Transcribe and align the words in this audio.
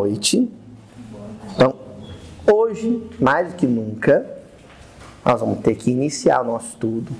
Noite. 0.00 0.50
Então, 1.54 1.74
hoje, 2.50 3.06
mais 3.20 3.48
do 3.48 3.56
que 3.56 3.66
nunca, 3.66 4.26
nós 5.22 5.40
vamos 5.40 5.60
ter 5.60 5.74
que 5.74 5.90
iniciar 5.90 6.40
o 6.40 6.44
nosso 6.44 6.68
estudo 6.68 7.12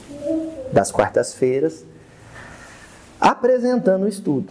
das 0.72 0.90
quartas-feiras 0.90 1.84
apresentando 3.20 4.04
o 4.04 4.08
estudo, 4.08 4.50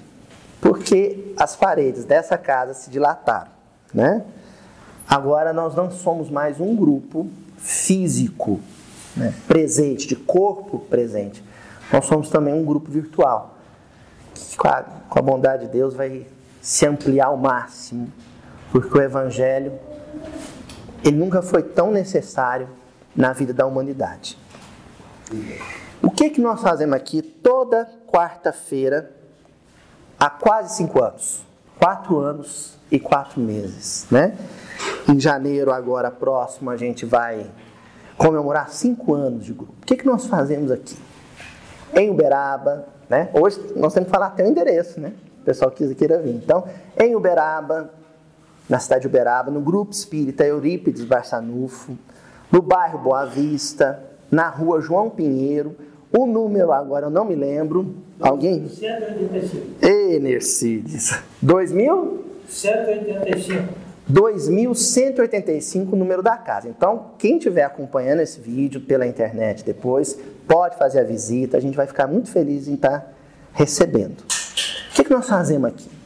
porque 0.62 1.34
as 1.38 1.56
paredes 1.56 2.06
dessa 2.06 2.38
casa 2.38 2.76
se 2.76 2.92
dilataram, 2.92 3.50
né? 3.92 4.24
Agora 5.08 5.52
nós 5.52 5.74
não 5.74 5.90
somos 5.90 6.30
mais 6.30 6.60
um 6.60 6.76
grupo 6.76 7.28
físico, 7.58 8.60
né, 9.18 9.34
presente, 9.48 10.08
de 10.08 10.16
corpo 10.16 10.78
presente. 10.78 11.44
Nós 11.92 12.06
somos 12.06 12.30
também 12.30 12.54
um 12.54 12.64
grupo 12.64 12.92
virtual, 12.92 13.58
que 14.36 14.56
com 14.56 14.68
a, 14.68 14.84
com 14.84 15.18
a 15.18 15.22
bondade 15.24 15.66
de 15.66 15.72
Deus 15.72 15.96
vai 15.96 16.28
se 16.62 16.86
ampliar 16.86 17.28
ao 17.28 17.38
máximo, 17.38 18.12
porque 18.72 18.98
o 18.98 19.02
Evangelho 19.02 19.74
ele 21.04 21.18
nunca 21.18 21.42
foi 21.42 21.64
tão 21.64 21.92
necessário 21.92 22.70
na 23.16 23.34
vida 23.34 23.54
da 23.54 23.66
humanidade. 23.66 24.38
O 26.02 26.10
que, 26.10 26.30
que 26.30 26.42
nós 26.42 26.62
fazemos 26.62 26.96
aqui 26.96 27.22
toda 27.22 27.90
quarta-feira 28.08 29.12
há 30.20 30.30
quase 30.30 30.76
cinco 30.76 31.04
anos? 31.04 31.44
Quatro 31.78 32.20
anos 32.20 32.78
e 32.92 33.00
quatro 33.00 33.40
meses, 33.40 34.06
né? 34.12 34.36
Em 35.08 35.20
janeiro, 35.20 35.72
agora 35.72 36.12
próximo, 36.12 36.70
a 36.70 36.78
gente 36.78 37.06
vai 37.06 37.50
comemorar 38.18 38.70
cinco 38.70 39.14
anos 39.14 39.46
de 39.46 39.54
grupo. 39.54 39.74
O 39.82 39.86
que, 39.86 39.96
que 39.96 40.06
nós 40.06 40.26
fazemos 40.26 40.72
aqui? 40.72 40.98
Em 41.94 42.10
Uberaba, 42.10 42.86
né? 43.10 43.30
Hoje 43.34 43.60
nós 43.76 43.94
temos 43.94 44.08
que 44.08 44.14
falar 44.14 44.28
até 44.28 44.44
o 44.44 44.48
endereço, 44.48 45.00
né? 45.00 45.14
O 45.42 45.46
pessoal 45.46 45.72
que 45.72 45.96
queira 45.96 46.20
vir. 46.22 46.36
Então, 46.36 46.66
em 46.98 47.16
Uberaba, 47.16 47.92
na 48.70 48.80
cidade 48.80 49.02
de 49.02 49.08
Uberaba, 49.08 49.50
no 49.50 49.60
Grupo 49.60 49.92
Espírita 49.92 50.46
Eurípides 50.46 51.04
Barçanufo, 51.04 51.98
no 52.52 52.62
bairro 52.62 53.00
Boa 53.00 53.26
Vista, 53.26 54.00
na 54.32 54.48
rua 54.48 54.80
João 54.80 55.10
Pinheiro, 55.10 55.76
o 56.16 56.26
número 56.26 56.72
agora 56.72 57.08
eu 57.08 57.10
não 57.10 57.26
me 57.26 57.36
lembro. 57.36 57.96
Alguém? 58.20 58.68
185. 58.68 59.86
Ei, 59.86 60.20
Nercides. 60.20 61.20
2000? 61.42 62.26
185. 62.48 63.90
2185 64.08 65.96
o 65.96 66.00
número 66.00 66.24
da 66.24 66.36
casa. 66.36 66.68
Então, 66.68 67.12
quem 67.20 67.38
estiver 67.38 67.64
acompanhando 67.64 68.22
esse 68.22 68.40
vídeo 68.40 68.82
pela 68.82 69.06
internet 69.06 69.64
depois, 69.64 70.18
pode 70.48 70.78
fazer 70.78 71.02
a 71.02 71.04
visita. 71.04 71.58
A 71.58 71.60
gente 71.60 71.78
vai 71.78 71.86
ficar 71.86 72.08
muito 72.08 72.30
feliz 72.32 72.68
em 72.68 72.74
estar 72.74 73.14
recebendo. 73.54 74.22
O 74.22 74.96
que, 74.96 75.04
que 75.04 75.12
nós 75.12 75.28
fazemos 75.28 75.70
aqui? 75.70 75.99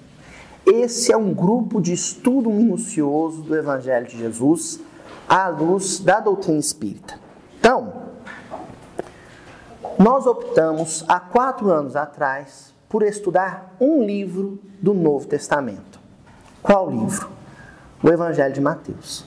Esse 0.66 1.12
é 1.12 1.18
um 1.18 1.34
grupo 1.34 1.82
de 1.82 1.92
estudo 1.92 2.50
minucioso 2.50 3.42
do 3.42 3.56
Evangelho 3.56 4.08
de 4.08 4.18
Jesus 4.18 4.80
à 5.28 5.50
luz 5.50 6.00
da 6.00 6.22
doutrina 6.22 6.60
espírita. 6.60 7.20
Então, 7.60 8.04
nós 10.00 10.26
optamos 10.26 11.04
há 11.08 11.20
quatro 11.20 11.70
anos 11.70 11.96
atrás 11.96 12.74
por 12.88 13.04
estudar 13.04 13.76
um 13.80 14.04
livro 14.04 14.60
do 14.82 14.94
Novo 14.94 15.28
Testamento. 15.28 16.00
Qual 16.62 16.90
livro? 16.90 17.30
O 18.02 18.08
Evangelho 18.08 18.54
de 18.54 18.62
Mateus. 18.62 19.26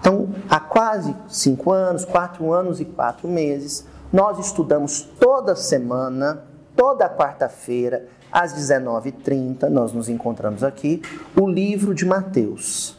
Então, 0.00 0.30
há 0.48 0.58
quase 0.58 1.14
cinco 1.28 1.70
anos, 1.70 2.04
quatro 2.04 2.52
anos 2.52 2.80
e 2.80 2.84
quatro 2.84 3.28
meses, 3.28 3.86
nós 4.12 4.38
estudamos 4.38 5.02
toda 5.02 5.54
semana, 5.54 6.44
toda 6.74 7.08
quarta-feira, 7.08 8.08
às 8.32 8.54
19h30, 8.54 9.68
nós 9.68 9.92
nos 9.92 10.08
encontramos 10.08 10.62
aqui, 10.62 11.02
o 11.38 11.48
livro 11.48 11.94
de 11.94 12.04
Mateus. 12.04 12.96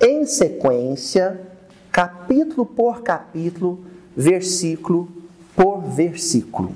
Em 0.00 0.24
sequência, 0.24 1.40
capítulo 1.90 2.64
por 2.64 3.02
capítulo, 3.02 3.84
versículo 4.16 5.08
por 5.56 5.80
versículo. 5.80 6.72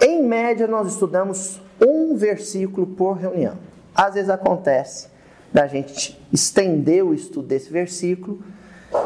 Em 0.00 0.22
média, 0.22 0.66
nós 0.66 0.88
estudamos 0.88 1.60
um 1.80 2.16
versículo 2.16 2.86
por 2.86 3.14
reunião. 3.14 3.56
Às 3.94 4.14
vezes 4.14 4.30
acontece 4.30 5.08
da 5.52 5.66
gente 5.66 6.18
estender 6.32 7.04
o 7.04 7.12
estudo 7.12 7.48
desse 7.48 7.70
versículo 7.70 8.40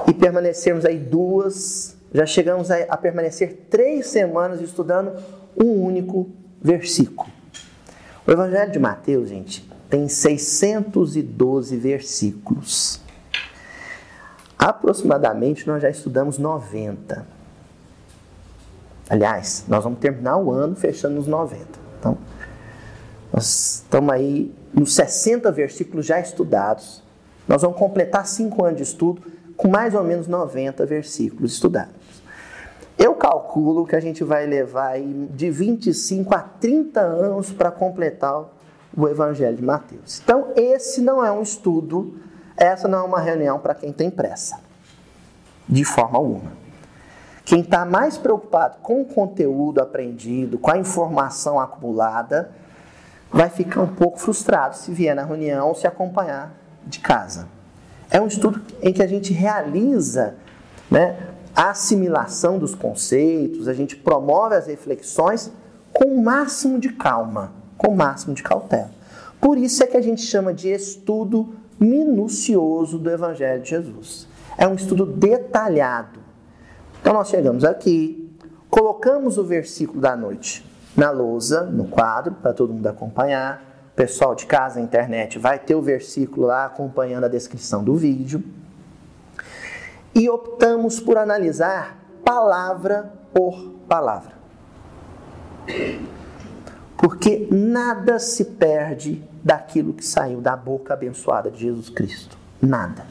e 0.06 0.12
permanecermos 0.12 0.84
aí 0.84 0.98
duas, 0.98 1.96
já 2.12 2.26
chegamos 2.26 2.70
a, 2.70 2.76
a 2.88 2.96
permanecer 2.96 3.66
três 3.70 4.06
semanas 4.06 4.60
estudando 4.60 5.12
um 5.56 5.82
único 5.82 6.30
versículo. 6.60 7.41
O 8.24 8.30
Evangelho 8.30 8.70
de 8.70 8.78
Mateus, 8.78 9.28
gente, 9.28 9.68
tem 9.90 10.08
612 10.08 11.76
versículos. 11.76 13.00
Aproximadamente 14.56 15.66
nós 15.66 15.82
já 15.82 15.90
estudamos 15.90 16.38
90. 16.38 17.26
Aliás, 19.10 19.64
nós 19.66 19.82
vamos 19.82 19.98
terminar 19.98 20.36
o 20.36 20.52
ano 20.52 20.76
fechando 20.76 21.18
os 21.18 21.26
90. 21.26 21.66
Então, 21.98 22.16
nós 23.32 23.82
estamos 23.82 24.14
aí 24.14 24.54
nos 24.72 24.94
60 24.94 25.50
versículos 25.50 26.06
já 26.06 26.20
estudados. 26.20 27.02
Nós 27.48 27.62
vamos 27.62 27.76
completar 27.76 28.24
cinco 28.26 28.64
anos 28.64 28.76
de 28.76 28.84
estudo 28.84 29.20
com 29.56 29.66
mais 29.66 29.94
ou 29.94 30.04
menos 30.04 30.28
90 30.28 30.86
versículos 30.86 31.54
estudados. 31.54 32.01
Eu 33.02 33.16
calculo 33.16 33.84
que 33.84 33.96
a 33.96 34.00
gente 34.00 34.22
vai 34.22 34.46
levar 34.46 34.94
de 35.00 35.50
25 35.50 36.32
a 36.36 36.38
30 36.38 37.00
anos 37.00 37.50
para 37.50 37.68
completar 37.68 38.44
o 38.96 39.08
Evangelho 39.08 39.56
de 39.56 39.62
Mateus. 39.64 40.20
Então, 40.22 40.52
esse 40.54 41.00
não 41.00 41.24
é 41.24 41.32
um 41.32 41.42
estudo, 41.42 42.14
essa 42.56 42.86
não 42.86 43.00
é 43.00 43.02
uma 43.02 43.18
reunião 43.18 43.58
para 43.58 43.74
quem 43.74 43.92
tem 43.92 44.08
pressa, 44.08 44.60
de 45.68 45.84
forma 45.84 46.16
alguma. 46.16 46.52
Quem 47.44 47.62
está 47.62 47.84
mais 47.84 48.16
preocupado 48.16 48.76
com 48.80 49.02
o 49.02 49.04
conteúdo 49.04 49.80
aprendido, 49.80 50.56
com 50.56 50.70
a 50.70 50.78
informação 50.78 51.58
acumulada, 51.58 52.52
vai 53.32 53.50
ficar 53.50 53.80
um 53.80 53.92
pouco 53.92 54.20
frustrado 54.20 54.76
se 54.76 54.92
vier 54.92 55.16
na 55.16 55.24
reunião 55.24 55.66
ou 55.66 55.74
se 55.74 55.88
acompanhar 55.88 56.54
de 56.86 57.00
casa. 57.00 57.48
É 58.08 58.20
um 58.20 58.28
estudo 58.28 58.62
em 58.80 58.92
que 58.92 59.02
a 59.02 59.08
gente 59.08 59.32
realiza 59.32 60.36
né, 60.88 61.31
assimilação 61.54 62.58
dos 62.58 62.74
conceitos, 62.74 63.68
a 63.68 63.74
gente 63.74 63.96
promove 63.96 64.54
as 64.54 64.66
reflexões 64.66 65.52
com 65.92 66.04
o 66.04 66.22
máximo 66.22 66.78
de 66.78 66.90
calma, 66.90 67.52
com 67.76 67.92
o 67.92 67.96
máximo 67.96 68.34
de 68.34 68.42
cautela. 68.42 68.90
Por 69.40 69.58
isso 69.58 69.82
é 69.82 69.86
que 69.86 69.96
a 69.96 70.00
gente 70.00 70.22
chama 70.22 70.54
de 70.54 70.68
estudo 70.68 71.54
minucioso 71.78 72.98
do 72.98 73.10
Evangelho 73.10 73.62
de 73.62 73.70
Jesus. 73.70 74.26
É 74.56 74.66
um 74.66 74.74
estudo 74.74 75.04
detalhado. 75.04 76.20
Então 77.00 77.12
nós 77.12 77.28
chegamos 77.28 77.64
aqui, 77.64 78.30
colocamos 78.70 79.38
o 79.38 79.44
versículo 79.44 80.00
da 80.00 80.16
noite 80.16 80.64
na 80.96 81.10
lousa, 81.10 81.62
no 81.64 81.86
quadro, 81.86 82.34
para 82.34 82.52
todo 82.52 82.72
mundo 82.72 82.86
acompanhar. 82.86 83.90
O 83.92 83.96
pessoal 83.96 84.34
de 84.34 84.46
casa, 84.46 84.78
na 84.78 84.84
internet, 84.84 85.38
vai 85.38 85.58
ter 85.58 85.74
o 85.74 85.82
versículo 85.82 86.46
lá 86.46 86.64
acompanhando 86.64 87.24
a 87.24 87.28
descrição 87.28 87.82
do 87.82 87.94
vídeo. 87.94 88.42
E 90.14 90.28
optamos 90.28 91.00
por 91.00 91.16
analisar 91.16 91.98
palavra 92.24 93.12
por 93.32 93.70
palavra. 93.88 94.32
Porque 96.96 97.48
nada 97.50 98.18
se 98.18 98.44
perde 98.44 99.22
daquilo 99.42 99.92
que 99.92 100.04
saiu 100.04 100.40
da 100.40 100.56
boca 100.56 100.94
abençoada 100.94 101.50
de 101.50 101.60
Jesus 101.60 101.88
Cristo. 101.88 102.36
Nada. 102.60 103.04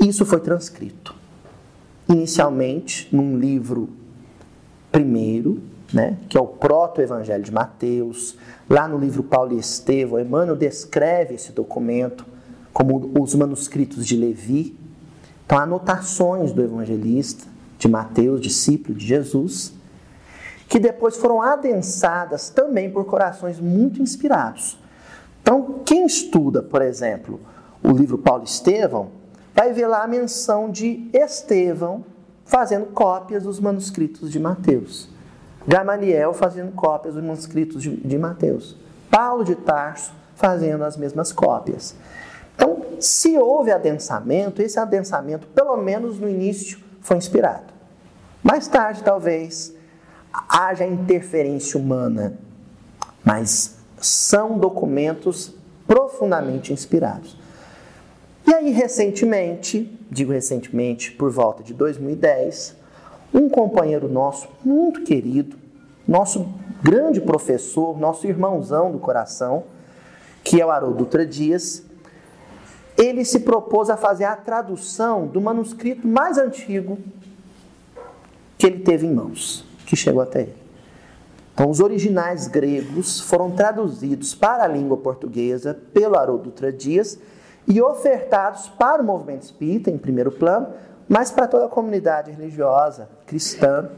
Isso 0.00 0.24
foi 0.24 0.40
transcrito. 0.40 1.14
Inicialmente, 2.08 3.08
num 3.14 3.38
livro 3.38 3.88
primeiro, 4.90 5.62
né, 5.92 6.16
que 6.28 6.36
é 6.36 6.40
o 6.40 6.46
proto-evangelho 6.46 7.42
de 7.42 7.52
Mateus. 7.52 8.36
Lá 8.68 8.88
no 8.88 8.98
livro 8.98 9.22
Paulo 9.22 9.54
e 9.54 9.58
Estevão, 9.58 10.18
Emmanuel 10.18 10.56
descreve 10.56 11.34
esse 11.34 11.52
documento 11.52 12.24
como 12.72 13.12
os 13.20 13.34
manuscritos 13.34 14.06
de 14.06 14.16
Levi. 14.16 14.76
Então, 15.44 15.58
anotações 15.58 16.52
do 16.52 16.62
evangelista, 16.62 17.46
de 17.78 17.88
Mateus, 17.88 18.40
discípulo 18.40 18.96
de 18.96 19.06
Jesus, 19.06 19.72
que 20.68 20.78
depois 20.78 21.16
foram 21.16 21.42
adensadas 21.42 22.48
também 22.48 22.90
por 22.90 23.04
corações 23.04 23.60
muito 23.60 24.00
inspirados. 24.00 24.78
Então, 25.42 25.80
quem 25.84 26.06
estuda, 26.06 26.62
por 26.62 26.80
exemplo, 26.80 27.40
o 27.82 27.90
livro 27.90 28.16
Paulo 28.16 28.44
Estevão, 28.44 29.10
vai 29.54 29.72
ver 29.72 29.86
lá 29.86 30.04
a 30.04 30.06
menção 30.06 30.70
de 30.70 31.10
Estevão 31.12 32.04
fazendo 32.44 32.86
cópias 32.86 33.42
dos 33.42 33.58
manuscritos 33.58 34.30
de 34.30 34.38
Mateus. 34.38 35.08
Gamaliel 35.66 36.32
fazendo 36.32 36.72
cópias 36.72 37.14
dos 37.14 37.22
manuscritos 37.22 37.82
de, 37.82 37.96
de 37.96 38.18
Mateus. 38.18 38.76
Paulo 39.10 39.44
de 39.44 39.54
Tarso 39.54 40.12
fazendo 40.36 40.84
as 40.84 40.96
mesmas 40.96 41.32
cópias. 41.32 41.94
Então, 42.54 42.82
se 43.00 43.36
houve 43.38 43.70
adensamento, 43.70 44.62
esse 44.62 44.78
adensamento, 44.78 45.46
pelo 45.48 45.76
menos 45.76 46.18
no 46.18 46.28
início, 46.28 46.78
foi 47.00 47.16
inspirado. 47.16 47.72
Mais 48.42 48.66
tarde, 48.68 49.02
talvez, 49.02 49.74
haja 50.48 50.86
interferência 50.86 51.78
humana, 51.78 52.38
mas 53.24 53.76
são 54.00 54.58
documentos 54.58 55.54
profundamente 55.86 56.72
inspirados. 56.72 57.36
E 58.46 58.52
aí, 58.52 58.70
recentemente, 58.70 59.98
digo 60.10 60.32
recentemente, 60.32 61.12
por 61.12 61.30
volta 61.30 61.62
de 61.62 61.72
2010, 61.72 62.76
um 63.32 63.48
companheiro 63.48 64.08
nosso, 64.08 64.48
muito 64.64 65.02
querido, 65.02 65.56
nosso 66.06 66.48
grande 66.82 67.20
professor, 67.20 67.98
nosso 67.98 68.26
irmãozão 68.26 68.90
do 68.90 68.98
coração, 68.98 69.64
que 70.42 70.60
é 70.60 70.66
o 70.66 70.70
Haroldo 70.70 70.98
Dutra 70.98 71.24
Dias, 71.24 71.84
ele 72.96 73.24
se 73.24 73.40
propôs 73.40 73.90
a 73.90 73.96
fazer 73.96 74.24
a 74.24 74.36
tradução 74.36 75.26
do 75.26 75.40
manuscrito 75.40 76.06
mais 76.06 76.38
antigo 76.38 76.98
que 78.58 78.66
ele 78.66 78.80
teve 78.80 79.06
em 79.06 79.14
mãos, 79.14 79.64
que 79.86 79.96
chegou 79.96 80.22
até 80.22 80.42
ele. 80.42 80.62
Então, 81.54 81.68
os 81.68 81.80
originais 81.80 82.48
gregos 82.48 83.20
foram 83.20 83.50
traduzidos 83.50 84.34
para 84.34 84.64
a 84.64 84.68
língua 84.68 84.96
portuguesa 84.96 85.78
pelo 85.92 86.16
Haroldo 86.16 86.52
Dias 86.72 87.18
e 87.68 87.80
ofertados 87.80 88.68
para 88.68 89.02
o 89.02 89.04
movimento 89.04 89.42
espírita, 89.42 89.90
em 89.90 89.98
primeiro 89.98 90.32
plano, 90.32 90.68
mas 91.08 91.30
para 91.30 91.46
toda 91.46 91.66
a 91.66 91.68
comunidade 91.68 92.30
religiosa, 92.30 93.08
cristã, 93.26 93.90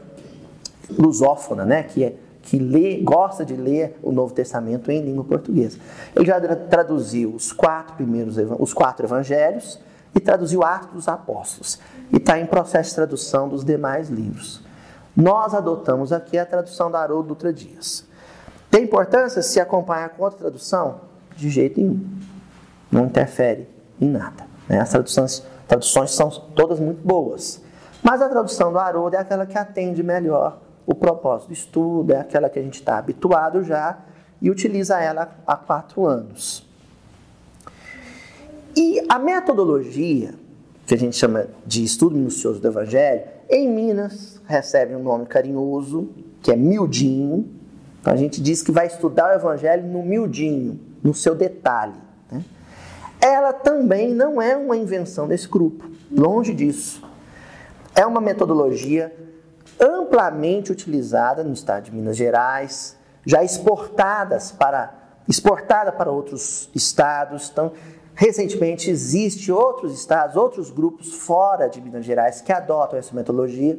lusófona, 0.97 1.63
né, 1.63 1.83
que, 1.83 2.03
é, 2.03 2.15
que 2.45 2.59
lê, 2.59 3.01
gosta 3.01 3.43
de 3.43 3.55
ler 3.55 3.97
o 4.03 4.11
Novo 4.11 4.31
Testamento 4.31 4.91
em 4.91 5.01
língua 5.01 5.23
portuguesa. 5.23 5.79
Ele 6.15 6.25
já 6.25 6.39
traduziu 6.55 7.33
os 7.33 7.51
quatro 7.51 7.95
primeiros, 7.95 8.37
os 8.59 8.71
quatro 8.71 9.05
evangelhos 9.05 9.79
e 10.13 10.19
traduziu 10.19 10.63
Atos 10.63 10.93
dos 10.93 11.07
Apóstolos. 11.07 11.79
E 12.13 12.17
está 12.17 12.39
em 12.39 12.45
processo 12.45 12.89
de 12.89 12.95
tradução 12.95 13.49
dos 13.49 13.65
demais 13.65 14.09
livros. 14.09 14.63
Nós 15.17 15.55
adotamos 15.55 16.13
aqui 16.13 16.37
a 16.37 16.45
tradução 16.45 16.91
da 16.91 16.99
Haroldo 16.99 17.29
Dutra 17.29 17.51
Dias. 17.51 18.05
Tem 18.69 18.83
importância 18.83 19.41
se 19.41 19.59
acompanhar 19.59 20.09
com 20.09 20.23
outra 20.23 20.39
tradução? 20.39 21.01
De 21.35 21.49
jeito 21.49 21.81
nenhum. 21.81 22.05
Não 22.91 23.05
interfere 23.05 23.67
em 23.99 24.07
nada. 24.07 24.45
Né? 24.69 24.79
As 24.79 24.89
traduções, 24.89 25.43
traduções 25.67 26.11
são 26.11 26.29
todas 26.29 26.79
muito 26.79 27.05
boas. 27.05 27.59
Mas 28.03 28.21
a 28.21 28.29
tradução 28.29 28.71
do 28.71 28.77
Haroldo 28.77 29.15
é 29.15 29.19
aquela 29.19 29.47
que 29.47 29.57
atende 29.57 30.03
melhor 30.03 30.59
o 30.85 30.93
propósito 30.93 31.47
do 31.47 31.53
estudo, 31.53 32.13
é 32.13 32.19
aquela 32.19 32.49
que 32.49 32.59
a 32.59 32.61
gente 32.61 32.75
está 32.75 32.97
habituado 32.97 33.63
já 33.63 33.97
e 34.41 34.49
utiliza 34.49 34.99
ela 34.99 35.35
há 35.45 35.55
quatro 35.55 36.05
anos. 36.05 36.65
E 38.75 39.01
a 39.07 39.17
metodologia, 39.17 40.33
que 40.85 40.93
a 40.93 40.97
gente 40.97 41.15
chama 41.15 41.47
de 41.65 41.83
estudo 41.83 42.15
minucioso 42.15 42.59
do 42.59 42.67
Evangelho, 42.67 43.23
em 43.49 43.69
Minas 43.69 44.41
recebe 44.45 44.95
um 44.95 45.01
nome 45.01 45.25
carinhoso, 45.25 46.09
que 46.41 46.51
é 46.51 46.55
miudinho. 46.55 47.49
Então 48.01 48.13
a 48.13 48.17
gente 48.17 48.41
diz 48.41 48.61
que 48.61 48.71
vai 48.71 48.87
estudar 48.87 49.31
o 49.31 49.33
Evangelho 49.33 49.87
no 49.87 50.03
miudinho, 50.03 50.79
no 51.01 51.13
seu 51.13 51.33
detalhe. 51.33 51.95
Né? 52.31 52.43
Ela 53.21 53.53
também 53.53 54.13
não 54.13 54.41
é 54.41 54.55
uma 54.57 54.75
invenção 54.75 55.27
desse 55.27 55.47
grupo, 55.47 55.85
longe 56.11 56.53
disso. 56.53 57.01
É 57.95 58.05
uma 58.05 58.19
metodologia 58.19 59.15
amplamente 59.79 60.71
utilizada 60.71 61.43
no 61.43 61.53
estado 61.53 61.83
de 61.83 61.91
Minas 61.93 62.15
Gerais, 62.15 62.97
já 63.25 63.43
exportadas 63.43 64.51
para, 64.51 64.93
exportada 65.27 65.91
para 65.91 66.11
outros 66.11 66.69
estados. 66.75 67.49
Então, 67.51 67.71
recentemente 68.13 68.89
existe 68.89 69.51
outros 69.51 69.93
estados, 69.93 70.35
outros 70.35 70.69
grupos 70.69 71.13
fora 71.13 71.67
de 71.67 71.81
Minas 71.81 72.05
Gerais 72.05 72.41
que 72.41 72.51
adotam 72.51 72.97
essa 72.97 73.13
metodologia, 73.15 73.77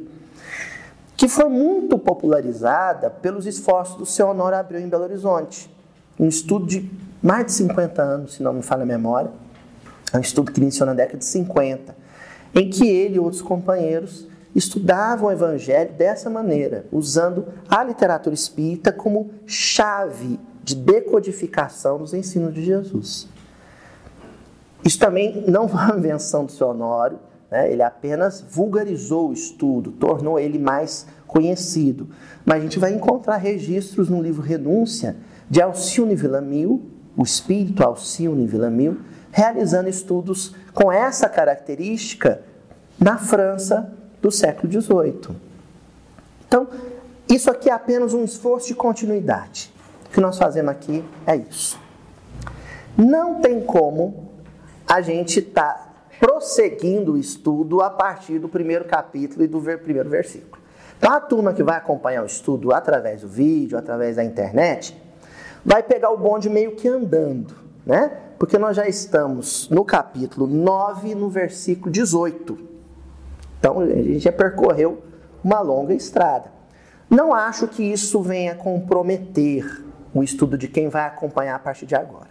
que 1.15 1.27
foi 1.27 1.49
muito 1.49 1.97
popularizada 1.97 3.09
pelos 3.09 3.47
esforços 3.47 3.95
do 3.97 4.05
seu 4.05 4.27
Honório 4.27 4.57
Abreu 4.57 4.79
em 4.79 4.87
Belo 4.87 5.03
Horizonte. 5.03 5.73
Um 6.19 6.27
estudo 6.27 6.67
de 6.67 6.91
mais 7.21 7.47
de 7.47 7.51
50 7.53 8.01
anos, 8.01 8.33
se 8.35 8.43
não 8.43 8.53
me 8.53 8.61
falha 8.61 8.83
a 8.83 8.85
memória. 8.85 9.31
É 10.13 10.17
um 10.17 10.21
estudo 10.21 10.51
que 10.51 10.61
iniciou 10.61 10.85
na 10.85 10.93
década 10.93 11.17
de 11.17 11.25
50, 11.25 11.95
em 12.53 12.69
que 12.69 12.87
ele 12.87 13.15
e 13.15 13.19
outros 13.19 13.41
companheiros 13.41 14.26
estudavam 14.57 15.29
o 15.29 15.31
Evangelho 15.31 15.93
dessa 15.93 16.31
maneira, 16.31 16.87
usando 16.91 17.45
a 17.69 17.83
literatura 17.83 18.33
espírita 18.33 18.91
como 18.91 19.29
chave 19.45 20.39
de 20.63 20.75
decodificação 20.75 21.99
dos 21.99 22.11
ensinos 22.11 22.55
de 22.55 22.65
Jesus. 22.65 23.27
Isso 24.83 24.97
também 24.97 25.43
não 25.47 25.67
foi 25.69 25.79
uma 25.81 25.97
invenção 25.99 26.43
do 26.43 26.51
seu 26.51 26.69
Honório, 26.69 27.19
né? 27.51 27.71
ele 27.71 27.83
apenas 27.83 28.43
vulgarizou 28.49 29.29
o 29.29 29.33
estudo, 29.33 29.91
tornou 29.91 30.39
ele 30.39 30.57
mais 30.57 31.05
conhecido. 31.27 32.09
Mas 32.43 32.57
a 32.57 32.61
gente 32.61 32.79
vai 32.79 32.93
encontrar 32.93 33.37
registros 33.37 34.09
no 34.09 34.19
livro 34.19 34.41
Renúncia 34.41 35.17
de 35.47 35.61
Alcione 35.61 36.15
Villamil, 36.15 36.81
o 37.15 37.21
espírito 37.21 37.83
Alcione 37.83 38.47
Villamil, 38.47 39.01
realizando 39.31 39.87
estudos 39.87 40.55
com 40.73 40.91
essa 40.91 41.29
característica 41.29 42.41
na 42.99 43.17
França 43.17 43.93
do 44.27 44.31
século 44.31 44.69
XVIII. 44.69 45.37
Então, 46.45 46.67
isso 47.29 47.49
aqui 47.49 47.69
é 47.69 47.73
apenas 47.73 48.13
um 48.13 48.25
esforço 48.25 48.67
de 48.67 48.75
continuidade. 48.75 49.71
O 50.05 50.09
que 50.09 50.19
nós 50.19 50.37
fazemos 50.37 50.69
aqui 50.69 51.03
é 51.25 51.37
isso. 51.37 51.79
Não 52.97 53.41
tem 53.41 53.61
como 53.61 54.29
a 54.85 54.99
gente 54.99 55.39
estar 55.39 55.73
tá 55.73 55.87
prosseguindo 56.19 57.13
o 57.13 57.17
estudo 57.17 57.81
a 57.81 57.89
partir 57.89 58.37
do 58.37 58.49
primeiro 58.49 58.83
capítulo 58.83 59.43
e 59.43 59.47
do 59.47 59.61
primeiro 59.61 60.09
versículo. 60.09 60.61
Então, 60.97 61.13
a 61.13 61.21
turma 61.21 61.53
que 61.53 61.63
vai 61.63 61.77
acompanhar 61.77 62.23
o 62.23 62.25
estudo 62.25 62.73
através 62.73 63.21
do 63.21 63.29
vídeo, 63.29 63.77
através 63.77 64.17
da 64.17 64.23
internet, 64.23 64.99
vai 65.63 65.83
pegar 65.83 66.09
o 66.09 66.17
bonde 66.17 66.49
meio 66.49 66.75
que 66.75 66.87
andando, 66.87 67.53
né? 67.85 68.11
Porque 68.37 68.57
nós 68.57 68.75
já 68.75 68.87
estamos 68.87 69.69
no 69.69 69.85
capítulo 69.85 70.47
9, 70.47 71.15
no 71.15 71.29
versículo 71.29 71.91
18. 71.91 72.76
Então, 73.59 73.79
a 73.79 73.85
gente 73.87 74.19
já 74.19 74.31
percorreu 74.31 75.03
uma 75.43 75.59
longa 75.59 75.93
estrada. 75.93 76.51
Não 77.09 77.33
acho 77.33 77.67
que 77.67 77.83
isso 77.83 78.21
venha 78.21 78.55
comprometer 78.55 79.83
o 80.13 80.23
estudo 80.23 80.57
de 80.57 80.67
quem 80.67 80.89
vai 80.89 81.05
acompanhar 81.05 81.55
a 81.55 81.59
partir 81.59 81.85
de 81.85 81.95
agora. 81.95 82.27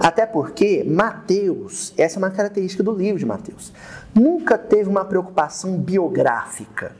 Até 0.00 0.26
porque 0.26 0.84
Mateus, 0.84 1.92
essa 1.96 2.16
é 2.16 2.18
uma 2.18 2.30
característica 2.30 2.82
do 2.82 2.92
livro 2.92 3.18
de 3.18 3.26
Mateus, 3.26 3.72
nunca 4.14 4.56
teve 4.56 4.88
uma 4.88 5.04
preocupação 5.04 5.76
biográfica. 5.76 6.92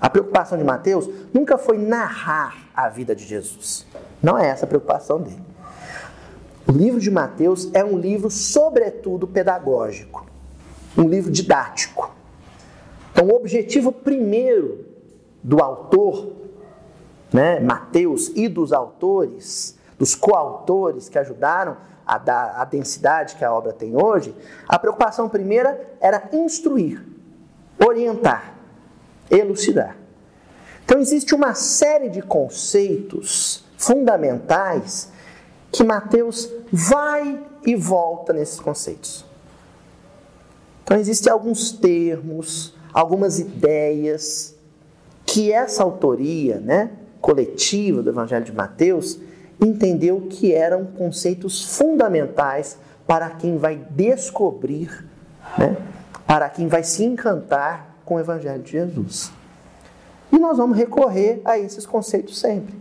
A 0.00 0.10
preocupação 0.10 0.58
de 0.58 0.64
Mateus 0.64 1.08
nunca 1.32 1.56
foi 1.56 1.78
narrar 1.78 2.56
a 2.74 2.88
vida 2.88 3.14
de 3.14 3.24
Jesus. 3.24 3.86
Não 4.22 4.36
é 4.36 4.48
essa 4.48 4.64
a 4.64 4.68
preocupação 4.68 5.20
dele. 5.20 5.42
O 6.66 6.72
livro 6.72 7.00
de 7.00 7.10
Mateus 7.10 7.68
é 7.72 7.84
um 7.84 7.98
livro, 7.98 8.30
sobretudo, 8.30 9.26
pedagógico, 9.26 10.26
um 10.96 11.08
livro 11.08 11.30
didático. 11.30 12.12
Então, 13.22 13.36
o 13.36 13.38
objetivo 13.38 13.92
primeiro 13.92 14.84
do 15.44 15.62
autor, 15.62 16.32
né, 17.32 17.60
Mateus, 17.60 18.32
e 18.34 18.48
dos 18.48 18.72
autores, 18.72 19.78
dos 19.96 20.16
coautores 20.16 21.08
que 21.08 21.16
ajudaram 21.16 21.76
a 22.04 22.18
dar 22.18 22.56
a 22.56 22.64
densidade 22.64 23.36
que 23.36 23.44
a 23.44 23.54
obra 23.54 23.72
tem 23.72 23.96
hoje, 23.96 24.34
a 24.66 24.76
preocupação 24.76 25.28
primeira 25.28 25.96
era 26.00 26.30
instruir, 26.32 27.06
orientar, 27.78 28.54
elucidar. 29.30 29.96
Então, 30.84 30.98
existe 30.98 31.32
uma 31.32 31.54
série 31.54 32.08
de 32.08 32.22
conceitos 32.22 33.64
fundamentais 33.78 35.12
que 35.70 35.84
Mateus 35.84 36.50
vai 36.72 37.40
e 37.64 37.76
volta 37.76 38.32
nesses 38.32 38.58
conceitos. 38.58 39.24
Então, 40.82 40.96
existem 40.96 41.32
alguns 41.32 41.70
termos, 41.70 42.74
algumas 42.92 43.38
ideias 43.38 44.54
que 45.24 45.52
essa 45.52 45.82
autoria 45.82 46.60
né, 46.60 46.90
coletiva 47.20 48.02
do 48.02 48.10
Evangelho 48.10 48.44
de 48.44 48.52
Mateus 48.52 49.18
entendeu 49.60 50.26
que 50.28 50.52
eram 50.52 50.84
conceitos 50.84 51.76
fundamentais 51.76 52.76
para 53.06 53.30
quem 53.30 53.56
vai 53.56 53.76
descobrir, 53.90 55.06
né, 55.56 55.76
para 56.26 56.48
quem 56.48 56.68
vai 56.68 56.82
se 56.82 57.04
encantar 57.04 57.96
com 58.04 58.16
o 58.16 58.20
Evangelho 58.20 58.62
de 58.62 58.72
Jesus. 58.72 59.30
E 60.30 60.38
nós 60.38 60.56
vamos 60.56 60.76
recorrer 60.76 61.40
a 61.44 61.58
esses 61.58 61.86
conceitos 61.86 62.38
sempre. 62.38 62.74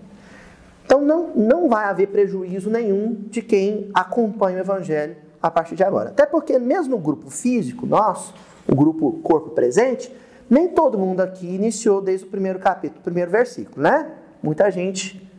Então 0.86 1.02
não, 1.02 1.30
não 1.36 1.70
vai 1.70 1.86
haver 1.86 2.08
prejuízo 2.08 2.70
nenhum 2.70 3.16
de 3.30 3.42
quem 3.42 3.90
acompanha 3.94 4.58
o 4.58 4.62
Evangelho 4.62 5.16
a 5.42 5.50
partir 5.50 5.76
de 5.76 5.84
agora. 5.84 6.10
Até 6.10 6.26
porque, 6.26 6.58
mesmo 6.60 6.92
no 6.92 6.98
grupo 6.98 7.30
físico 7.30 7.86
nosso, 7.86 8.34
o 8.72 8.76
grupo 8.76 9.20
corpo 9.24 9.52
presente, 9.52 10.16
nem 10.50 10.70
todo 10.70 10.98
mundo 10.98 11.22
aqui 11.22 11.46
iniciou 11.46 12.02
desde 12.02 12.26
o 12.26 12.30
primeiro 12.30 12.60
capítulo, 12.60 13.02
primeiro 13.04 13.30
versículo, 13.30 13.82
né? 13.82 14.10
Muita 14.42 14.72
gente 14.72 15.30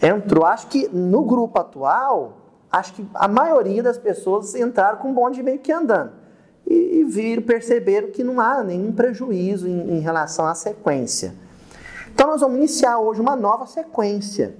entrou. 0.00 0.44
Acho 0.44 0.68
que 0.68 0.88
no 0.88 1.24
grupo 1.24 1.58
atual, 1.58 2.38
acho 2.70 2.92
que 2.94 3.06
a 3.14 3.26
maioria 3.26 3.82
das 3.82 3.98
pessoas 3.98 4.54
entraram 4.54 4.98
com 4.98 5.08
um 5.08 5.14
bonde 5.14 5.42
meio 5.42 5.58
que 5.58 5.72
andando. 5.72 6.12
E, 6.66 7.00
e 7.00 7.04
viram, 7.04 7.42
perceberam 7.42 8.10
que 8.10 8.22
não 8.22 8.40
há 8.40 8.62
nenhum 8.62 8.92
prejuízo 8.92 9.66
em, 9.66 9.96
em 9.96 10.00
relação 10.00 10.46
à 10.46 10.54
sequência. 10.54 11.34
Então 12.14 12.26
nós 12.26 12.40
vamos 12.40 12.58
iniciar 12.58 12.98
hoje 12.98 13.20
uma 13.20 13.34
nova 13.34 13.66
sequência 13.66 14.54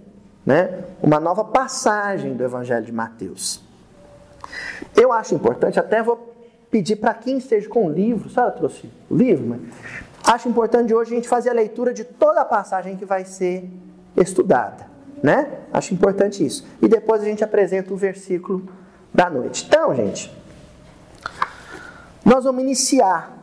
né, 0.49 0.83
uma 1.03 1.21
nova 1.21 1.45
passagem 1.45 2.35
do 2.35 2.43
Evangelho 2.43 2.87
de 2.87 2.91
Mateus. 2.91 3.61
Eu 4.97 5.13
acho 5.13 5.35
importante, 5.35 5.79
até 5.79 6.03
vou 6.03 6.28
pedir 6.71 6.97
para 6.97 7.15
quem 7.15 7.39
esteja 7.39 7.69
com 7.69 7.87
o 7.87 7.91
livro, 7.91 8.29
sabe, 8.29 8.57
trouxe 8.57 8.91
o 9.09 9.17
livro, 9.17 9.47
mas 9.47 9.61
acho 10.25 10.49
importante 10.49 10.95
hoje 10.95 11.13
a 11.13 11.17
gente 11.17 11.29
fazer 11.29 11.51
a 11.51 11.55
leitura 11.55 11.95
de 11.95 12.05
toda 12.05 12.41
a 12.41 12.45
passagem 12.45 12.97
que 12.97 13.05
vai 13.05 13.25
ser 13.25 13.69
estudada, 14.17 14.87
né? 15.23 15.61
Acho 15.73 15.95
importante 15.95 16.45
isso. 16.45 16.67
E 16.83 16.89
depois 16.89 17.23
a 17.23 17.25
gente 17.25 17.43
apresenta 17.43 17.93
o 17.93 17.97
versículo 17.97 18.69
da 19.13 19.31
noite. 19.31 19.65
Então, 19.67 19.95
gente, 19.95 20.31
nós 22.25 22.45
vamos 22.45 22.63
iniciar 22.63 23.37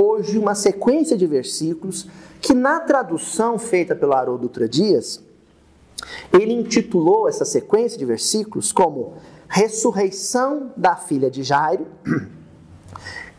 hoje 0.00 0.38
uma 0.38 0.54
sequência 0.54 1.16
de 1.16 1.26
versículos 1.26 2.08
que 2.40 2.54
na 2.54 2.80
tradução 2.80 3.58
feita 3.58 3.94
pelo 3.94 4.14
Haroldo 4.14 4.42
Dutra 4.42 4.66
Dias, 4.66 5.22
ele 6.32 6.54
intitulou 6.54 7.28
essa 7.28 7.44
sequência 7.44 7.98
de 7.98 8.04
versículos 8.04 8.72
como 8.72 9.14
ressurreição 9.50 10.72
da 10.76 10.94
filha 10.94 11.28
de 11.28 11.42
Jairo 11.42 11.88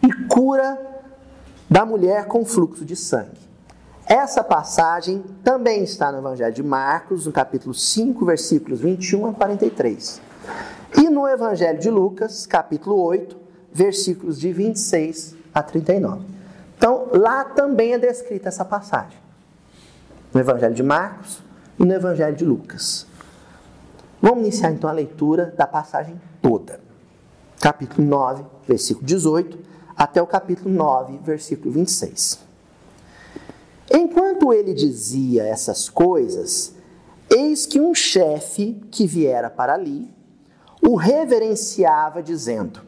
e 0.03 0.13
cura 0.27 0.77
da 1.69 1.85
mulher 1.85 2.25
com 2.25 2.43
fluxo 2.43 2.83
de 2.83 2.97
sangue. 2.97 3.39
Essa 4.05 4.43
passagem 4.43 5.23
também 5.41 5.83
está 5.83 6.11
no 6.11 6.17
Evangelho 6.17 6.53
de 6.53 6.61
Marcos, 6.61 7.25
no 7.25 7.31
capítulo 7.31 7.73
5, 7.73 8.25
versículos 8.25 8.81
21 8.81 9.27
a 9.27 9.33
43. 9.33 10.21
E 10.97 11.09
no 11.09 11.25
Evangelho 11.25 11.79
de 11.79 11.89
Lucas, 11.89 12.45
capítulo 12.45 13.01
8, 13.01 13.37
versículos 13.71 14.37
de 14.37 14.51
26 14.51 15.37
a 15.53 15.63
39. 15.63 16.25
Então, 16.77 17.07
lá 17.13 17.45
também 17.45 17.93
é 17.93 17.97
descrita 17.97 18.49
essa 18.49 18.65
passagem. 18.65 19.17
No 20.33 20.41
Evangelho 20.41 20.75
de 20.75 20.83
Marcos 20.83 21.41
e 21.79 21.85
no 21.85 21.93
Evangelho 21.93 22.35
de 22.35 22.43
Lucas. 22.43 23.07
Vamos 24.21 24.41
iniciar 24.41 24.71
então 24.71 24.87
a 24.87 24.93
leitura 24.93 25.53
da 25.57 25.65
passagem 25.65 26.21
toda. 26.41 26.79
Capítulo 27.59 28.07
9, 28.07 28.45
versículo 28.67 29.05
18, 29.05 29.57
até 29.97 30.21
o 30.21 30.27
capítulo 30.27 30.69
9, 30.69 31.17
versículo 31.23 31.71
26. 31.71 32.39
Enquanto 33.91 34.53
ele 34.53 34.73
dizia 34.73 35.43
essas 35.43 35.89
coisas, 35.89 36.75
eis 37.29 37.65
que 37.65 37.81
um 37.81 37.95
chefe 37.95 38.79
que 38.91 39.07
viera 39.07 39.49
para 39.49 39.73
ali 39.73 40.07
o 40.87 40.95
reverenciava, 40.95 42.21
dizendo: 42.21 42.81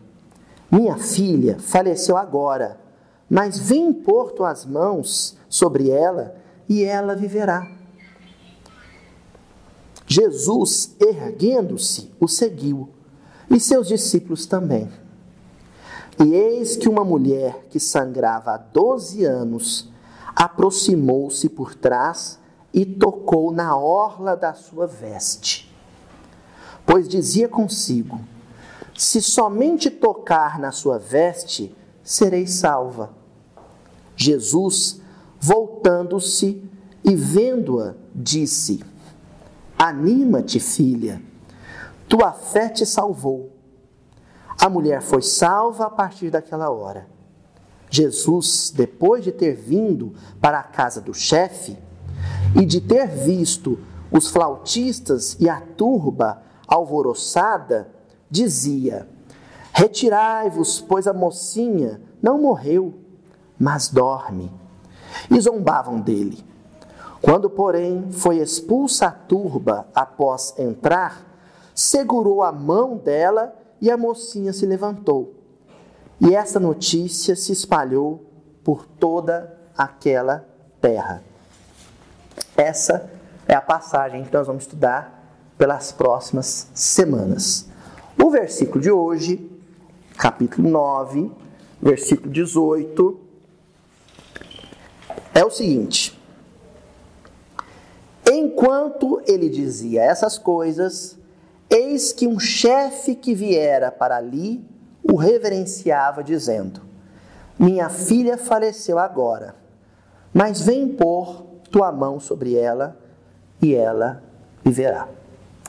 Minha 0.72 0.98
filha 0.98 1.58
faleceu 1.60 2.16
agora, 2.16 2.80
mas 3.28 3.58
vem 3.58 3.92
pôr 3.92 4.32
tuas 4.34 4.66
mãos 4.66 5.36
sobre 5.50 5.90
ela 5.90 6.36
e 6.70 6.84
ela 6.84 7.16
viverá. 7.16 7.83
Jesus, 10.14 10.96
erguendo-se, 11.00 12.12
o 12.20 12.28
seguiu, 12.28 12.88
e 13.50 13.60
seus 13.60 13.88
discípulos 13.88 14.46
também. 14.46 14.88
E 16.24 16.36
eis 16.36 16.76
que 16.76 16.88
uma 16.88 17.04
mulher 17.04 17.66
que 17.72 17.80
sangrava 17.80 18.52
há 18.52 18.58
doze 18.58 19.26
anos 19.26 19.90
aproximou-se 20.36 21.50
por 21.50 21.74
trás 21.74 22.40
e 22.72 22.86
tocou 22.86 23.52
na 23.52 23.76
orla 23.76 24.36
da 24.36 24.54
sua 24.54 24.86
veste. 24.86 25.74
Pois 26.86 27.10
dizia 27.10 27.50
consigo: 27.50 28.20
Se 28.96 29.20
somente 29.20 29.90
tocar 29.90 30.60
na 30.60 30.72
sua 30.72 31.00
veste, 31.00 31.76
serei 32.04 32.46
salva. 32.46 33.10
Jesus, 34.16 35.02
voltando-se 35.40 36.62
e 37.04 37.16
vendo-a, 37.16 37.96
disse: 38.14 38.93
Anima-te, 39.84 40.62
filha, 40.62 41.22
tua 42.08 42.32
fé 42.32 42.70
te 42.70 42.86
salvou. 42.86 43.52
A 44.58 44.70
mulher 44.70 45.02
foi 45.02 45.22
salva 45.22 45.88
a 45.88 45.90
partir 45.90 46.30
daquela 46.30 46.70
hora. 46.70 47.06
Jesus, 47.90 48.72
depois 48.74 49.26
de 49.26 49.34
ter 49.34 49.54
vindo 49.54 50.14
para 50.40 50.58
a 50.58 50.64
casa 50.64 51.02
do 51.02 51.14
chefe 51.14 51.78
e 52.56 52.66
de 52.66 52.80
ter 52.80 53.10
visto 53.10 53.78
os 54.10 54.30
flautistas 54.30 55.36
e 55.38 55.50
a 55.50 55.60
turba 55.60 56.42
alvoroçada, 56.66 57.90
dizia: 58.32 59.06
Retirai-vos, 59.74 60.80
pois 60.80 61.08
a 61.08 61.14
mocinha 61.14 62.00
não 62.22 62.42
morreu, 62.42 62.94
mas 63.60 63.90
dorme. 63.90 64.50
E 65.30 65.38
zombavam 65.42 66.00
dele. 66.00 66.53
Quando, 67.24 67.50
porém, 67.50 68.12
foi 68.12 68.40
expulsa 68.40 69.08
a 69.08 69.12
turba 69.12 69.88
após 69.96 70.54
entrar, 70.60 71.26
segurou 71.74 72.44
a 72.44 72.52
mão 72.52 72.98
dela 72.98 73.56
e 73.80 73.90
a 73.90 73.96
mocinha 73.96 74.52
se 74.52 74.66
levantou. 74.66 75.34
E 76.20 76.36
essa 76.36 76.60
notícia 76.60 77.34
se 77.34 77.54
espalhou 77.54 78.26
por 78.62 78.86
toda 78.86 79.58
aquela 79.78 80.46
terra. 80.82 81.24
Essa 82.58 83.10
é 83.48 83.56
a 83.56 83.62
passagem 83.62 84.26
que 84.26 84.34
nós 84.34 84.46
vamos 84.46 84.64
estudar 84.64 85.48
pelas 85.58 85.94
próximas 85.94 86.70
semanas. 86.74 87.70
O 88.22 88.30
versículo 88.32 88.82
de 88.82 88.92
hoje, 88.92 89.50
capítulo 90.18 90.70
9, 90.70 91.32
versículo 91.82 92.30
18, 92.30 93.18
é 95.34 95.46
o 95.46 95.50
seguinte: 95.50 96.22
Enquanto 98.32 99.22
ele 99.28 99.50
dizia 99.50 100.02
essas 100.02 100.38
coisas, 100.38 101.18
eis 101.70 102.14
que 102.14 102.28
um 102.28 102.40
chefe 102.40 103.16
que 103.16 103.34
viera 103.34 103.92
para 103.92 104.18
ali 104.18 104.64
o 105.04 105.16
reverenciava, 105.16 106.24
dizendo: 106.24 106.82
Minha 107.60 107.90
filha 107.90 108.38
faleceu 108.38 108.98
agora, 108.98 109.56
mas 110.34 110.62
vem 110.62 110.88
pôr 110.88 111.44
tua 111.70 111.92
mão 111.92 112.20
sobre 112.20 112.56
ela 112.56 112.98
e 113.62 113.74
ela 113.76 114.24
viverá. 114.64 115.08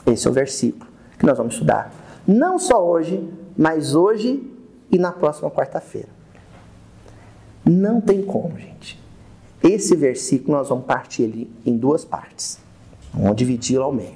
Esse 0.05 0.27
é 0.27 0.29
o 0.29 0.33
versículo 0.33 0.89
que 1.17 1.25
nós 1.25 1.37
vamos 1.37 1.53
estudar, 1.53 1.91
não 2.27 2.59
só 2.59 2.85
hoje, 2.85 3.27
mas 3.57 3.95
hoje 3.95 4.51
e 4.91 4.97
na 4.97 5.11
próxima 5.11 5.49
quarta-feira. 5.49 6.09
Não 7.65 7.99
tem 7.99 8.21
como, 8.21 8.57
gente. 8.57 9.03
Esse 9.67 9.95
versículo 9.95 10.55
nós 10.55 10.69
vamos 10.69 10.85
partir 10.85 11.23
ele 11.23 11.51
em 11.65 11.75
duas 11.75 12.05
partes. 12.05 12.59
Vamos 13.11 13.35
dividi-lo 13.35 13.83
ao 13.83 13.91
meio. 13.91 14.13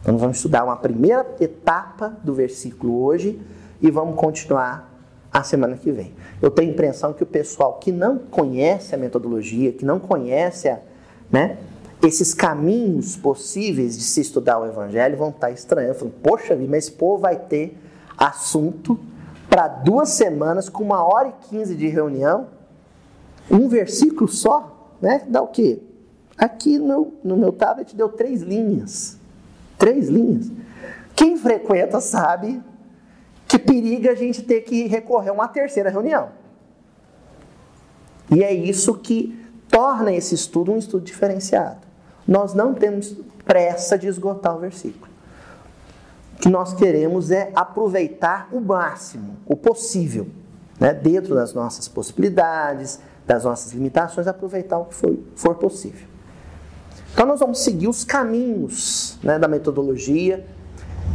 Então 0.00 0.12
nós 0.12 0.20
vamos 0.20 0.36
estudar 0.36 0.62
uma 0.62 0.76
primeira 0.76 1.26
etapa 1.40 2.16
do 2.22 2.32
versículo 2.32 3.02
hoje 3.02 3.40
e 3.82 3.90
vamos 3.90 4.14
continuar 4.14 4.88
a 5.32 5.42
semana 5.42 5.76
que 5.76 5.90
vem. 5.90 6.14
Eu 6.40 6.52
tenho 6.52 6.70
a 6.70 6.72
impressão 6.72 7.12
que 7.12 7.24
o 7.24 7.26
pessoal 7.26 7.80
que 7.80 7.90
não 7.90 8.16
conhece 8.16 8.94
a 8.94 8.98
metodologia, 8.98 9.72
que 9.72 9.84
não 9.84 9.98
conhece 9.98 10.68
a, 10.68 10.78
né, 11.32 11.58
esses 12.00 12.32
caminhos 12.32 13.16
possíveis 13.16 13.98
de 13.98 14.04
se 14.04 14.20
estudar 14.20 14.60
o 14.60 14.66
evangelho 14.66 15.16
vão 15.16 15.30
estar 15.30 15.50
estranhando. 15.50 15.96
Falando, 15.96 16.14
poxa 16.22 16.54
vida, 16.54 16.70
mas 16.70 16.84
esse 16.84 16.92
povo 16.92 17.22
vai 17.22 17.36
ter 17.36 17.76
assunto 18.16 18.98
para 19.48 19.66
duas 19.66 20.10
semanas 20.10 20.68
com 20.68 20.84
uma 20.84 21.02
hora 21.02 21.28
e 21.28 21.48
quinze 21.48 21.74
de 21.74 21.88
reunião 21.88 22.59
um 23.50 23.68
versículo 23.68 24.28
só, 24.28 24.94
né? 25.00 25.22
Dá 25.26 25.42
o 25.42 25.48
quê? 25.48 25.80
Aqui 26.36 26.78
no, 26.78 27.12
no 27.22 27.36
meu 27.36 27.52
tablet 27.52 27.94
deu 27.94 28.08
três 28.08 28.42
linhas. 28.42 29.18
Três 29.76 30.08
linhas. 30.08 30.50
Quem 31.14 31.36
frequenta 31.36 32.00
sabe 32.00 32.62
que 33.46 33.58
periga 33.58 34.12
a 34.12 34.14
gente 34.14 34.42
ter 34.42 34.60
que 34.60 34.86
recorrer 34.86 35.30
a 35.30 35.32
uma 35.32 35.48
terceira 35.48 35.90
reunião. 35.90 36.30
E 38.30 38.44
é 38.44 38.52
isso 38.52 38.94
que 38.94 39.38
torna 39.68 40.12
esse 40.12 40.34
estudo 40.34 40.72
um 40.72 40.76
estudo 40.76 41.04
diferenciado. 41.04 41.80
Nós 42.26 42.54
não 42.54 42.72
temos 42.72 43.16
pressa 43.44 43.98
de 43.98 44.06
esgotar 44.06 44.56
o 44.56 44.60
versículo. 44.60 45.10
O 46.36 46.38
que 46.38 46.48
nós 46.48 46.72
queremos 46.72 47.30
é 47.30 47.50
aproveitar 47.54 48.48
o 48.52 48.60
máximo, 48.60 49.36
o 49.44 49.56
possível, 49.56 50.28
né, 50.78 50.94
dentro 50.94 51.34
das 51.34 51.52
nossas 51.52 51.88
possibilidades, 51.88 53.00
das 53.30 53.44
nossas 53.44 53.70
limitações, 53.72 54.26
aproveitar 54.26 54.76
o 54.78 54.86
que 54.86 54.94
for, 54.96 55.16
for 55.36 55.54
possível. 55.54 56.08
Então, 57.12 57.24
nós 57.24 57.38
vamos 57.38 57.60
seguir 57.60 57.86
os 57.86 58.02
caminhos 58.02 59.20
né, 59.22 59.38
da 59.38 59.46
metodologia, 59.46 60.44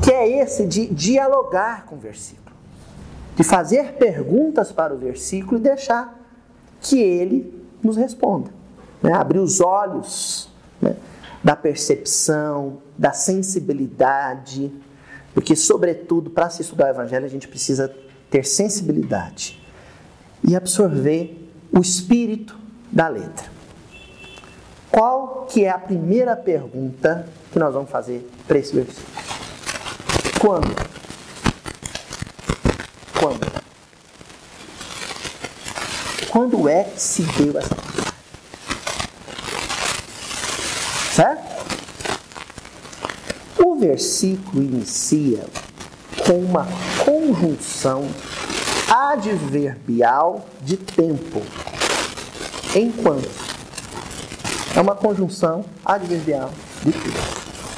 que 0.01 0.13
é 0.13 0.41
esse 0.41 0.65
de 0.65 0.87
dialogar 0.87 1.85
com 1.85 1.95
o 1.95 1.99
versículo, 1.99 2.55
de 3.35 3.43
fazer 3.43 3.95
perguntas 3.95 4.71
para 4.71 4.93
o 4.93 4.97
versículo 4.97 5.57
e 5.57 5.59
deixar 5.59 6.17
que 6.79 7.01
ele 7.01 7.53
nos 7.83 7.97
responda. 7.97 8.49
Né? 9.03 9.11
Abrir 9.11 9.39
os 9.39 9.59
olhos 9.59 10.49
né, 10.81 10.95
da 11.43 11.53
percepção, 11.53 12.77
da 12.97 13.11
sensibilidade, 13.11 14.71
porque, 15.33 15.53
sobretudo, 15.53 16.29
para 16.29 16.49
se 16.49 16.61
estudar 16.61 16.85
o 16.85 16.89
Evangelho, 16.91 17.25
a 17.25 17.29
gente 17.29 17.49
precisa 17.49 17.93
ter 18.29 18.45
sensibilidade 18.45 19.61
e 20.47 20.55
absorver 20.55 21.44
o 21.75 21.81
espírito 21.81 22.57
da 22.89 23.09
letra. 23.09 23.51
Qual 24.89 25.45
que 25.49 25.65
é 25.65 25.69
a 25.69 25.77
primeira 25.77 26.35
pergunta 26.35 27.27
que 27.51 27.59
nós 27.59 27.73
vamos 27.73 27.89
fazer 27.89 28.25
para 28.47 28.57
esse 28.57 28.73
versículo? 28.73 29.05
Quando? 30.39 30.73
Quando? 33.19 33.63
Quando 36.29 36.69
é 36.69 36.85
que 36.85 37.01
se 37.01 37.23
deu 37.23 37.57
essa 37.57 37.75
passagem? 37.75 38.13
Certo? 41.13 41.55
O 43.59 43.75
versículo 43.75 44.63
inicia 44.63 45.45
com 46.25 46.39
uma 46.39 46.67
conjunção 47.03 48.07
adverbial 48.89 50.45
de 50.61 50.77
tempo. 50.77 51.41
Enquanto. 52.75 53.29
É 54.75 54.81
uma 54.81 54.95
conjunção 54.95 55.63
adverbial 55.83 56.51
de 56.83 56.91
tempo. 56.91 57.17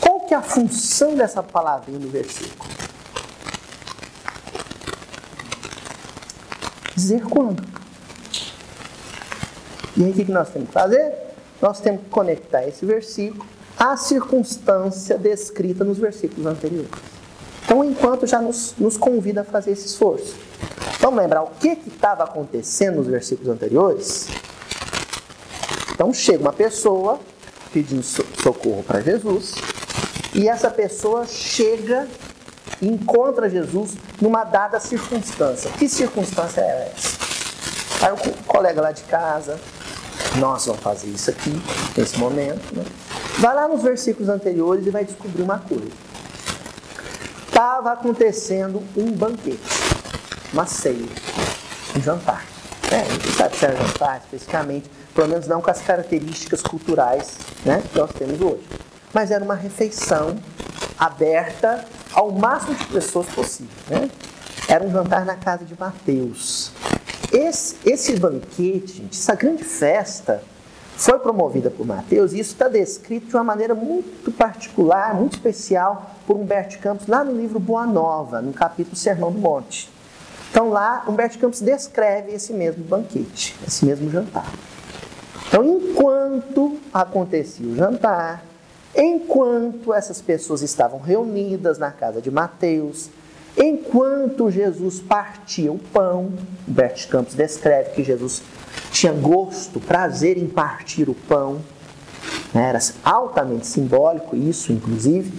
Qual 0.02 0.22
que 0.22 0.34
é 0.34 0.38
a 0.38 0.42
função 0.42 1.16
dessa 1.16 1.44
palavrinha 1.44 2.00
no 2.00 2.10
versículo? 2.10 2.70
Dizer 6.96 7.22
quando. 7.24 7.64
E 9.96 10.04
aí 10.04 10.12
o 10.12 10.14
que 10.14 10.32
nós 10.32 10.50
temos 10.50 10.70
que 10.70 10.74
fazer? 10.74 11.14
Nós 11.62 11.80
temos 11.80 12.02
que 12.02 12.10
conectar 12.10 12.68
esse 12.68 12.86
versículo 12.86 13.46
à 13.78 13.96
circunstância 13.96 15.18
descrita 15.18 15.84
nos 15.84 16.00
versículos 16.00 16.46
anteriores. 16.48 16.90
Então, 17.64 17.84
enquanto 17.84 18.26
já 18.26 18.42
nos, 18.42 18.74
nos 18.78 18.98
convida 18.98 19.42
a 19.42 19.44
fazer 19.44 19.72
esse 19.72 19.86
esforço. 19.88 20.47
Vamos 21.08 21.22
lembrar 21.22 21.42
o 21.42 21.48
que 21.52 21.70
estava 21.88 22.26
acontecendo 22.26 22.98
nos 22.98 23.08
versículos 23.08 23.50
anteriores? 23.50 24.28
Então, 25.94 26.14
chega 26.14 26.40
uma 26.40 26.52
pessoa 26.52 27.18
pedindo 27.72 28.04
socorro 28.04 28.84
para 28.84 29.00
Jesus, 29.00 29.56
e 30.36 30.50
essa 30.50 30.70
pessoa 30.70 31.26
chega 31.26 32.10
e 32.82 32.90
encontra 32.90 33.50
Jesus 33.50 33.92
numa 34.20 34.44
dada 34.44 34.82
circunstância. 34.82 35.72
Que 35.80 35.88
circunstância 35.88 36.60
é 36.60 36.92
essa? 36.94 38.06
Aí 38.06 38.12
o 38.12 38.44
colega 38.44 38.82
lá 38.82 38.92
de 38.92 39.04
casa, 39.04 39.58
nós 40.36 40.66
vamos 40.66 40.82
fazer 40.82 41.08
isso 41.08 41.30
aqui, 41.30 41.54
nesse 41.96 42.20
momento, 42.20 42.76
né? 42.76 42.84
vai 43.40 43.56
lá 43.56 43.66
nos 43.66 43.82
versículos 43.82 44.28
anteriores 44.28 44.86
e 44.86 44.90
vai 44.90 45.06
descobrir 45.06 45.42
uma 45.42 45.60
coisa. 45.60 45.88
Estava 47.48 47.94
acontecendo 47.94 48.84
um 48.98 49.10
banquete, 49.10 49.87
uma 50.54 50.66
ceia, 50.66 51.06
um 51.96 52.02
jantar. 52.02 52.46
É, 52.92 53.04
não 53.26 53.34
sabe 53.34 53.58
se 53.58 53.66
era 53.66 53.76
jantar 53.76 54.22
especificamente, 54.24 54.90
pelo 55.14 55.28
menos 55.28 55.48
não 55.48 55.62
com 55.62 55.70
as 55.70 55.82
características 55.82 56.62
culturais 56.62 57.38
né, 57.66 57.84
que 57.92 57.98
nós 57.98 58.12
temos 58.12 58.40
hoje. 58.40 58.64
Mas 59.14 59.32
era 59.32 59.44
uma 59.44 59.56
refeição 59.56 60.38
aberta 60.98 61.86
ao 62.14 62.32
máximo 62.32 62.76
de 62.76 62.86
pessoas 62.86 63.28
possível. 63.28 63.76
Né? 63.90 64.10
Era 64.68 64.84
um 64.84 64.92
jantar 64.92 65.26
na 65.26 65.36
casa 65.36 65.66
de 65.66 65.78
Mateus. 65.78 66.72
Esse, 67.32 67.76
esse 67.86 68.16
banquete, 68.18 68.94
gente, 68.94 69.20
essa 69.20 69.36
grande 69.36 69.64
festa, 69.64 70.42
foi 70.96 71.20
promovida 71.20 71.70
por 71.70 71.86
Mateus 71.86 72.34
e 72.34 72.40
isso 72.40 72.54
está 72.54 72.68
descrito 72.68 73.28
de 73.28 73.36
uma 73.36 73.44
maneira 73.44 73.76
muito 73.76 74.32
particular, 74.32 75.14
muito 75.14 75.34
especial, 75.34 76.16
por 76.26 76.36
Humberto 76.38 76.80
Campos, 76.80 77.06
lá 77.06 77.24
no 77.24 77.34
livro 77.34 77.60
Boa 77.60 77.86
Nova, 77.86 78.42
no 78.42 78.52
capítulo 78.52 78.96
Sermão 78.96 79.32
do 79.32 79.38
Monte. 79.38 79.90
Então 80.50 80.70
lá, 80.70 81.04
Humberto 81.08 81.38
Campos 81.38 81.62
descreve 81.62 82.32
esse 82.32 82.54
mesmo 82.54 82.84
banquete, 82.84 83.56
esse 83.66 83.86
mesmo 83.86 84.10
jantar. 84.10 84.52
Então, 85.48 85.64
enquanto 85.64 86.78
acontecia 86.94 87.66
o 87.66 87.76
jantar, 87.76 88.44
enquanto 88.96 89.94
essas 89.94 90.22
pessoas 90.22 90.62
estavam 90.62 91.00
reunidas 91.00 91.78
na 91.78 91.92
casa 91.92 92.22
de 92.22 92.30
Mateus, 92.30 93.10
enquanto 93.56 94.52
Jesus 94.52 95.00
partia 95.00 95.72
o 95.72 95.80
pão, 95.80 96.34
Bert 96.68 97.08
Campos 97.08 97.34
descreve 97.34 97.92
que 97.92 98.04
Jesus 98.04 98.42
tinha 98.92 99.14
gosto, 99.14 99.80
prazer 99.80 100.38
em 100.38 100.48
partir 100.48 101.10
o 101.10 101.16
pão, 101.16 101.62
né? 102.54 102.70
era 102.70 102.80
altamente 103.04 103.68
simbólico 103.68 104.36
isso, 104.36 104.74
inclusive. 104.74 105.32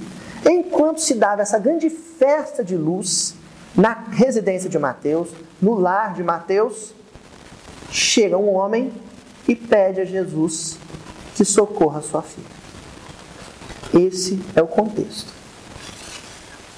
Enquanto 0.46 1.00
se 1.00 1.14
dava 1.14 1.42
essa 1.42 1.58
grande 1.58 1.90
festa 1.90 2.64
de 2.64 2.76
luz 2.76 3.34
na 3.76 3.92
residência 4.10 4.68
de 4.68 4.78
Mateus, 4.78 5.28
no 5.60 5.74
lar 5.74 6.14
de 6.14 6.22
Mateus, 6.22 6.94
chega 7.90 8.36
um 8.36 8.54
homem 8.54 8.92
e 9.46 9.54
pede 9.54 10.00
a 10.00 10.04
Jesus 10.04 10.78
que 11.34 11.44
socorra 11.44 12.02
sua 12.02 12.22
filha. 12.22 12.58
Esse 13.94 14.38
é 14.54 14.62
o 14.62 14.66
contexto. 14.66 15.32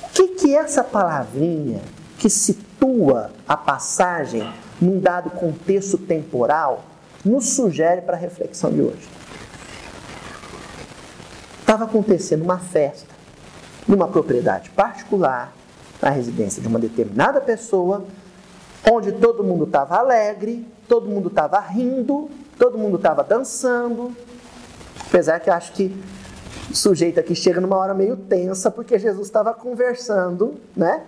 O 0.05 0.09
que, 0.11 0.29
que 0.29 0.55
essa 0.55 0.85
palavrinha 0.85 1.81
que 2.19 2.31
situa 2.31 3.33
a 3.49 3.57
passagem 3.57 4.49
num 4.81 5.01
dado 5.01 5.31
contexto 5.31 5.99
temporal 5.99 6.85
nos 7.25 7.51
sugere 7.51 8.03
para 8.03 8.17
a 8.17 8.21
reflexão 8.21 8.71
de 8.73 8.83
hoje? 8.83 9.09
Estava 11.61 11.85
acontecendo 11.85 12.43
uma 12.43 12.59
festa 12.59 13.15
numa 13.87 14.09
propriedade 14.09 14.71
particular, 14.71 15.53
na 16.01 16.11
residência 16.11 16.63
de 16.63 16.69
uma 16.69 16.79
determinada 16.79 17.41
pessoa, 17.41 18.05
onde 18.91 19.13
todo 19.13 19.45
mundo 19.45 19.65
estava 19.65 19.97
alegre, 19.97 20.67
todo 20.89 21.09
mundo 21.09 21.29
estava 21.29 21.61
rindo, 21.61 22.31
todo 22.59 22.79
mundo 22.79 22.97
estava 22.97 23.23
dançando. 23.23 24.15
Apesar 25.07 25.41
que 25.41 25.51
eu 25.51 25.55
acho 25.55 25.73
que 25.73 25.95
o 26.71 26.75
sujeito 26.75 27.19
aqui 27.19 27.35
chega 27.35 27.61
numa 27.61 27.77
hora 27.77 27.93
meio 27.93 28.17
tensa, 28.17 28.71
porque 28.71 28.99
Jesus 28.99 29.27
estava 29.27 29.53
conversando, 29.53 30.55
né? 30.77 31.03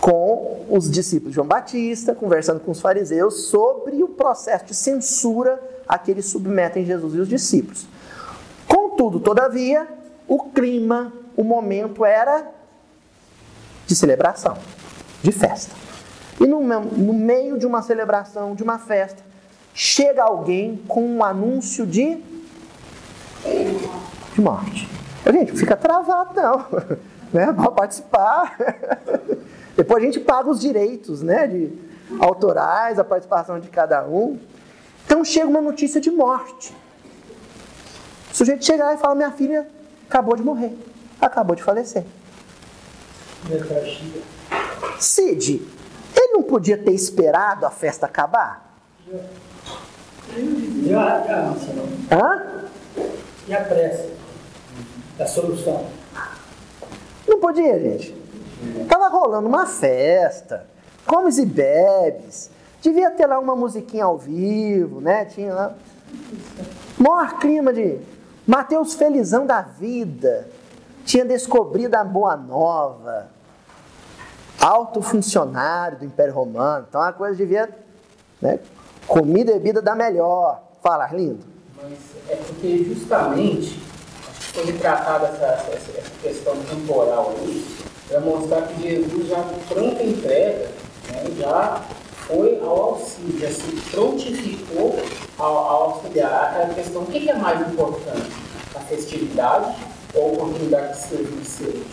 Com 0.00 0.64
os 0.70 0.90
discípulos 0.90 1.32
de 1.32 1.34
João 1.34 1.46
Batista, 1.46 2.14
conversando 2.14 2.60
com 2.60 2.70
os 2.70 2.80
fariseus 2.80 3.48
sobre 3.48 4.02
o 4.02 4.08
processo 4.08 4.66
de 4.66 4.74
censura 4.74 5.60
a 5.86 5.98
que 5.98 6.10
eles 6.10 6.26
submetem 6.26 6.84
Jesus 6.84 7.14
e 7.14 7.18
os 7.18 7.28
discípulos. 7.28 7.86
Contudo, 8.66 9.18
todavia, 9.18 9.88
o 10.28 10.44
clima, 10.44 11.12
o 11.36 11.42
momento 11.42 12.04
era 12.04 12.46
de 13.88 13.96
celebração, 13.96 14.56
de 15.22 15.32
festa. 15.32 15.74
E 16.38 16.46
no, 16.46 16.60
no 16.60 17.12
meio 17.12 17.58
de 17.58 17.66
uma 17.66 17.82
celebração, 17.82 18.54
de 18.54 18.62
uma 18.62 18.78
festa, 18.78 19.22
chega 19.74 20.22
alguém 20.22 20.76
com 20.86 21.04
um 21.04 21.24
anúncio 21.24 21.86
de 21.86 22.22
de 24.34 24.40
morte. 24.40 24.88
Gente, 25.32 25.52
fica 25.52 25.76
travado 25.76 26.34
não, 26.34 26.66
né? 27.32 27.52
Para 27.52 27.70
participar. 27.70 28.56
Depois 29.74 30.02
a 30.02 30.06
gente 30.06 30.20
paga 30.20 30.50
os 30.50 30.60
direitos, 30.60 31.22
né? 31.22 31.46
De 31.46 31.72
autorais, 32.20 32.98
a 32.98 33.04
participação 33.04 33.58
de 33.58 33.68
cada 33.68 34.04
um. 34.06 34.38
Então 35.06 35.24
chega 35.24 35.46
uma 35.46 35.62
notícia 35.62 36.00
de 36.00 36.10
morte. 36.10 36.74
O 38.30 38.36
sujeito 38.36 38.64
chega 38.64 38.84
lá 38.84 38.94
e 38.94 38.98
fala: 38.98 39.14
Minha 39.14 39.30
filha 39.30 39.66
acabou 40.06 40.36
de 40.36 40.42
morrer, 40.42 40.76
acabou 41.20 41.56
de 41.56 41.62
falecer. 41.62 42.04
Cid, 44.98 45.62
ele 46.14 46.32
não 46.32 46.42
podia 46.42 46.76
ter 46.76 46.92
esperado 46.92 47.64
a 47.64 47.70
festa 47.70 48.06
acabar? 48.06 48.74
Já, 50.84 51.20
já, 51.26 51.54
Hã? 52.10 52.64
E 53.46 53.54
a 53.54 53.64
pressa 53.64 54.06
da 55.16 55.26
solução? 55.26 55.86
Não 57.26 57.40
podia, 57.40 57.78
gente. 57.78 58.14
Tava 58.88 59.08
rolando 59.08 59.48
uma 59.48 59.66
festa, 59.66 60.66
comes 61.06 61.38
e 61.38 61.46
bebes. 61.46 62.50
Devia 62.80 63.10
ter 63.10 63.26
lá 63.26 63.38
uma 63.38 63.56
musiquinha 63.56 64.04
ao 64.04 64.18
vivo, 64.18 65.00
né? 65.00 65.24
Tinha 65.24 65.54
lá. 65.54 65.74
Maior 66.98 67.38
clima 67.38 67.72
de 67.72 67.98
Mateus 68.46 68.94
Felizão 68.94 69.46
da 69.46 69.62
vida. 69.62 70.48
Tinha 71.08 71.24
descobrido 71.24 71.96
a 71.96 72.04
boa 72.04 72.36
nova. 72.36 73.30
Alto 74.60 75.00
funcionário 75.00 76.00
do 76.00 76.04
Império 76.04 76.34
Romano. 76.34 76.84
Então 76.86 77.00
a 77.00 77.14
coisa 77.14 77.34
devia. 77.34 77.66
Né? 78.42 78.60
Comida 79.06 79.52
e 79.52 79.54
bebida 79.54 79.80
da 79.80 79.94
melhor. 79.94 80.60
Fala, 80.82 81.06
lindo. 81.06 81.46
Mas 81.82 81.98
é 82.28 82.36
porque 82.36 82.84
justamente 82.84 83.80
foi 84.52 84.66
retratada 84.66 85.28
essa, 85.28 85.46
essa, 85.72 85.98
essa, 85.98 86.10
questão 86.20 86.54
temporal 86.64 87.32
aí, 87.38 87.66
para 88.06 88.20
mostrar 88.20 88.62
que 88.66 88.82
Jesus 88.82 89.28
já 89.28 89.42
pronta 89.66 90.02
entrega, 90.02 90.68
né, 91.10 91.24
já 91.38 91.84
foi 92.26 92.60
ao 92.60 92.82
auxílio, 92.82 93.40
já 93.40 93.48
se 93.48 93.62
prontificou 93.90 95.00
ao, 95.38 95.56
ao 95.56 95.82
auxiliar 95.94 96.50
aquela 96.50 96.74
questão, 96.74 97.02
o 97.02 97.06
que 97.06 97.30
é 97.30 97.34
mais 97.34 97.66
importante? 97.66 98.30
A 98.74 98.80
festividade 98.80 99.74
ou 100.14 100.34
oportunidade 100.34 100.98
de 100.98 101.08
servir 101.08 101.44
ser? 101.44 101.84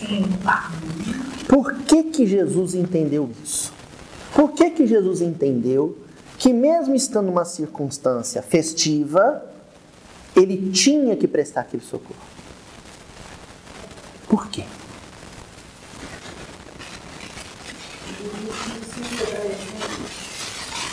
Por 1.47 1.73
que, 1.84 2.04
que 2.04 2.25
Jesus 2.25 2.73
entendeu 2.73 3.30
isso? 3.43 3.73
Por 4.34 4.51
que, 4.51 4.69
que 4.69 4.88
Jesus 4.88 5.21
entendeu 5.21 5.97
que, 6.38 6.51
mesmo 6.51 6.95
estando 6.95 7.28
numa 7.28 7.45
circunstância 7.45 8.41
festiva, 8.41 9.43
ele 10.36 10.71
tinha 10.71 11.15
que 11.15 11.28
prestar 11.28 11.62
aquele 11.62 11.84
socorro. 11.84 12.19
Por 14.28 14.47
quê? 14.49 14.63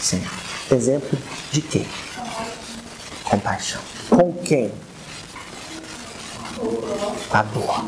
Sim. 0.00 0.22
Exemplo 0.70 1.18
de 1.50 1.60
quê? 1.60 1.84
Compaixão. 3.24 3.80
Com 4.08 4.32
quem? 4.32 4.72
A 7.30 7.42
dor. 7.42 7.86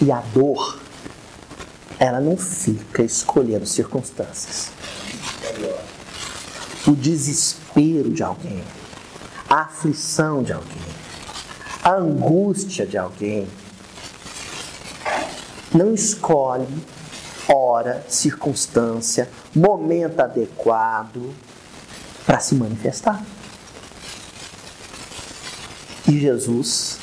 E 0.00 0.12
a 0.12 0.20
dor, 0.32 0.78
ela 1.98 2.20
não 2.20 2.36
fica 2.36 3.02
escolhendo 3.02 3.66
circunstâncias. 3.66 4.70
O 6.86 6.92
desespero 6.92 8.10
de 8.10 8.22
alguém, 8.22 8.62
a 9.50 9.62
aflição 9.62 10.42
de 10.42 10.52
alguém, 10.52 10.82
a 11.82 11.92
angústia 11.94 12.86
de 12.86 12.96
alguém, 12.96 13.46
não 15.74 15.92
escolhe 15.92 16.66
hora, 17.48 18.04
circunstância, 18.08 19.28
momento 19.54 20.20
adequado 20.20 21.34
para 22.24 22.38
se 22.38 22.54
manifestar. 22.54 23.22
E 26.08 26.18
Jesus 26.18 26.98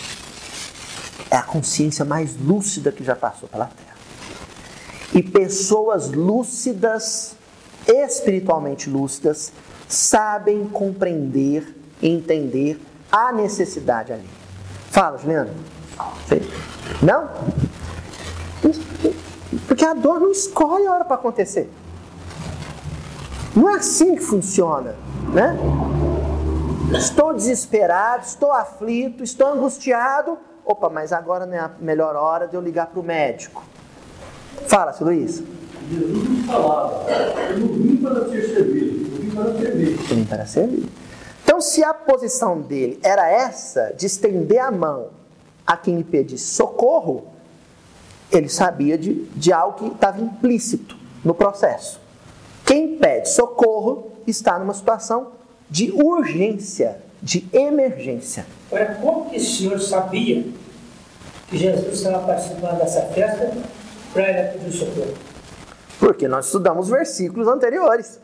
é 1.29 1.37
a 1.37 1.43
consciência 1.43 2.03
mais 2.03 2.35
lúcida 2.39 2.91
que 2.91 3.03
já 3.03 3.15
passou 3.15 3.47
pela 3.47 3.65
terra. 3.65 3.95
E 5.13 5.21
pessoas 5.21 6.11
lúcidas, 6.11 7.35
espiritualmente 7.87 8.89
lúcidas, 8.89 9.53
sabem 9.87 10.67
compreender 10.67 11.75
entender 12.01 12.79
a 13.11 13.31
necessidade 13.31 14.13
ali. 14.13 14.27
Fala, 14.91 15.17
Juliana. 15.17 15.53
Não? 17.01 17.29
Porque 19.67 19.85
a 19.85 19.93
dor 19.93 20.19
não 20.19 20.31
escolhe 20.31 20.85
a 20.85 20.93
hora 20.93 21.05
para 21.05 21.15
acontecer. 21.15 21.69
Não 23.55 23.69
é 23.69 23.75
assim 23.75 24.15
que 24.15 24.21
funciona, 24.21 24.95
né? 25.33 25.57
Estou 26.93 27.33
desesperado, 27.33 28.25
estou 28.25 28.51
aflito, 28.51 29.23
estou 29.23 29.47
angustiado. 29.47 30.37
Opa, 30.63 30.89
mas 30.89 31.11
agora 31.11 31.45
não 31.45 31.53
é 31.53 31.59
a 31.59 31.71
melhor 31.79 32.15
hora 32.15 32.47
de 32.47 32.55
eu 32.55 32.61
ligar 32.61 32.87
para 32.87 32.99
o 32.99 33.03
médico. 33.03 33.63
Fala, 34.67 34.93
seu 34.93 35.07
Luiz. 35.07 35.43
Jesus 35.89 36.29
nos 36.29 36.45
falava, 36.45 37.11
eu 37.51 37.59
não 37.59 37.67
vim 37.67 37.97
para 37.97 38.27
ser 38.29 38.41
servido, 38.41 39.15
eu 39.15 39.21
vim 39.21 39.29
para 39.29 39.53
servir. 39.53 39.91
Eu 39.91 40.15
vim 40.15 40.25
para 40.25 40.45
servir. 40.45 40.89
Então, 41.43 41.61
se 41.61 41.83
a 41.83 41.93
posição 41.93 42.59
dele 42.61 42.99
era 43.03 43.29
essa, 43.29 43.93
de 43.95 44.05
estender 44.07 44.59
a 44.59 44.71
mão 44.71 45.09
a 45.65 45.77
quem 45.77 45.97
lhe 45.97 46.03
pedisse 46.03 46.55
socorro, 46.55 47.27
ele 48.31 48.49
sabia 48.49 48.97
de, 48.97 49.25
de 49.35 49.53
algo 49.53 49.77
que 49.77 49.87
estava 49.87 50.19
implícito 50.19 50.97
no 51.23 51.35
processo. 51.35 51.99
Quem 52.65 52.97
pede 52.97 53.29
socorro 53.29 54.11
está 54.25 54.57
numa 54.57 54.73
situação 54.73 55.33
de 55.69 55.91
urgência, 55.91 56.97
de 57.21 57.47
emergência. 57.51 58.45
Agora, 58.71 58.95
como 59.01 59.29
que 59.29 59.37
o 59.37 59.39
senhor 59.39 59.79
sabia 59.79 60.45
que 61.47 61.57
Jesus 61.57 61.93
estava 61.93 62.25
participando 62.25 62.77
dessa 62.77 63.01
festa 63.07 63.51
para 64.13 64.29
ele 64.29 64.59
pedir 64.59 64.71
socorro? 64.77 65.13
Porque 65.99 66.27
nós 66.27 66.45
estudamos 66.45 66.89
versículos 66.89 67.47
anteriores. 67.47 68.19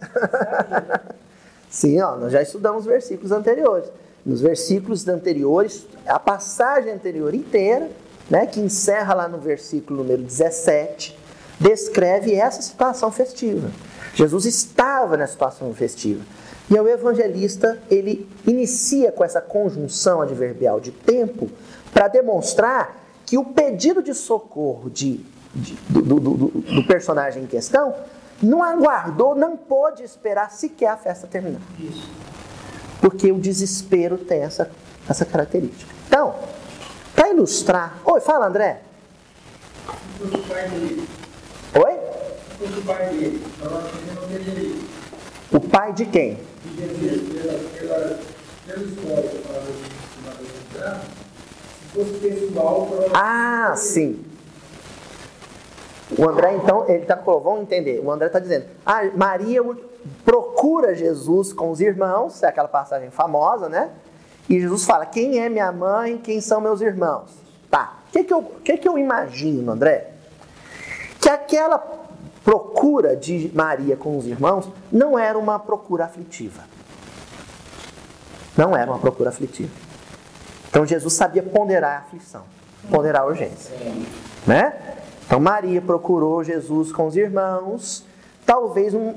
Sim, 1.70 2.02
ó, 2.02 2.18
nós 2.18 2.32
já 2.34 2.42
estudamos 2.42 2.86
versículos 2.86 3.32
anteriores. 3.32 3.90
Nos 4.26 4.42
versículos 4.42 5.08
anteriores, 5.08 5.88
a 6.06 6.20
passagem 6.20 6.92
anterior 6.92 7.34
inteira, 7.34 7.90
né, 8.30 8.46
que 8.46 8.60
encerra 8.60 9.14
lá 9.14 9.28
no 9.28 9.40
versículo 9.40 10.04
número 10.04 10.22
17, 10.22 11.18
descreve 11.60 12.36
essa 12.36 12.62
situação 12.62 13.12
festiva. 13.12 13.72
Jesus 14.14 14.46
estava 14.46 15.16
na 15.18 15.26
situação 15.26 15.74
festiva. 15.74 16.22
E 16.72 16.80
o 16.80 16.88
evangelista, 16.88 17.78
ele 17.92 18.26
inicia 18.48 19.12
com 19.12 19.26
essa 19.26 19.42
conjunção 19.42 20.22
adverbial 20.22 20.80
de 20.80 20.90
tempo 20.90 21.50
para 21.94 22.08
demonstrar 22.08 22.96
que 23.26 23.38
o 23.38 23.44
pedido 23.44 24.02
de 24.02 24.14
socorro 24.14 24.90
de, 24.90 25.18
de 25.54 25.74
do, 25.90 26.02
do, 26.02 26.20
do, 26.20 26.48
do, 26.48 26.84
personagem 26.88 27.44
em 27.44 27.46
questão 27.46 27.94
não 28.42 28.64
aguardou, 28.64 29.36
não 29.36 29.58
pôde 29.58 30.02
esperar 30.04 30.50
sequer 30.50 30.92
a 30.92 30.98
festa 30.98 31.28
terminar. 31.28 31.60
Porque 33.02 33.30
o 33.34 33.38
desespero 33.38 34.18
tem 34.18 34.40
essa, 34.40 34.72
essa 35.10 35.26
característica. 35.26 35.94
Então, 36.08 36.36
para 37.14 37.32
ilustrar. 37.32 37.98
Oi, 38.06 38.22
fala 38.22 38.48
André. 38.48 38.82
Oi? 41.76 42.00
O 45.52 45.60
pai 45.60 45.92
de 45.92 46.06
quem? 46.06 46.51
Ah, 53.14 53.74
sim. 53.76 54.24
O 56.18 56.28
André, 56.28 56.56
então, 56.56 56.86
ele 56.88 57.04
está 57.04 57.16
vamos 57.16 57.62
entender. 57.62 58.02
O 58.04 58.12
André 58.12 58.28
está 58.28 58.40
dizendo: 58.40 58.66
ah, 58.86 59.04
Maria 59.16 59.62
procura 60.26 60.96
Jesus 60.96 61.54
com 61.54 61.72
os 61.72 61.80
irmãos, 61.80 62.42
é 62.44 62.48
aquela 62.48 62.68
passagem 62.68 63.10
famosa, 63.12 63.70
né? 63.70 63.90
E 64.50 64.60
Jesus 64.60 64.86
fala: 64.86 65.06
quem 65.06 65.40
é 65.40 65.50
minha 65.50 65.72
mãe, 65.72 66.18
quem 66.18 66.42
são 66.42 66.60
meus 66.60 66.82
irmãos? 66.82 67.32
Tá. 67.70 67.98
O 68.10 68.12
que, 68.12 68.24
que, 68.24 68.34
eu, 68.34 68.44
que, 68.64 68.78
que 68.78 68.88
eu 68.88 68.98
imagino, 68.98 69.72
André? 69.72 70.12
Que 71.20 71.30
aquela 71.30 71.78
procura 72.44 73.16
de 73.16 73.52
Maria 73.54 73.96
com 73.96 74.18
os 74.18 74.26
irmãos 74.26 74.68
não 74.92 75.18
era 75.18 75.38
uma 75.38 75.60
procura 75.60 76.06
aflitiva. 76.06 76.71
Não 78.58 78.76
era 78.76 78.90
uma 78.90 79.00
procura 79.00 79.30
aflitiva. 79.30 79.72
Então 80.70 80.86
Jesus 80.86 81.14
sabia 81.14 81.44
ponderar 81.44 81.98
a 81.98 82.00
aflição, 82.00 82.44
ponderar 82.90 83.24
a 83.24 83.26
urgência. 83.26 83.76
Né? 84.48 84.74
Então 85.26 85.40
Maria 85.40 85.82
procurou 85.82 86.44
Jesus 86.44 86.92
com 86.92 87.08
os 87.08 87.16
irmãos, 87.16 88.06
talvez 88.46 88.94
num, 88.94 89.16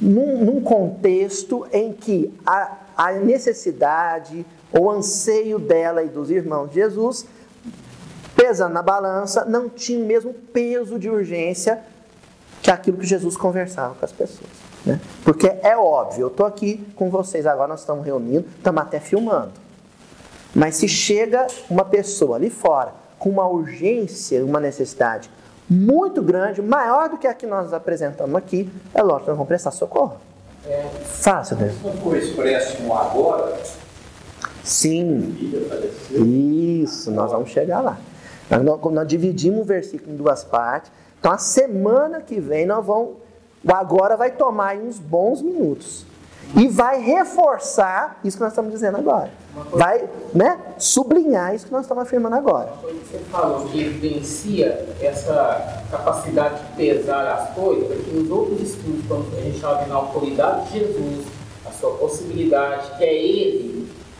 num, 0.00 0.44
num 0.44 0.60
contexto 0.60 1.66
em 1.72 1.92
que 1.92 2.32
a, 2.46 2.76
a 2.96 3.12
necessidade, 3.12 4.46
o 4.72 4.90
anseio 4.90 5.58
dela 5.58 6.02
e 6.02 6.08
dos 6.08 6.30
irmãos 6.30 6.68
de 6.68 6.76
Jesus, 6.76 7.26
pesando 8.36 8.72
na 8.72 8.82
balança, 8.82 9.44
não 9.44 9.68
tinha 9.68 10.02
o 10.02 10.06
mesmo 10.06 10.32
peso 10.32 10.98
de 10.98 11.08
urgência 11.08 11.80
que 12.62 12.70
aquilo 12.70 12.98
que 12.98 13.06
Jesus 13.06 13.36
conversava 13.36 13.94
com 13.94 14.04
as 14.04 14.12
pessoas. 14.12 14.63
Né? 14.84 15.00
Porque 15.24 15.46
é 15.62 15.76
óbvio, 15.76 16.22
eu 16.22 16.28
estou 16.28 16.44
aqui 16.44 16.86
com 16.94 17.10
vocês 17.10 17.46
agora, 17.46 17.68
nós 17.68 17.80
estamos 17.80 18.04
reunindo, 18.04 18.46
estamos 18.56 18.82
até 18.82 19.00
filmando. 19.00 19.52
Mas 20.54 20.76
se 20.76 20.88
chega 20.88 21.46
uma 21.68 21.84
pessoa 21.84 22.36
ali 22.36 22.50
fora 22.50 22.92
com 23.18 23.30
uma 23.30 23.48
urgência, 23.48 24.44
uma 24.44 24.60
necessidade 24.60 25.30
muito 25.68 26.22
grande, 26.22 26.60
maior 26.60 27.08
do 27.08 27.16
que 27.16 27.26
a 27.26 27.34
que 27.34 27.46
nós 27.46 27.72
apresentamos 27.72 28.36
aqui, 28.36 28.70
é 28.92 29.02
lógico 29.02 29.24
que 29.24 29.28
nós 29.30 29.36
vamos 29.36 29.48
prestar 29.48 29.70
socorro. 29.70 30.16
É, 30.66 30.82
Fácil, 31.04 31.56
Deus. 31.56 31.74
Não 31.82 31.92
foi 31.94 32.18
expresso 32.18 32.82
no 32.82 32.94
agora? 32.94 33.58
Sim. 34.62 35.36
Isso, 36.82 37.10
nós 37.10 37.30
vamos 37.30 37.50
chegar 37.50 37.80
lá. 37.80 37.98
Nós, 38.50 38.92
nós 38.92 39.06
dividimos 39.06 39.60
o 39.60 39.64
versículo 39.64 40.12
em 40.12 40.16
duas 40.16 40.44
partes. 40.44 40.90
Então, 41.18 41.32
a 41.32 41.38
semana 41.38 42.20
que 42.20 42.40
vem, 42.40 42.66
nós 42.66 42.84
vamos. 42.84 43.23
O 43.64 43.74
agora 43.74 44.16
vai 44.16 44.30
tomar 44.30 44.76
uns 44.76 44.98
bons 44.98 45.40
minutos. 45.40 46.04
E 46.56 46.68
vai 46.68 47.00
reforçar 47.00 48.20
isso 48.22 48.36
que 48.36 48.42
nós 48.42 48.52
estamos 48.52 48.70
dizendo 48.70 48.98
agora. 48.98 49.30
Vai 49.72 50.08
né, 50.32 50.58
sublinhar 50.78 51.54
isso 51.54 51.66
que 51.66 51.72
nós 51.72 51.82
estamos 51.82 52.04
afirmando 52.04 52.36
agora. 52.36 52.70
Uma 52.70 52.82
coisa 52.82 52.98
que 53.00 53.06
você 53.06 53.18
falou 53.30 53.66
que 53.66 53.80
evidencia 53.80 54.94
essa 55.00 55.84
capacidade 55.90 56.60
de 56.60 56.76
pesar 56.76 57.26
as 57.32 57.54
coisas, 57.54 57.90
é 57.90 58.02
que 58.02 58.10
nos 58.14 58.30
outros 58.30 58.60
estudos, 58.60 59.04
quando 59.08 59.36
a 59.36 59.40
gente 59.40 59.60
fala 59.60 59.86
na 59.86 59.94
autoridade 59.94 60.70
de 60.70 60.78
Jesus, 60.80 61.26
a 61.66 61.72
sua 61.72 61.92
possibilidade, 61.92 62.98
que 62.98 63.04
é 63.04 63.14
Ele 63.14 63.74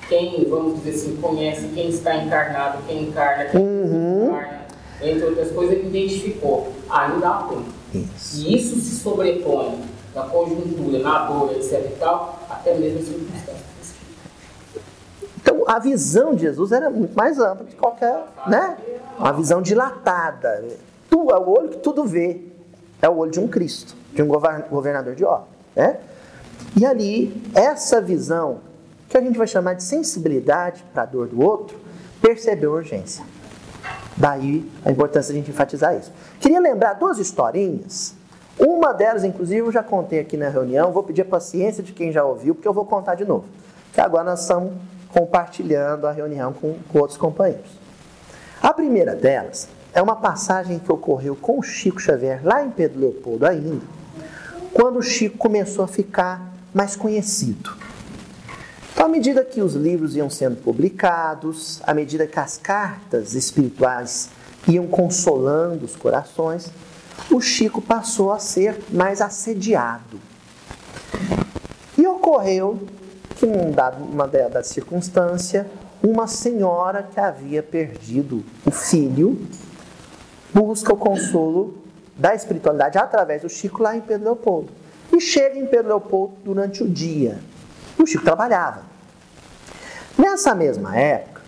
quem, 0.08 0.46
vamos 0.48 0.82
dizer 0.82 0.90
assim, 0.90 1.16
conhece 1.16 1.68
quem 1.74 1.88
está 1.88 2.16
encarnado, 2.16 2.78
quem 2.86 3.04
encarna, 3.04 3.46
quem 3.46 3.60
uhum. 3.60 4.28
encarna, 4.28 4.63
entre 5.00 5.24
outras 5.24 5.50
coisas, 5.52 5.76
ele 5.76 5.88
identificou. 5.88 6.72
Ainda 6.88 7.28
há 7.28 7.42
tempo. 7.44 7.72
Isso. 7.94 8.46
E 8.46 8.56
isso 8.56 8.76
se 8.76 8.96
sobrepõe 8.96 9.80
na 10.14 10.22
conjuntura, 10.22 10.98
na 11.00 11.26
dor, 11.26 11.52
etc 11.52 11.84
e 11.84 11.96
tal, 11.98 12.40
até 12.48 12.74
mesmo 12.74 13.00
as 13.00 13.04
circunstâncias. 13.06 13.64
Então, 15.40 15.64
a 15.66 15.78
visão 15.78 16.34
de 16.34 16.42
Jesus 16.42 16.72
era 16.72 16.90
muito 16.90 17.14
mais 17.14 17.38
ampla 17.38 17.66
que 17.66 17.76
qualquer, 17.76 18.24
né? 18.46 18.76
Uma 19.18 19.32
visão 19.32 19.60
dilatada. 19.60 20.64
Tu, 21.10 21.30
é 21.30 21.36
o 21.36 21.48
olho 21.48 21.68
que 21.68 21.78
tudo 21.78 22.04
vê. 22.04 22.40
É 23.02 23.08
o 23.08 23.16
olho 23.18 23.30
de 23.30 23.40
um 23.40 23.46
Cristo, 23.46 23.94
de 24.14 24.22
um 24.22 24.26
governador 24.26 25.14
de 25.14 25.24
obra, 25.24 25.46
né? 25.76 25.98
E 26.76 26.86
ali, 26.86 27.42
essa 27.54 28.00
visão 28.00 28.60
que 29.08 29.18
a 29.18 29.20
gente 29.20 29.36
vai 29.36 29.46
chamar 29.46 29.74
de 29.74 29.82
sensibilidade 29.82 30.82
para 30.92 31.02
a 31.02 31.06
dor 31.06 31.28
do 31.28 31.40
outro, 31.42 31.76
percebeu 32.20 32.72
a 32.72 32.76
urgência. 32.76 33.24
Daí 34.16 34.70
a 34.84 34.90
importância 34.90 35.32
de 35.32 35.38
a 35.38 35.42
gente 35.42 35.50
enfatizar 35.50 35.96
isso. 35.96 36.12
Queria 36.40 36.60
lembrar 36.60 36.94
duas 36.94 37.18
historinhas. 37.18 38.14
Uma 38.58 38.92
delas, 38.92 39.24
inclusive, 39.24 39.60
eu 39.60 39.72
já 39.72 39.82
contei 39.82 40.20
aqui 40.20 40.36
na 40.36 40.48
reunião. 40.48 40.92
Vou 40.92 41.02
pedir 41.02 41.22
a 41.22 41.24
paciência 41.24 41.82
de 41.82 41.92
quem 41.92 42.12
já 42.12 42.24
ouviu, 42.24 42.54
porque 42.54 42.68
eu 42.68 42.72
vou 42.72 42.84
contar 42.84 43.16
de 43.16 43.24
novo. 43.24 43.44
Que 43.92 44.00
agora 44.00 44.24
nós 44.24 44.42
estamos 44.42 44.72
compartilhando 45.08 46.06
a 46.06 46.12
reunião 46.12 46.52
com, 46.52 46.76
com 46.88 46.98
outros 46.98 47.18
companheiros. 47.18 47.70
A 48.62 48.72
primeira 48.72 49.14
delas 49.14 49.68
é 49.92 50.02
uma 50.02 50.16
passagem 50.16 50.78
que 50.78 50.90
ocorreu 50.90 51.36
com 51.36 51.58
o 51.58 51.62
Chico 51.62 52.00
Xavier, 52.00 52.40
lá 52.42 52.64
em 52.64 52.70
Pedro 52.70 53.00
Leopoldo 53.00 53.46
ainda, 53.46 53.84
quando 54.72 54.98
o 54.98 55.02
Chico 55.02 55.38
começou 55.38 55.84
a 55.84 55.88
ficar 55.88 56.52
mais 56.72 56.96
conhecido. 56.96 57.70
Então, 59.04 59.12
à 59.12 59.16
medida 59.18 59.44
que 59.44 59.60
os 59.60 59.74
livros 59.74 60.16
iam 60.16 60.30
sendo 60.30 60.56
publicados, 60.56 61.78
à 61.82 61.92
medida 61.92 62.26
que 62.26 62.40
as 62.40 62.56
cartas 62.56 63.34
espirituais 63.34 64.30
iam 64.66 64.86
consolando 64.86 65.84
os 65.84 65.94
corações, 65.94 66.72
o 67.30 67.38
Chico 67.38 67.82
passou 67.82 68.32
a 68.32 68.38
ser 68.38 68.78
mais 68.90 69.20
assediado. 69.20 70.18
E 71.98 72.06
ocorreu 72.06 72.80
que, 73.36 73.44
numa 73.44 74.26
dada 74.26 74.62
circunstância, 74.62 75.70
uma 76.02 76.26
senhora 76.26 77.02
que 77.02 77.20
havia 77.20 77.62
perdido 77.62 78.42
o 78.64 78.70
filho 78.70 79.38
busca 80.50 80.94
o 80.94 80.96
consolo 80.96 81.74
da 82.16 82.34
espiritualidade 82.34 82.96
através 82.96 83.42
do 83.42 83.50
Chico 83.50 83.82
lá 83.82 83.94
em 83.94 84.00
Pedro 84.00 84.24
Leopoldo. 84.24 84.72
E 85.12 85.20
chega 85.20 85.58
em 85.58 85.66
Pedro 85.66 85.88
Leopoldo 85.88 86.36
durante 86.42 86.82
o 86.82 86.88
dia. 86.88 87.38
E 87.98 88.02
o 88.02 88.06
Chico 88.06 88.24
trabalhava. 88.24 88.93
Nessa 90.16 90.54
mesma 90.54 90.96
época, 90.96 91.42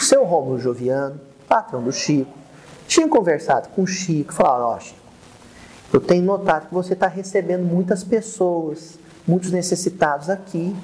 seu 0.00 0.24
Rômulo 0.24 0.58
Joviano, 0.58 1.20
patrão 1.46 1.82
do 1.82 1.92
Chico, 1.92 2.32
tinha 2.88 3.06
conversado 3.08 3.68
com 3.68 3.82
o 3.82 3.86
Chico 3.86 4.32
e 4.32 4.34
falou: 4.34 4.68
Ó, 4.68 4.76
oh, 4.76 4.80
Chico, 4.80 5.00
eu 5.92 6.00
tenho 6.00 6.24
notado 6.24 6.68
que 6.68 6.74
você 6.74 6.94
está 6.94 7.08
recebendo 7.08 7.64
muitas 7.64 8.02
pessoas, 8.02 8.98
muitos 9.26 9.50
necessitados 9.50 10.30
aqui 10.30 10.74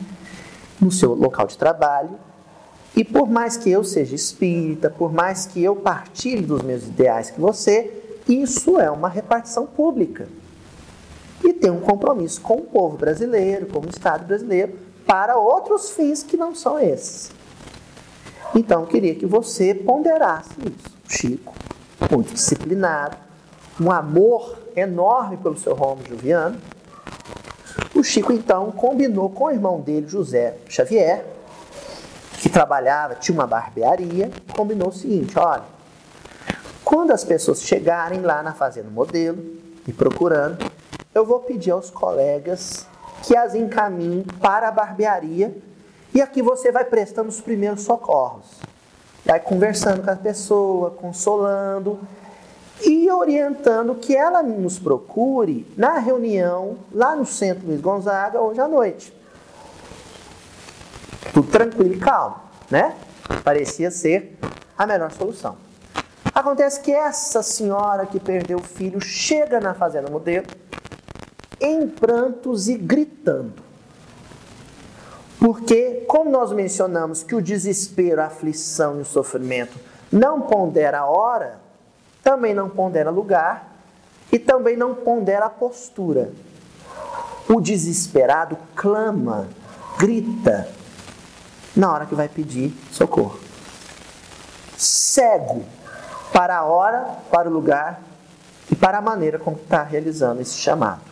no 0.81 0.91
seu 0.91 1.15
local 1.15 1.47
de 1.47 1.57
trabalho. 1.57 2.19
E 2.95 3.03
por 3.03 3.31
mais 3.31 3.57
que 3.57 3.71
eu 3.71 3.83
seja 3.83 4.15
espírita, 4.15 4.91
por 4.91 5.13
mais 5.13 5.47
que 5.47 5.63
eu 5.63 5.75
partilhe 5.75 6.43
dos 6.43 6.61
meus 6.61 6.83
ideais 6.83 7.31
que 7.31 7.41
você, 7.41 7.91
isso 8.29 8.79
é 8.79 8.91
uma 8.91 9.09
repartição 9.09 9.67
pública. 9.67 10.29
E 11.43 11.53
tem 11.55 11.71
um 11.71 11.81
compromisso 11.81 12.41
com 12.43 12.57
o 12.57 12.63
povo 12.63 12.99
brasileiro, 12.99 13.67
com 13.67 13.81
o 13.81 13.89
Estado 13.89 14.27
brasileiro, 14.27 14.75
para 15.07 15.37
outros 15.37 15.91
fins 15.91 16.23
que 16.23 16.37
não 16.37 16.55
são 16.55 16.79
esses. 16.79 17.31
Então, 18.55 18.83
eu 18.83 18.87
queria 18.87 19.15
que 19.15 19.27
você 19.27 19.75
ponderasse 19.75 20.51
isso. 20.61 20.93
Chico, 21.09 21.55
muito 22.11 22.33
disciplinado, 22.35 23.17
um 23.81 23.91
amor 23.91 24.59
enorme 24.77 25.37
pelo 25.37 25.59
seu 25.59 25.75
Romo 25.75 26.03
Juliano. 26.07 26.59
O 27.95 28.03
Chico, 28.03 28.33
então, 28.33 28.71
combinou 28.73 29.31
com 29.31 29.45
o 29.45 29.51
irmão 29.51 29.81
dele, 29.81 30.07
José 30.09 30.57
Xavier, 30.69 31.25
que 32.39 32.49
trabalhava, 32.49 33.15
tinha 33.15 33.35
uma 33.35 33.47
barbearia, 33.47 34.31
combinou 34.55 34.89
o 34.89 34.93
seguinte: 34.93 35.39
olha, 35.39 35.65
quando 36.85 37.13
as 37.13 37.25
pessoas 37.25 37.63
chegarem 37.63 38.21
lá 38.21 38.43
na 38.43 38.53
Fazenda 38.53 38.91
Modelo 38.91 39.39
e 39.87 39.93
procurando, 39.93 40.71
eu 41.15 41.25
vou 41.25 41.41
pedir 41.41 41.71
aos 41.71 41.91
colegas 41.91 42.87
que 43.23 43.37
as 43.37 43.55
encaminhem 43.55 44.25
para 44.41 44.69
a 44.69 44.73
barbearia 44.73 45.57
e 46.15 46.21
aqui 46.21 46.43
você 46.43 46.71
vai 46.71 46.85
prestando 46.85 47.29
os 47.29 47.41
primeiros 47.41 47.83
socorros. 47.83 48.61
Vai 49.25 49.41
conversando 49.41 50.03
com 50.03 50.11
a 50.11 50.17
pessoa, 50.17 50.91
consolando 50.91 51.99
e 52.83 53.09
orientando 53.11 53.95
que 53.95 54.17
ela 54.17 54.43
nos 54.43 54.79
procure 54.79 55.67
na 55.77 55.99
reunião 55.99 56.79
lá 56.93 57.15
no 57.15 57.25
Centro 57.25 57.67
Luiz 57.69 57.81
Gonzaga 57.81 58.41
hoje 58.41 58.61
à 58.61 58.69
noite. 58.69 59.17
Tudo 61.33 61.49
tranquilo 61.49 61.95
e 61.95 61.99
calmo, 61.99 62.37
né? 62.71 62.95
Parecia 63.45 63.91
ser 63.91 64.37
a 64.77 64.87
melhor 64.87 65.13
solução. 65.13 65.57
Acontece 66.35 66.81
que 66.81 66.93
essa 66.93 67.43
senhora 67.43 68.05
que 68.05 68.19
perdeu 68.19 68.59
o 68.59 68.63
filho 68.63 69.01
chega 69.01 69.61
na 69.61 69.75
fazenda 69.75 70.11
modelo 70.11 70.47
em 71.63 71.89
prantos 71.89 72.69
e 72.69 72.77
gritando. 72.77 73.63
Porque, 75.39 76.05
como 76.07 76.31
nós 76.31 76.53
mencionamos 76.53 77.23
que 77.23 77.35
o 77.35 77.43
desespero, 77.43 78.21
a 78.21 78.27
aflição 78.27 78.99
e 78.99 79.03
o 79.03 79.05
sofrimento 79.05 79.79
não 80.11 80.43
pondera 80.43 81.01
a 81.01 81.07
hora, 81.07 81.59
também 82.23 82.55
não 82.55 82.69
pondera 82.69 83.11
lugar 83.11 83.77
e 84.31 84.39
também 84.39 84.77
não 84.77 84.95
pondera 84.95 85.47
a 85.47 85.51
postura. 85.51 86.33
O 87.49 87.61
desesperado 87.61 88.57
clama, 88.77 89.49
grita, 89.99 90.69
na 91.75 91.93
hora 91.93 92.07
que 92.07 92.15
vai 92.15 92.29
pedir 92.29 92.73
socorro. 92.91 93.39
Cego 94.77 95.65
para 96.33 96.59
a 96.59 96.65
hora, 96.65 97.19
para 97.31 97.49
o 97.49 97.53
lugar 97.53 98.01
e 98.71 98.75
para 98.75 98.99
a 98.99 99.03
maneira 99.03 99.39
como 99.39 99.57
está 99.57 99.83
realizando 99.83 100.41
esse 100.41 100.55
chamado, 100.55 101.03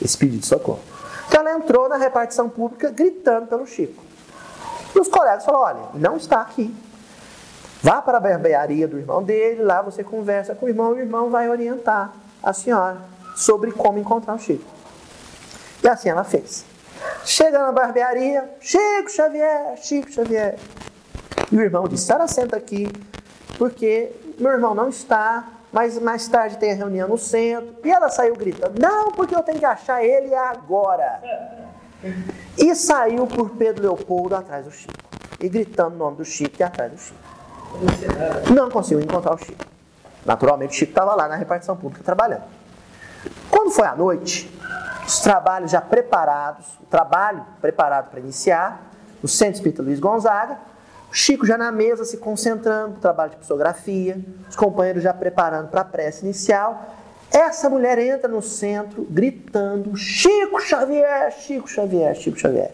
esse 0.00 0.16
pedido 0.16 0.40
de 0.40 0.46
socorro. 0.46 0.80
Então 1.28 1.40
ela 1.40 1.52
entrou 1.58 1.88
na 1.88 1.96
repartição 1.96 2.48
pública 2.48 2.90
gritando 2.90 3.46
pelo 3.46 3.66
Chico. 3.66 4.02
E 4.94 4.98
os 4.98 5.08
colegas 5.08 5.44
falaram: 5.44 5.80
olha, 5.80 5.88
não 5.94 6.16
está 6.16 6.40
aqui. 6.40 6.74
Vá 7.82 8.00
para 8.00 8.16
a 8.16 8.20
barbearia 8.20 8.88
do 8.88 8.98
irmão 8.98 9.22
dele, 9.22 9.62
lá 9.62 9.82
você 9.82 10.02
conversa 10.02 10.54
com 10.54 10.64
o 10.64 10.68
irmão 10.68 10.92
e 10.92 11.00
o 11.00 11.00
irmão 11.00 11.28
vai 11.28 11.50
orientar 11.50 12.14
a 12.42 12.52
senhora 12.52 12.98
sobre 13.36 13.72
como 13.72 13.98
encontrar 13.98 14.34
o 14.34 14.38
Chico. 14.38 14.64
E 15.82 15.88
assim 15.88 16.08
ela 16.08 16.24
fez. 16.24 16.64
Chega 17.24 17.58
na 17.58 17.72
barbearia, 17.72 18.48
Chico 18.60 19.10
Xavier, 19.10 19.76
Chico 19.76 20.10
Xavier. 20.10 20.58
E 21.52 21.56
o 21.56 21.60
irmão 21.60 21.86
disse: 21.86 22.06
Sara, 22.06 22.26
senta 22.26 22.56
aqui, 22.56 22.90
porque 23.58 24.10
meu 24.38 24.52
irmão 24.52 24.74
não 24.74 24.88
está, 24.88 25.44
mas 25.74 25.98
mais 25.98 26.28
tarde 26.28 26.56
tem 26.56 26.70
a 26.70 26.74
reunião 26.76 27.08
no 27.08 27.18
centro. 27.18 27.74
E 27.84 27.90
ela 27.90 28.08
saiu 28.08 28.36
gritando: 28.36 28.80
Não, 28.80 29.10
porque 29.10 29.34
eu 29.34 29.42
tenho 29.42 29.58
que 29.58 29.64
achar 29.64 30.04
ele 30.04 30.32
agora. 30.32 31.20
E 32.56 32.72
saiu 32.76 33.26
por 33.26 33.50
Pedro 33.50 33.82
Leopoldo 33.82 34.36
atrás 34.36 34.64
do 34.64 34.70
Chico. 34.70 34.94
E 35.40 35.48
gritando 35.48 35.96
o 35.96 35.98
nome 35.98 36.18
do 36.18 36.24
Chico 36.24 36.54
e 36.60 36.62
atrás 36.62 36.92
do 36.92 36.98
Chico. 36.98 37.18
Não 38.54 38.70
conseguiu 38.70 39.02
encontrar 39.02 39.34
o 39.34 39.38
Chico. 39.38 39.64
Naturalmente, 40.24 40.70
o 40.70 40.74
Chico 40.74 40.92
estava 40.92 41.12
lá 41.16 41.26
na 41.26 41.34
repartição 41.34 41.76
pública 41.76 42.04
trabalhando. 42.04 42.44
Quando 43.50 43.72
foi 43.72 43.86
à 43.86 43.96
noite, 43.96 44.48
os 45.04 45.18
trabalhos 45.18 45.72
já 45.72 45.80
preparados, 45.80 46.66
o 46.80 46.86
trabalho 46.86 47.44
preparado 47.60 48.10
para 48.10 48.20
iniciar, 48.20 48.80
no 49.20 49.28
Centro 49.28 49.54
Espírita 49.54 49.82
Luiz 49.82 49.98
Gonzaga, 49.98 50.56
Chico 51.16 51.46
já 51.46 51.56
na 51.56 51.70
mesa 51.70 52.04
se 52.04 52.16
concentrando 52.16 52.98
trabalho 52.98 53.30
de 53.30 53.36
psicografia, 53.36 54.18
os 54.50 54.56
companheiros 54.56 55.00
já 55.00 55.14
preparando 55.14 55.68
para 55.68 55.82
a 55.82 55.84
prece 55.84 56.24
inicial. 56.24 56.92
Essa 57.30 57.70
mulher 57.70 58.00
entra 58.00 58.26
no 58.26 58.42
centro 58.42 59.06
gritando: 59.08 59.96
Chico 59.96 60.60
Xavier, 60.60 61.30
Chico 61.30 61.68
Xavier, 61.68 62.16
Chico 62.16 62.36
Xavier. 62.36 62.72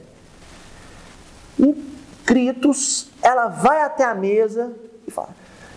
Em 1.58 1.84
gritos, 2.24 3.10
ela 3.20 3.48
vai 3.48 3.82
até 3.82 4.04
a 4.04 4.14
mesa 4.14 4.72
e 5.06 5.10
fala: 5.10 5.36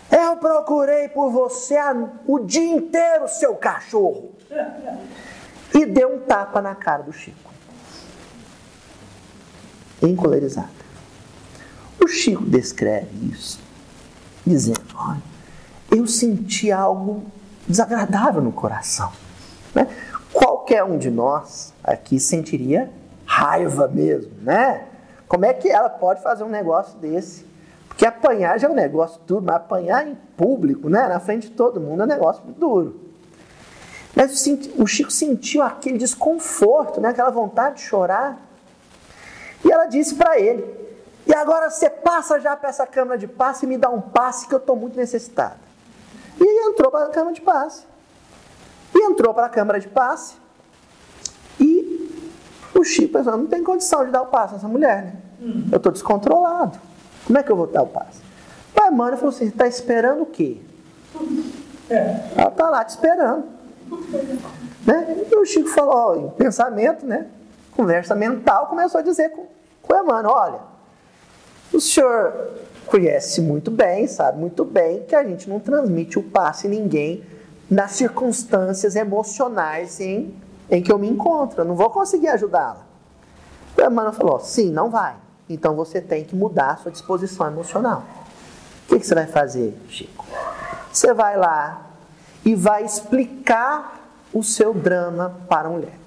Eu 0.10 0.38
procurei 0.38 1.10
por 1.10 1.32
você 1.32 1.76
o 2.26 2.39
dia 2.39 2.76
inteiro, 2.76 3.28
seu 3.28 3.56
cachorro 3.56 4.32
e 5.76 5.86
deu 5.86 6.15
um 6.15 6.19
tapa 6.21 6.62
na 6.62 6.76
cara 6.76 7.04
do 7.04 7.12
Chico. 7.12 7.52
Encolerizada. 10.02 10.83
O 11.99 12.08
Chico 12.08 12.43
descreve 12.43 13.10
isso, 13.32 13.60
dizendo: 14.45 14.82
Olha, 14.95 15.21
eu 15.91 16.06
senti 16.08 16.71
algo 16.71 17.23
desagradável 17.67 18.41
no 18.41 18.51
coração. 18.51 19.12
Né? 19.73 19.88
Qualquer 20.32 20.84
um 20.84 20.97
de 20.97 21.10
nós 21.10 21.73
aqui 21.84 22.19
sentiria 22.19 22.91
raiva 23.25 23.88
mesmo, 23.88 24.32
né? 24.41 24.86
Como 25.27 25.45
é 25.45 25.53
que 25.53 25.69
ela 25.69 25.89
pode 25.89 26.21
fazer 26.21 26.43
um 26.43 26.49
negócio 26.49 26.97
desse? 26.99 27.45
Porque 27.88 28.06
apanhar 28.06 28.60
já 28.60 28.67
é 28.67 28.71
um 28.71 28.75
negócio 28.75 29.21
duro, 29.25 29.43
mas 29.45 29.56
apanhar 29.56 30.08
em 30.08 30.15
público, 30.36 30.89
né? 30.89 31.08
na 31.08 31.19
frente 31.19 31.49
de 31.49 31.53
todo 31.53 31.79
mundo, 31.79 32.01
é 32.01 32.06
um 32.06 32.08
negócio 32.08 32.43
duro. 32.58 32.99
Mas 34.15 34.47
o 34.77 34.86
Chico 34.86 35.12
sentiu 35.12 35.62
aquele 35.62 35.97
desconforto, 35.97 36.99
né? 36.99 37.10
aquela 37.10 37.29
vontade 37.29 37.77
de 37.77 37.82
chorar. 37.82 38.39
E 39.63 39.71
ela 39.71 39.86
disse 39.86 40.15
para 40.15 40.39
ele: 40.39 40.63
E 41.25 41.33
agora 41.33 41.69
você 41.69 41.89
passa 41.89 42.39
já 42.39 42.55
para 42.55 42.69
essa 42.69 42.86
câmara 42.86 43.17
de 43.17 43.27
passe 43.27 43.65
e 43.65 43.69
me 43.69 43.77
dá 43.77 43.89
um 43.89 44.01
passe 44.01 44.47
que 44.47 44.53
eu 44.53 44.59
estou 44.59 44.75
muito 44.75 44.97
necessitado. 44.97 45.59
E 46.39 46.69
entrou 46.69 46.91
para 46.91 47.05
a 47.05 47.09
câmara 47.09 47.33
de 47.33 47.41
passe. 47.41 47.86
E 48.93 49.03
entrou 49.03 49.33
para 49.33 49.45
a 49.45 49.49
câmara 49.49 49.79
de 49.79 49.88
passe. 49.88 50.36
E 51.59 52.29
o 52.75 52.83
Chico 52.83 53.13
pensou: 53.13 53.38
não 53.38 53.47
tem 53.47 53.63
condição 53.63 54.05
de 54.05 54.12
dar 54.12 54.21
o 54.21 54.27
passe 54.27 54.55
a 54.55 54.57
essa 54.57 54.67
mulher, 54.67 55.03
né? 55.03 55.15
Eu 55.71 55.77
estou 55.77 55.91
descontrolado. 55.91 56.79
Como 57.25 57.38
é 57.38 57.43
que 57.43 57.51
eu 57.51 57.55
vou 57.55 57.67
dar 57.67 57.83
o 57.83 57.88
passe? 57.88 58.21
O 58.75 58.81
Emmanuel 58.86 59.17
falou 59.17 59.33
assim: 59.33 59.45
está 59.45 59.67
esperando 59.67 60.23
o 60.23 60.25
quê? 60.25 60.57
É. 61.89 62.31
Ela 62.36 62.49
está 62.49 62.69
lá 62.69 62.83
te 62.83 62.89
esperando. 62.89 63.45
Né? 64.86 65.25
E 65.31 65.36
o 65.36 65.45
Chico 65.45 65.69
falou, 65.69 65.93
ó, 65.95 66.15
em 66.15 66.29
pensamento, 66.31 67.05
né? 67.05 67.27
Conversa 67.75 68.13
mental, 68.13 68.67
começou 68.67 68.99
a 68.99 69.01
dizer 69.01 69.29
com, 69.29 69.47
com 69.81 69.93
o 69.93 69.97
Emmanuel: 69.97 70.36
olha, 70.36 70.59
o 71.73 71.81
senhor 71.81 72.51
conhece 72.86 73.41
muito 73.41 73.71
bem, 73.71 74.07
sabe 74.07 74.39
muito 74.39 74.63
bem 74.63 75.03
que 75.03 75.15
a 75.15 75.23
gente 75.23 75.49
não 75.49 75.59
transmite 75.59 76.19
o 76.19 76.23
passe 76.23 76.67
ninguém 76.67 77.23
nas 77.69 77.91
circunstâncias 77.91 78.95
emocionais 78.95 79.99
em, 79.99 80.33
em 80.69 80.81
que 80.81 80.91
eu 80.91 80.99
me 80.99 81.09
encontro. 81.09 81.62
Eu 81.62 81.65
não 81.65 81.75
vou 81.75 81.89
conseguir 81.89 82.27
ajudá-la. 82.29 82.86
O 83.77 83.81
Emmanuel 83.81 84.13
falou: 84.13 84.39
sim, 84.39 84.69
não 84.69 84.89
vai. 84.89 85.15
Então 85.49 85.75
você 85.75 85.99
tem 85.99 86.23
que 86.23 86.36
mudar 86.36 86.71
a 86.71 86.75
sua 86.77 86.91
disposição 86.91 87.47
emocional. 87.47 88.03
O 88.86 88.89
que, 88.89 88.99
que 88.99 89.07
você 89.07 89.15
vai 89.15 89.27
fazer, 89.27 89.75
Chico? 89.89 90.25
Você 90.91 91.13
vai 91.13 91.38
lá 91.38 91.88
e 92.45 92.53
vai 92.53 92.83
explicar 92.83 94.01
o 94.31 94.43
seu 94.43 94.73
drama 94.73 95.36
para 95.49 95.67
a 95.67 95.71
mulher. 95.71 95.97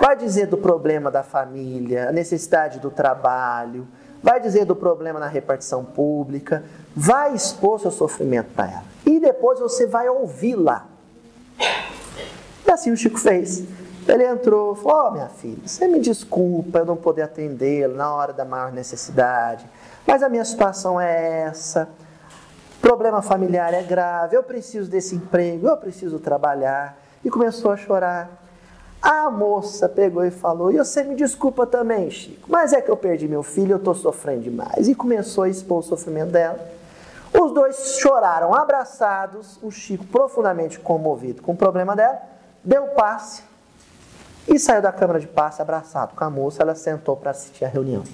Vai 0.00 0.16
dizer 0.16 0.46
do 0.46 0.56
problema 0.56 1.10
da 1.10 1.22
família, 1.22 2.08
a 2.08 2.12
necessidade 2.12 2.78
do 2.78 2.90
trabalho, 2.90 3.86
vai 4.22 4.40
dizer 4.40 4.64
do 4.64 4.76
problema 4.76 5.18
na 5.18 5.26
repartição 5.26 5.84
pública, 5.84 6.64
vai 6.94 7.34
expor 7.34 7.80
seu 7.80 7.90
sofrimento 7.90 8.50
para 8.54 8.70
ela. 8.70 8.84
E 9.04 9.18
depois 9.18 9.58
você 9.58 9.86
vai 9.86 10.08
ouvi-la. 10.08 10.86
E 12.66 12.70
assim 12.70 12.92
o 12.92 12.96
Chico 12.96 13.18
fez. 13.18 13.64
Ele 14.06 14.24
entrou, 14.24 14.74
falou: 14.74 15.08
oh, 15.08 15.10
minha 15.12 15.28
filha, 15.28 15.66
você 15.66 15.86
me 15.86 16.00
desculpa 16.00 16.78
eu 16.78 16.84
não 16.84 16.96
poder 16.96 17.22
atendê-lo 17.22 17.94
na 17.94 18.12
hora 18.12 18.32
da 18.32 18.44
maior 18.44 18.72
necessidade, 18.72 19.64
mas 20.06 20.22
a 20.22 20.28
minha 20.28 20.44
situação 20.44 21.00
é 21.00 21.42
essa. 21.42 21.88
Problema 22.80 23.22
familiar 23.22 23.72
é 23.72 23.82
grave, 23.82 24.36
eu 24.36 24.42
preciso 24.42 24.90
desse 24.90 25.14
emprego, 25.14 25.68
eu 25.68 25.76
preciso 25.76 26.18
trabalhar. 26.18 26.98
E 27.24 27.30
começou 27.30 27.70
a 27.70 27.76
chorar. 27.76 28.41
A 29.02 29.28
moça 29.28 29.88
pegou 29.88 30.24
e 30.24 30.30
falou: 30.30 30.70
E 30.70 30.78
você 30.78 31.02
me 31.02 31.16
desculpa 31.16 31.66
também, 31.66 32.08
Chico, 32.08 32.48
mas 32.48 32.72
é 32.72 32.80
que 32.80 32.88
eu 32.88 32.96
perdi 32.96 33.26
meu 33.26 33.42
filho, 33.42 33.72
eu 33.72 33.76
estou 33.78 33.96
sofrendo 33.96 34.42
demais. 34.42 34.88
E 34.88 34.94
começou 34.94 35.42
a 35.42 35.48
expor 35.48 35.80
o 35.80 35.82
sofrimento 35.82 36.30
dela. 36.30 36.58
Os 37.34 37.52
dois 37.52 37.96
choraram 37.98 38.54
abraçados, 38.54 39.58
o 39.60 39.72
Chico 39.72 40.06
profundamente 40.06 40.78
comovido 40.78 41.42
com 41.42 41.52
o 41.52 41.56
problema 41.56 41.96
dela, 41.96 42.20
deu 42.62 42.88
passe 42.88 43.42
e 44.46 44.56
saiu 44.58 44.82
da 44.82 44.92
câmara 44.92 45.18
de 45.18 45.26
passe 45.26 45.60
abraçado 45.60 46.14
com 46.14 46.22
a 46.22 46.30
moça. 46.30 46.62
Ela 46.62 46.76
sentou 46.76 47.16
para 47.16 47.32
assistir 47.32 47.64
a 47.64 47.68
reunião. 47.68 48.04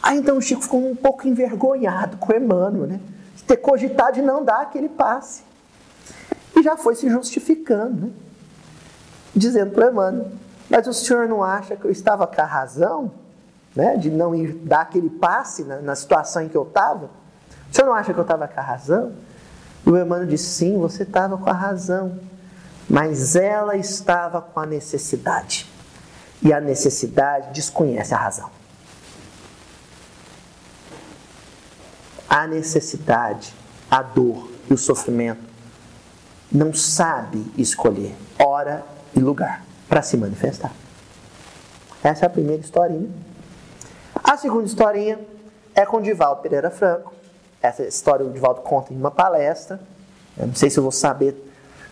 Aí 0.00 0.18
então 0.18 0.36
o 0.36 0.40
Chico 0.40 0.62
ficou 0.62 0.88
um 0.88 0.94
pouco 0.94 1.26
envergonhado 1.26 2.16
com 2.18 2.32
o 2.32 2.36
Emmanuel, 2.36 2.86
né? 2.86 3.00
De 3.34 3.42
ter 3.42 3.56
cogitado 3.56 4.12
de 4.12 4.22
não 4.22 4.44
dar 4.44 4.60
aquele 4.60 4.88
passe. 4.88 5.42
E 6.54 6.62
já 6.62 6.76
foi 6.76 6.94
se 6.94 7.08
justificando, 7.10 8.06
né? 8.06 8.12
Dizendo 9.38 9.72
para 9.72 9.90
Emmanuel: 9.90 10.30
Mas 10.68 10.86
o 10.86 10.92
senhor 10.92 11.28
não 11.28 11.42
acha 11.42 11.76
que 11.76 11.84
eu 11.84 11.90
estava 11.90 12.26
com 12.26 12.40
a 12.40 12.44
razão, 12.44 13.10
né? 13.74 13.96
De 13.96 14.10
não 14.10 14.34
ir 14.34 14.52
dar 14.52 14.82
aquele 14.82 15.08
passe 15.08 15.64
na, 15.64 15.78
na 15.78 15.94
situação 15.94 16.42
em 16.42 16.48
que 16.48 16.56
eu 16.56 16.64
estava? 16.64 17.10
O 17.70 17.74
senhor 17.74 17.88
não 17.88 17.94
acha 17.94 18.12
que 18.12 18.18
eu 18.18 18.22
estava 18.22 18.48
com 18.48 18.60
a 18.60 18.62
razão? 18.62 19.12
E 19.86 19.90
o 19.90 19.96
Emmanuel 19.96 20.26
disse: 20.26 20.50
Sim, 20.50 20.78
você 20.78 21.04
estava 21.04 21.38
com 21.38 21.48
a 21.48 21.54
razão. 21.54 22.18
Mas 22.90 23.36
ela 23.36 23.76
estava 23.76 24.40
com 24.40 24.60
a 24.60 24.66
necessidade. 24.66 25.70
E 26.42 26.52
a 26.52 26.60
necessidade 26.60 27.52
desconhece 27.52 28.14
a 28.14 28.16
razão. 28.16 28.50
a 32.28 32.46
necessidade, 32.46 33.54
a 33.90 34.02
dor 34.02 34.50
e 34.68 34.74
o 34.74 34.78
sofrimento 34.78 35.40
não 36.52 36.74
sabe 36.74 37.44
escolher 37.56 38.14
hora 38.38 38.84
e 39.14 39.20
lugar 39.20 39.64
para 39.88 40.02
se 40.02 40.16
manifestar. 40.16 40.72
Essa 42.02 42.24
é 42.24 42.26
a 42.26 42.30
primeira 42.30 42.60
historinha. 42.60 43.08
A 44.22 44.36
segunda 44.36 44.66
historinha 44.66 45.18
é 45.74 45.84
com 45.84 46.00
Divaldo 46.00 46.42
Pereira 46.42 46.70
Franco. 46.70 47.12
Essa 47.60 47.82
história 47.82 48.24
o 48.24 48.30
Divaldo 48.30 48.60
conta 48.60 48.92
em 48.92 48.96
uma 48.96 49.10
palestra. 49.10 49.80
Eu 50.36 50.46
não 50.46 50.54
sei 50.54 50.70
se 50.70 50.78
eu 50.78 50.82
vou 50.82 50.92
saber 50.92 51.34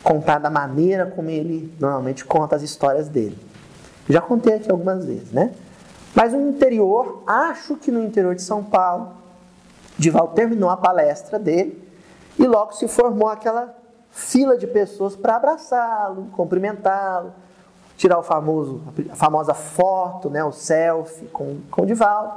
contar 0.03 0.39
da 0.39 0.49
maneira 0.49 1.07
como 1.07 1.29
ele 1.31 1.75
normalmente 1.81 2.25
conta 2.25 2.55
as 2.55 2.63
histórias 2.63 3.09
dele. 3.09 3.37
Já 4.09 4.21
contei 4.21 4.55
aqui 4.55 4.71
algumas 4.71 5.05
vezes, 5.05 5.33
né? 5.33 5.53
Mas 6.15 6.33
no 6.33 6.49
interior, 6.49 7.23
acho 7.27 7.77
que 7.77 7.91
no 7.91 8.03
interior 8.05 8.35
de 8.35 8.43
São 8.43 8.63
Paulo, 8.63 9.13
Divaldo 9.99 10.35
terminou 10.35 10.71
a 10.71 10.77
palestra 10.77 11.39
dele 11.39 11.83
e 12.39 12.47
logo 12.47 12.73
se 12.73 12.87
formou 12.87 13.29
aquela 13.29 13.75
fila 14.17 14.57
de 14.57 14.67
pessoas 14.67 15.15
para 15.15 15.37
abraçá-lo, 15.37 16.29
cumprimentá-lo, 16.33 17.35
tirar 17.99 18.19
o 18.19 18.23
famoso, 18.23 18.83
a 19.11 19.15
famosa 19.15 19.53
foto, 19.53 20.31
né, 20.31 20.43
o 20.43 20.53
selfie 20.53 21.27
com, 21.27 21.59
com 21.71 21.83
o 21.83 21.87
Divaldo. 21.87 22.33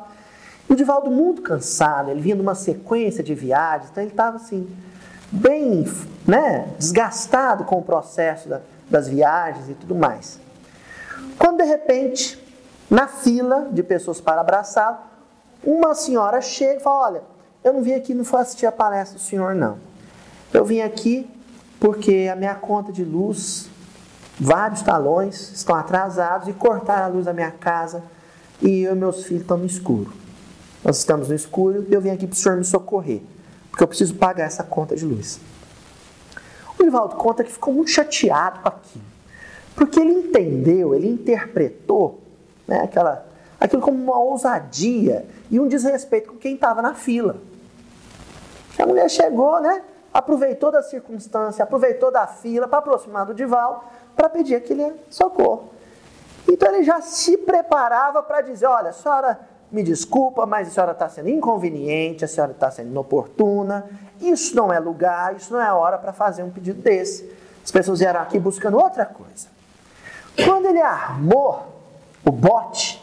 E 0.70 0.74
o 0.74 0.76
Divaldo 0.76 1.10
muito 1.10 1.42
cansado, 1.42 2.12
ele 2.12 2.20
vinha 2.20 2.36
de 2.36 2.42
uma 2.42 2.54
sequência 2.54 3.24
de 3.24 3.34
viagens, 3.34 3.90
então 3.90 4.04
ele 4.04 4.12
estava 4.12 4.36
assim, 4.36 4.70
bem 5.32 5.86
né, 6.28 6.68
desgastado 6.78 7.64
com 7.64 7.78
o 7.78 7.82
processo 7.82 8.50
da, 8.50 8.60
das 8.90 9.08
viagens 9.08 9.70
e 9.70 9.74
tudo 9.74 9.96
mais. 9.96 10.38
Quando 11.38 11.60
de 11.60 11.64
repente, 11.64 12.38
na 12.90 13.08
fila 13.08 13.70
de 13.72 13.84
pessoas 13.84 14.20
para 14.20 14.42
abraçá-lo, 14.42 14.98
uma 15.64 15.96
senhora 15.96 16.42
chega 16.42 16.82
e 16.82 16.84
fala: 16.84 17.06
Olha, 17.06 17.22
eu 17.64 17.72
não 17.72 17.82
vim 17.82 17.94
aqui, 17.94 18.14
não 18.14 18.26
foi 18.26 18.42
assistir 18.42 18.66
a 18.66 18.72
palestra 18.72 19.18
do 19.18 19.22
senhor, 19.22 19.56
não. 19.56 19.78
Eu 20.54 20.66
vim 20.66 20.82
aqui 20.82 21.30
porque 21.80 22.30
a 22.32 22.36
minha 22.36 22.56
conta 22.56 22.92
de 22.92 23.04
luz, 23.04 23.70
vários 24.40 24.82
talões 24.82 25.52
estão 25.54 25.76
atrasados 25.76 26.48
e 26.48 26.54
cortaram 26.54 27.06
a 27.06 27.08
luz 27.08 27.26
da 27.26 27.34
minha 27.34 27.52
casa 27.52 28.04
e 28.62 28.82
eu 28.82 28.94
e 28.94 28.96
meus 28.96 29.24
filhos 29.24 29.42
estão 29.42 29.58
no 29.58 29.66
escuro. 29.66 30.12
Nós 30.84 30.98
estamos 30.98 31.30
no 31.30 31.36
escuro 31.36 31.86
e 31.90 31.94
eu 31.94 32.02
vim 32.02 32.10
aqui 32.10 32.28
para 32.28 32.34
o 32.34 32.38
senhor 32.38 32.58
me 32.58 32.66
socorrer, 32.66 33.22
porque 33.70 33.84
eu 33.84 33.88
preciso 33.88 34.16
pagar 34.16 34.46
essa 34.46 34.64
conta 34.64 34.96
de 34.96 35.06
luz. 35.06 35.40
O 36.78 36.84
Ivaldo 36.84 37.16
conta 37.16 37.44
que 37.44 37.52
ficou 37.52 37.74
muito 37.74 37.92
chateado 37.92 38.60
com 38.60 38.68
aquilo, 38.68 39.06
porque 39.76 40.00
ele 40.00 40.12
entendeu, 40.12 40.96
ele 40.96 41.10
interpretou 41.10 42.22
né, 42.68 42.82
aquela, 42.84 43.26
aquilo 43.60 43.82
como 43.82 44.02
uma 44.02 44.18
ousadia 44.18 45.26
e 45.52 45.60
um 45.60 45.68
desrespeito 45.68 46.32
com 46.32 46.38
quem 46.38 46.56
estava 46.56 46.82
na 46.82 46.94
fila. 46.94 47.38
A 48.78 48.86
mulher 48.86 49.10
chegou, 49.10 49.60
né? 49.62 49.82
Aproveitou 50.14 50.72
da 50.72 50.82
circunstância, 50.82 51.64
aproveitou 51.64 52.12
da 52.12 52.26
fila 52.26 52.68
para 52.68 52.80
aproximar 52.80 53.26
do 53.26 53.34
Divaldo 53.34 53.82
para 54.16 54.30
pedir 54.30 54.56
aquele 54.56 54.94
socorro. 55.10 55.70
Então 56.48 56.74
ele 56.74 56.84
já 56.84 57.00
se 57.02 57.38
preparava 57.38 58.24
para 58.24 58.42
dizer: 58.42 58.66
olha, 58.66 58.92
senhora 58.92 59.40
me 59.72 59.84
desculpa, 59.84 60.46
mas 60.46 60.68
a 60.68 60.72
senhora 60.72 60.92
está 60.94 61.08
sendo 61.08 61.30
inconveniente, 61.30 62.26
a 62.26 62.28
senhora 62.28 62.52
está 62.52 62.72
sendo 62.72 62.90
inoportuna, 62.90 63.88
isso 64.20 64.56
não 64.56 64.74
é 64.74 64.80
lugar, 64.80 65.36
isso 65.36 65.54
não 65.54 65.62
é 65.62 65.72
hora 65.72 65.98
para 65.98 66.12
fazer 66.12 66.42
um 66.42 66.50
pedido 66.50 66.82
desse. 66.82 67.32
As 67.64 67.72
pessoas 67.72 68.00
vieram 68.00 68.20
aqui 68.20 68.40
buscando 68.40 68.78
outra 68.78 69.06
coisa. 69.06 69.48
Quando 70.44 70.66
ele 70.66 70.82
armou 70.82 71.68
o 72.26 72.32
bote 72.32 73.00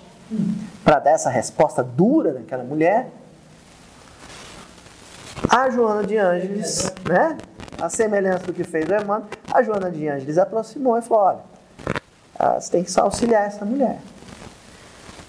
para 0.82 0.98
dar 0.98 1.10
essa 1.10 1.30
resposta 1.30 1.84
dura 1.84 2.32
naquela 2.32 2.64
mulher, 2.64 3.10
a 5.48 5.70
Joana 5.70 6.04
de 6.04 6.16
Ângeles, 6.16 6.92
né? 7.08 7.36
A 7.80 7.88
semelhança 7.88 8.46
do 8.46 8.54
que 8.54 8.64
fez 8.64 8.88
o 8.88 8.94
Emmanuel, 8.94 9.24
a 9.52 9.62
Joana 9.62 9.90
de 9.90 10.08
Ângeles 10.08 10.38
aproximou 10.38 10.96
e 10.96 11.02
falou: 11.02 11.24
olha, 11.24 11.40
ah, 12.38 12.58
você 12.58 12.70
tem 12.70 12.84
que 12.84 13.00
auxiliar 13.00 13.46
essa 13.46 13.64
mulher. 13.64 14.00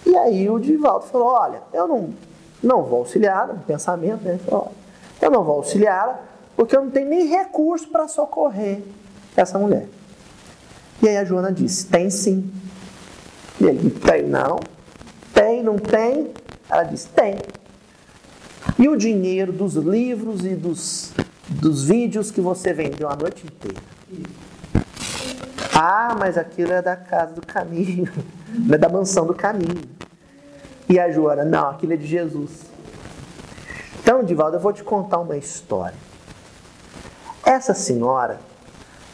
E 0.06 0.16
aí 0.16 0.50
o 0.50 0.58
Divaldo 0.60 1.06
falou: 1.06 1.28
olha, 1.28 1.62
eu 1.74 1.88
não, 1.88 2.14
não 2.64 2.84
vou 2.84 3.00
auxiliá-la, 3.00 3.54
no 3.54 3.60
pensamento, 3.60 4.24
né? 4.24 4.32
Ele 4.32 4.40
falou: 4.40 4.68
olha, 4.68 4.76
eu 5.22 5.32
não 5.32 5.44
vou 5.44 5.56
auxiliá-la 5.58 6.20
porque 6.56 6.76
eu 6.76 6.84
não 6.84 6.90
tenho 6.90 7.10
nem 7.10 7.28
recurso 7.28 7.88
para 7.90 8.08
socorrer 8.08 8.82
essa 9.36 9.60
mulher. 9.60 9.88
E 11.02 11.08
aí 11.08 11.18
a 11.18 11.26
Joana 11.26 11.52
disse: 11.52 11.86
tem 11.86 12.10
sim. 12.10 12.52
E 13.60 13.66
ele: 13.66 13.92
tem 13.92 14.24
não. 14.24 14.60
Tem, 15.34 15.62
não 15.62 15.78
tem? 15.78 16.32
Ela 16.70 16.84
disse: 16.84 17.10
tem. 17.10 17.36
E 18.80 18.88
o 18.88 18.96
dinheiro 18.96 19.52
dos 19.52 19.74
livros 19.74 20.46
e 20.46 20.56
dos, 20.56 21.12
dos 21.50 21.84
vídeos 21.84 22.30
que 22.30 22.40
você 22.40 22.74
vendeu 22.74 23.10
a 23.10 23.16
noite 23.16 23.46
inteira? 23.46 23.82
Ah, 25.74 26.16
mas 26.18 26.38
aquilo 26.38 26.72
é 26.72 26.82
da 26.82 26.96
casa 26.96 27.34
do 27.34 27.46
caminho, 27.46 28.12
é 28.72 28.78
da 28.78 28.88
mansão 28.88 29.26
do 29.26 29.34
caminho. 29.34 29.84
E 30.88 31.00
a 31.00 31.12
Joana, 31.12 31.44
não, 31.44 31.70
aquilo 31.70 31.94
é 31.94 31.98
de 31.98 32.08
Jesus. 32.08 32.68
Então, 34.00 34.24
Divaldo, 34.24 34.58
eu 34.58 34.62
vou 34.62 34.72
te 34.72 34.84
contar 34.84 35.20
uma 35.20 35.36
história. 35.36 35.98
Essa 37.46 37.74
senhora 37.74 38.40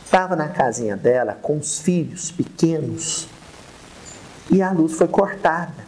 estava 0.05 0.35
na 0.35 0.49
casinha 0.49 0.95
dela 0.95 1.37
com 1.41 1.57
os 1.57 1.79
filhos 1.79 2.31
pequenos 2.31 3.27
e 4.51 4.61
a 4.61 4.71
luz 4.71 4.93
foi 4.93 5.07
cortada. 5.07 5.83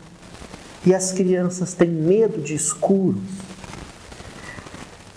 E 0.86 0.94
as 0.94 1.12
crianças 1.12 1.74
têm 1.74 1.90
medo 1.90 2.42
de 2.42 2.56
escuros. 2.56 3.45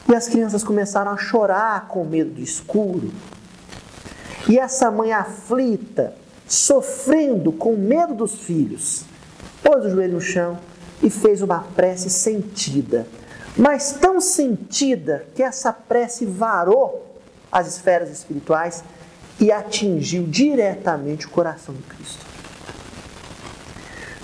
E 0.09 0.15
as 0.15 0.27
crianças 0.27 0.65
começaram 0.65 1.11
a 1.11 1.19
chorar 1.19 1.87
com 1.87 2.05
medo 2.05 2.31
do 2.31 2.41
escuro. 2.41 3.13
E 4.49 4.59
essa 4.59 4.91
mãe 4.91 5.13
aflita, 5.13 6.15
sofrendo 6.47 7.53
com 7.53 7.77
medo 7.77 8.15
dos 8.15 8.35
filhos, 8.37 9.05
pôs 9.63 9.85
o 9.85 9.91
joelho 9.91 10.15
no 10.15 10.21
chão 10.21 10.59
e 11.03 11.11
fez 11.11 11.43
uma 11.43 11.61
prece 11.61 12.09
sentida, 12.09 13.07
mas 13.57 13.93
tão 13.93 14.21
sentida 14.21 15.27
que 15.35 15.43
essa 15.43 15.73
prece 15.73 16.25
varou 16.25 17.21
as 17.53 17.67
esferas 17.69 18.11
espirituais 18.11 18.83
e 19.39 19.53
atingiu 19.53 20.27
diretamente 20.27 21.27
o 21.27 21.31
coração 21.31 21.75
do 21.75 21.83
Cristo. 21.83 22.27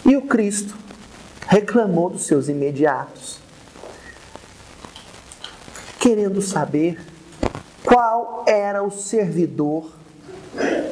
E 0.06 0.16
o 0.16 0.22
Cristo 0.22 0.76
reclamou 1.46 2.08
dos 2.08 2.26
seus 2.26 2.48
imediatos, 2.48 3.43
querendo 6.04 6.42
saber 6.42 7.00
qual 7.82 8.44
era 8.46 8.82
o 8.82 8.90
servidor 8.90 9.90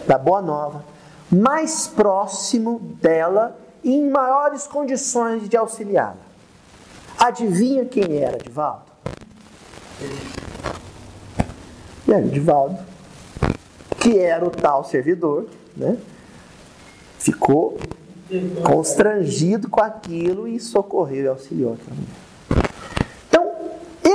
da 0.07 0.17
Boa 0.17 0.41
Nova 0.41 0.87
mais 1.31 1.87
próximo 1.87 2.79
dela 2.99 3.55
e 3.85 3.93
em 3.93 4.09
maiores 4.09 4.67
condições 4.67 5.51
de 5.51 5.55
auxiliá-la. 5.55 6.17
Adivinha 7.19 7.85
quem 7.85 8.23
era 8.23 8.39
Divaldo? 8.39 8.87
E 12.09 12.15
aí, 12.15 12.29
Divaldo, 12.31 12.79
que 14.01 14.19
era 14.19 14.43
o 14.43 14.51
tal 14.51 14.83
servidor, 14.83 15.47
né? 15.77 15.99
ficou 17.19 17.79
constrangido 18.65 19.69
com 19.69 19.83
aquilo 19.83 20.49
e 20.49 20.59
socorreu 20.59 21.25
e 21.25 21.29
auxiliou 21.29 21.75
aquela 21.75 21.97
mulher. 21.97 22.22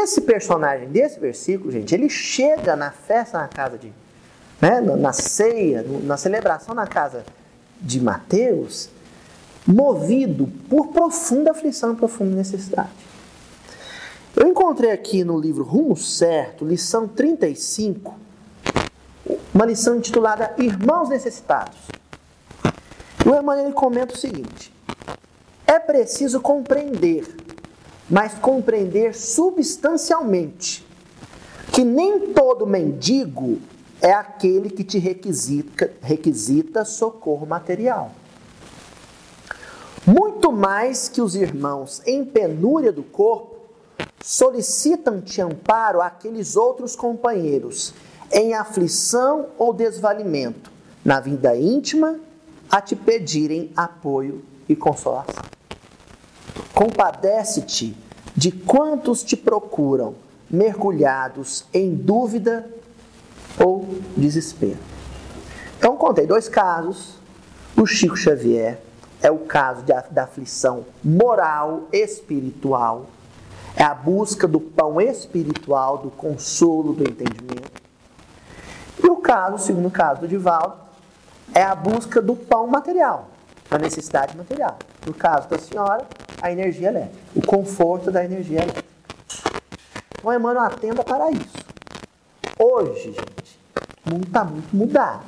Esse 0.08 0.22
personagem 0.22 0.88
desse 0.88 1.20
versículo, 1.20 1.70
gente, 1.70 1.94
ele 1.94 2.10
chega 2.10 2.78
na 2.78 2.92
festa 2.92 3.40
na 3.40 3.50
casa 3.50 3.78
de. 3.78 3.92
Né, 4.62 4.80
na 4.80 5.12
ceia, 5.12 5.86
na 6.04 6.16
celebração 6.16 6.74
na 6.74 6.88
casa 6.88 7.26
de 7.82 8.00
Mateus, 8.00 8.90
movido 9.68 10.48
por 10.70 10.88
profunda 10.88 11.52
aflição 11.52 11.94
profunda 11.94 12.38
necessidade. 12.38 12.90
Eu 14.34 14.48
encontrei 14.48 14.92
aqui 14.92 15.26
no 15.26 15.38
livro 15.38 15.66
Rumo 15.66 15.98
Certo, 15.98 16.64
lição 16.64 17.06
35, 17.06 18.18
uma 19.54 19.66
lição 19.66 19.98
intitulada 19.98 20.54
Irmãos 20.58 21.10
Necessitados. 21.10 21.78
O 23.26 23.36
Emmanuel 23.36 23.74
comenta 23.74 24.16
o 24.16 24.18
seguinte: 24.18 24.74
é 25.68 25.78
preciso 25.78 26.40
compreender, 26.40 27.28
mas 28.10 28.36
compreender 28.36 29.16
substancialmente, 29.16 30.86
que 31.72 31.84
nem 31.84 32.32
todo 32.34 32.66
mendigo 32.66 33.60
é 34.02 34.14
aquele 34.14 34.70
que 34.70 34.84
te 34.84 34.98
requisita, 34.98 35.92
requisita 36.02 36.86
socorro 36.86 37.46
material. 37.46 38.12
Muito 40.06 40.52
mais 40.52 41.10
que 41.10 41.22
os 41.22 41.36
irmãos 41.36 42.02
em 42.06 42.24
penúria 42.24 42.94
do 42.94 43.04
corpo 43.04 43.58
solicitam-te 44.24 45.42
amparo 45.42 46.02
àqueles 46.02 46.56
outros 46.56 46.96
companheiros 46.96 47.94
em 48.32 48.54
aflição 48.54 49.48
ou 49.58 49.74
desvalimento, 49.74 50.72
na 51.04 51.20
vida 51.20 51.56
íntima 51.58 52.20
a 52.70 52.82
te 52.82 52.96
pedirem 52.96 53.72
apoio 53.76 54.44
e 54.68 54.76
consolação. 54.76 55.57
Compadece-te 56.74 57.98
de 58.36 58.52
quantos 58.52 59.24
te 59.24 59.36
procuram, 59.36 60.16
mergulhados 60.50 61.66
em 61.74 61.94
dúvida 61.96 62.70
ou 63.60 63.88
desespero. 64.16 64.78
Então, 65.78 65.98
contei 65.98 66.26
dois 66.26 66.48
casos. 66.48 67.16
O 67.76 67.86
Chico 67.86 68.16
Xavier 68.16 68.80
é 69.22 69.30
o 69.30 69.40
caso 69.40 69.84
de, 69.84 69.94
da 70.12 70.24
aflição 70.24 70.86
moral, 71.04 71.88
espiritual. 71.92 73.08
É 73.76 73.84
a 73.84 73.94
busca 73.94 74.48
do 74.48 74.60
pão 74.60 75.00
espiritual, 75.00 76.00
do 76.00 76.10
consolo, 76.10 76.94
do 76.94 77.04
entendimento. 77.04 77.82
E 79.04 79.08
o 79.08 79.18
caso, 79.18 79.56
o 79.56 79.60
segundo 79.60 79.92
caso 79.92 80.22
do 80.22 80.28
Divaldo, 80.28 80.74
é 81.54 81.62
a 81.62 81.76
busca 81.76 82.22
do 82.22 82.36
pão 82.36 82.68
material, 82.68 83.30
a 83.70 83.78
necessidade 83.78 84.36
material. 84.36 84.78
No 85.06 85.14
caso 85.14 85.50
da 85.50 85.58
senhora, 85.58 86.06
a 86.42 86.52
energia 86.52 86.90
elétrica, 86.90 87.18
o 87.36 87.42
conforto 87.42 88.12
da 88.12 88.24
energia 88.24 88.64
elétrica. 88.64 88.88
Então, 90.18 90.34
Emmanuel 90.34 90.66
atenda 90.66 91.04
para 91.04 91.32
isso. 91.32 91.58
Hoje, 92.60 93.14
gente, 93.14 93.60
o 94.06 94.14
mundo 94.14 94.28
está 94.28 94.44
muito 94.44 94.76
mudado. 94.76 95.24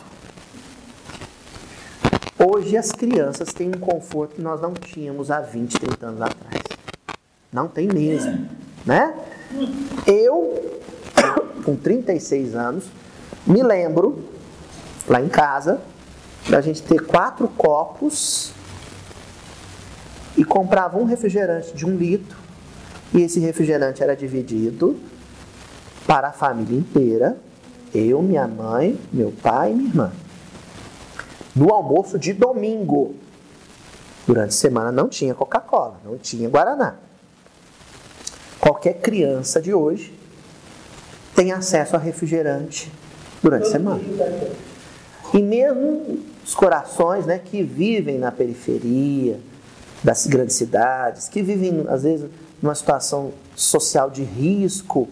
Hoje 2.37 2.77
as 2.77 2.91
crianças 2.91 3.53
têm 3.53 3.67
um 3.69 3.79
conforto 3.79 4.35
que 4.35 4.41
nós 4.41 4.61
não 4.61 4.73
tínhamos 4.73 5.29
há 5.29 5.41
20, 5.41 5.79
30 5.79 6.05
anos 6.05 6.21
atrás. 6.21 6.63
Não 7.51 7.67
tem 7.67 7.87
mesmo, 7.87 8.47
né? 8.85 9.13
Eu, 10.05 10.79
com 11.65 11.75
36 11.75 12.55
anos, 12.55 12.85
me 13.45 13.61
lembro, 13.63 14.23
lá 15.07 15.21
em 15.21 15.27
casa, 15.27 15.81
da 16.47 16.61
gente 16.61 16.81
ter 16.83 17.05
quatro 17.05 17.47
copos 17.47 18.53
e 20.37 20.43
comprava 20.43 20.97
um 20.97 21.03
refrigerante 21.03 21.73
de 21.75 21.85
um 21.85 21.95
litro 21.95 22.37
e 23.13 23.21
esse 23.21 23.39
refrigerante 23.39 24.03
era 24.03 24.15
dividido 24.15 24.99
para 26.05 26.29
a 26.29 26.31
família 26.31 26.77
inteira, 26.77 27.37
eu, 27.93 28.21
minha 28.21 28.47
mãe, 28.47 28.99
meu 29.11 29.31
pai 29.31 29.71
e 29.71 29.75
minha 29.75 29.89
irmã. 29.89 30.11
No 31.55 31.73
almoço 31.73 32.19
de 32.19 32.33
domingo, 32.33 33.15
durante 34.25 34.49
a 34.49 34.51
semana 34.51 34.91
não 34.91 35.09
tinha 35.09 35.33
Coca-Cola, 35.33 35.99
não 36.05 36.17
tinha 36.17 36.47
Guaraná. 36.47 36.95
Qualquer 38.59 38.99
criança 39.01 39.61
de 39.61 39.73
hoje 39.73 40.13
tem 41.35 41.51
acesso 41.51 41.95
a 41.95 41.99
refrigerante 41.99 42.91
durante 43.41 43.67
a 43.67 43.71
semana. 43.71 44.01
E 45.33 45.41
mesmo 45.41 46.19
os 46.45 46.55
corações 46.55 47.25
né, 47.25 47.39
que 47.43 47.61
vivem 47.61 48.17
na 48.17 48.31
periferia 48.31 49.39
das 50.03 50.25
grandes 50.25 50.55
cidades, 50.55 51.27
que 51.27 51.41
vivem, 51.41 51.85
às 51.87 52.03
vezes, 52.03 52.29
numa 52.61 52.73
situação 52.73 53.31
social 53.55 54.09
de 54.09 54.23
risco, 54.23 55.07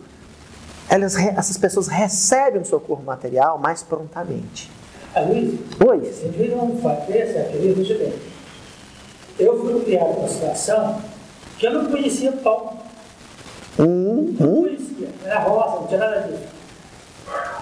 elas, 0.89 1.15
essas 1.15 1.57
pessoas 1.57 1.88
recebem 1.88 2.61
o 2.61 2.65
socorro 2.65 3.03
material 3.03 3.57
mais 3.57 3.84
prontamente. 3.84 4.72
A 5.13 5.22
Luiz, 5.22 5.59
Oi. 5.86 5.99
você 5.99 6.28
vive 6.30 6.55
um 6.55 6.78
fato 6.82 7.11
desse, 7.11 7.38
aquele, 7.38 7.74
veja 7.74 7.97
bem. 7.97 8.13
Eu 9.39 9.59
fui 9.59 9.84
criado 9.84 10.15
numa 10.15 10.28
situação 10.28 11.01
que 11.57 11.68
eu 11.68 11.74
não 11.74 11.86
conhecia 11.91 12.32
pão. 12.32 12.78
Hum, 13.80 14.36
Não 14.39 14.47
hum. 14.53 14.61
conhecia, 14.63 15.09
era 15.24 15.39
roça, 15.41 15.82
não 15.82 15.88
tinha 15.88 15.99
nada 15.99 16.22
disso. 16.22 16.57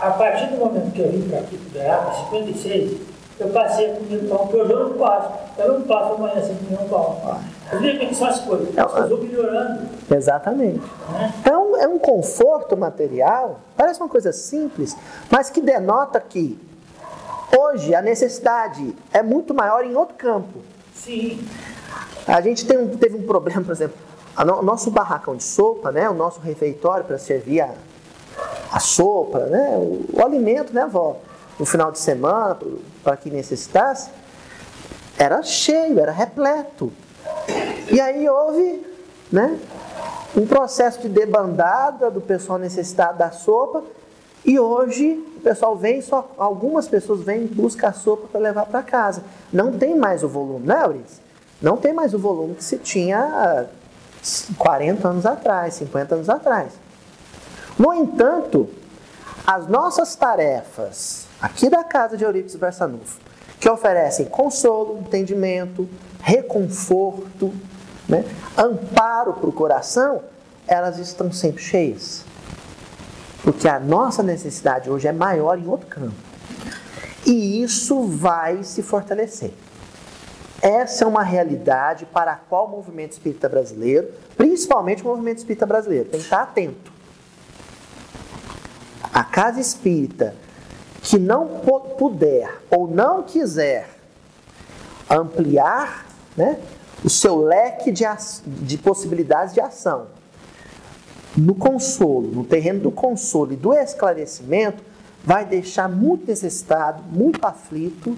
A 0.02 0.12
partir 0.12 0.48
do 0.48 0.58
momento 0.58 0.91
que 0.91 1.00
eu 1.02 1.10
vim 1.12 1.28
para 1.30 1.39
aqui, 1.39 1.58
para 1.58 1.82
Goiás, 1.82 2.18
em 2.20 2.24
56, 2.26 2.98
eu 3.39 3.50
passei 3.50 3.91
a 3.91 3.96
comer 3.96 4.28
pão, 4.30 4.38
porque 4.39 4.58
hoje 4.58 4.72
eu 4.72 4.89
não 4.89 4.98
passo. 4.98 5.30
Eu 5.58 5.74
não 5.80 5.82
passo 5.84 6.14
amanhã 6.14 6.41
sem 6.43 6.56
comer 6.56 6.80
um 6.82 6.88
pão. 6.88 7.39
Vê 7.80 7.98
como 7.98 8.14
são 8.16 8.28
as 8.28 8.39
coisas. 8.41 8.78
As 8.78 8.91
coisas 8.91 9.10
vão 9.10 9.20
melhorando. 9.20 9.82
Exatamente. 10.14 10.80
Né? 11.12 11.34
Então, 11.41 11.78
é 11.78 11.88
um 11.88 11.98
conforto 12.00 12.78
material, 12.78 13.60
parece 13.76 14.00
uma 14.00 14.10
coisa 14.10 14.32
simples, 14.32 14.96
mas 15.30 15.50
que 15.50 15.62
denota 15.62 16.20
que 16.20 16.60
hoje 17.58 17.93
a 17.96 18.02
necessidade 18.02 18.96
é 19.14 19.22
muito 19.24 19.54
maior 19.54 19.84
em 19.86 19.96
outro 19.96 20.16
campo. 20.16 20.60
Sim. 20.93 21.46
A 22.28 22.41
gente 22.41 22.66
um- 22.78 22.98
teve 22.98 23.16
um 23.18 23.24
problema, 23.26 23.64
por 23.64 23.72
exemplo, 23.72 23.96
o 24.38 24.62
nosso 24.62 24.91
barracão 24.91 25.36
de 25.36 25.43
sopa, 25.43 25.91
né, 25.91 26.10
o 26.10 26.14
nosso 26.14 26.39
refeitório 26.39 27.06
para 27.06 27.18
servir 27.18 27.62
a, 27.62 27.70
a 28.76 28.80
sopa, 28.82 29.40
né, 29.46 29.74
o, 29.78 30.04
o 30.12 30.22
alimento, 30.22 30.74
né, 30.74 30.82
avó, 30.82 31.16
no 31.58 31.66
final 31.66 31.94
de 31.94 31.98
semana, 31.98 32.58
para 33.02 33.16
quem 33.16 33.32
necessitasse, 33.32 34.10
era 35.18 35.42
cheio, 35.44 35.98
era 35.98 36.12
repleto. 36.12 36.92
E 37.90 38.02
aí 38.02 38.28
houve 38.28 38.86
né, 39.32 39.58
um 40.36 40.46
processo 40.46 41.00
de 41.00 41.08
debandada 41.08 42.12
do 42.12 42.20
pessoal 42.20 42.60
necessitado 42.60 43.18
da 43.18 43.32
sopa, 43.32 43.82
e 44.44 44.60
hoje 44.60 45.24
o 45.38 45.40
pessoal 45.40 45.78
vem, 45.78 46.02
só 46.02 46.30
algumas 46.38 46.86
pessoas 46.86 47.22
vêm 47.22 47.48
buscar 47.48 47.88
a 47.92 47.94
sopa 47.94 48.28
para 48.30 48.42
levar 48.42 48.66
para 48.66 48.84
casa. 48.84 49.24
Não 49.54 49.72
tem 49.72 49.96
mais 49.96 50.22
o 50.22 50.28
volume, 50.28 50.68
né, 50.68 50.82
Eurice? 50.84 51.22
Não 51.62 51.78
tem 51.78 51.94
mais 51.94 52.14
o 52.14 52.20
volume 52.20 52.56
que 52.56 52.64
se 52.64 52.78
tinha 52.78 53.20
há 53.20 53.66
40 54.58 55.08
anos 55.08 55.26
atrás, 55.26 55.76
50 55.76 56.16
anos 56.16 56.30
atrás. 56.30 56.85
No 57.78 57.94
entanto, 57.94 58.70
as 59.46 59.68
nossas 59.68 60.16
tarefas 60.16 61.28
aqui 61.42 61.70
da 61.70 61.84
casa 61.84 62.16
de 62.16 62.24
Eurípides 62.24 62.56
Barçanufo, 62.56 63.20
que 63.60 63.70
oferecem 63.70 64.26
consolo, 64.26 65.00
entendimento, 65.00 65.88
reconforto, 66.22 67.54
né, 68.08 68.24
amparo 68.58 69.34
para 69.34 69.50
o 69.50 69.54
coração, 69.54 70.24
elas 70.68 70.98
estão 70.98 71.32
sempre 71.32 71.62
cheias. 71.62 72.24
Porque 73.44 73.68
a 73.68 73.80
nossa 73.80 74.24
necessidade 74.24 74.90
hoje 74.90 75.08
é 75.08 75.12
maior 75.12 75.60
em 75.60 75.68
outro 75.68 75.88
campo. 75.88 76.16
E 77.26 77.62
isso 77.62 78.04
vai 78.04 78.64
se 78.64 78.82
fortalecer. 78.82 79.52
Essa 80.62 81.04
é 81.04 81.08
uma 81.08 81.22
realidade 81.22 82.06
para 82.08 82.32
a 82.32 82.36
qual 82.36 82.66
o 82.66 82.72
movimento 82.72 83.12
espírita 83.12 83.48
brasileiro, 83.48 84.10
principalmente 84.36 85.04
o 85.04 85.06
movimento 85.06 85.40
espírita 85.40 85.66
brasileiro, 85.66 86.10
tem 86.10 86.20
que 86.20 86.26
estar 86.26 86.42
atento. 86.42 86.95
A 89.16 89.24
casa 89.24 89.61
espírita 89.61 90.36
que 91.01 91.18
não 91.18 91.47
puder 91.97 92.61
ou 92.70 92.86
não 92.86 93.24
quiser 93.24 93.88
ampliar 95.09 96.05
né, 96.36 96.59
o 97.01 97.09
seu 97.09 97.38
leque 97.38 97.93
de, 97.93 98.03
de 98.45 98.78
possibilidades 98.78 99.53
de 99.53 99.61
ação 99.61 100.07
no 101.38 101.55
consolo, 101.55 102.30
no 102.30 102.43
terreno 102.43 102.82
do 102.82 102.91
consolo 102.91 103.53
e 103.53 103.55
do 103.55 103.74
esclarecimento, 103.74 104.84
vai 105.24 105.45
deixar 105.45 105.88
muito 105.88 106.28
necessitado, 106.28 107.01
muito 107.03 107.45
aflito, 107.45 108.18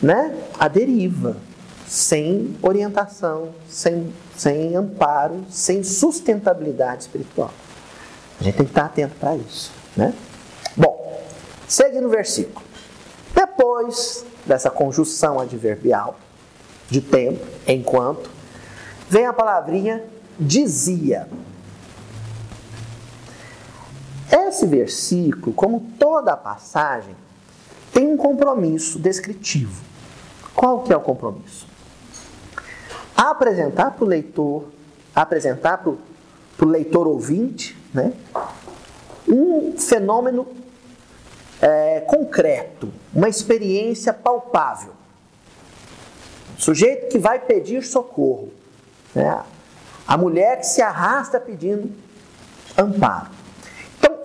né? 0.00 0.34
A 0.58 0.68
deriva, 0.68 1.38
sem 1.86 2.54
orientação, 2.60 3.48
sem, 3.66 4.12
sem 4.36 4.76
amparo, 4.76 5.42
sem 5.48 5.82
sustentabilidade 5.82 7.04
espiritual. 7.04 7.50
A 8.40 8.44
gente 8.44 8.56
tem 8.56 8.66
que 8.66 8.72
estar 8.72 8.86
atento 8.86 9.14
para 9.16 9.36
isso, 9.36 9.72
né? 9.96 10.14
Bom, 10.76 11.22
segue 11.66 12.00
no 12.00 12.08
versículo. 12.08 12.64
Depois 13.34 14.24
dessa 14.44 14.70
conjunção 14.70 15.40
adverbial 15.40 16.18
de 16.88 17.00
tempo, 17.00 17.44
enquanto, 17.66 18.30
vem 19.08 19.26
a 19.26 19.32
palavrinha 19.32 20.04
dizia. 20.38 21.28
Esse 24.30 24.66
versículo, 24.66 25.52
como 25.54 25.80
toda 25.98 26.32
a 26.32 26.36
passagem, 26.36 27.14
tem 27.92 28.08
um 28.08 28.16
compromisso 28.16 28.98
descritivo. 28.98 29.82
Qual 30.54 30.82
que 30.82 30.92
é 30.92 30.96
o 30.96 31.00
compromisso? 31.00 31.66
Apresentar 33.16 33.92
para 33.92 34.04
o 34.04 34.06
leitor, 34.08 34.64
apresentar 35.14 35.78
para 35.78 35.90
o 35.90 35.98
leitor 36.64 37.06
ouvinte, 37.06 37.76
né, 37.92 38.12
um 39.28 39.76
fenômeno 39.76 40.46
é, 41.60 42.00
concreto, 42.00 42.92
uma 43.14 43.28
experiência 43.28 44.12
palpável. 44.12 44.92
Sujeito 46.56 47.08
que 47.08 47.18
vai 47.18 47.38
pedir 47.38 47.82
socorro. 47.82 48.50
Né? 49.14 49.42
A 50.06 50.16
mulher 50.16 50.60
que 50.60 50.66
se 50.66 50.80
arrasta 50.80 51.38
pedindo 51.40 51.92
amparo. 52.78 53.30
Então, 53.98 54.16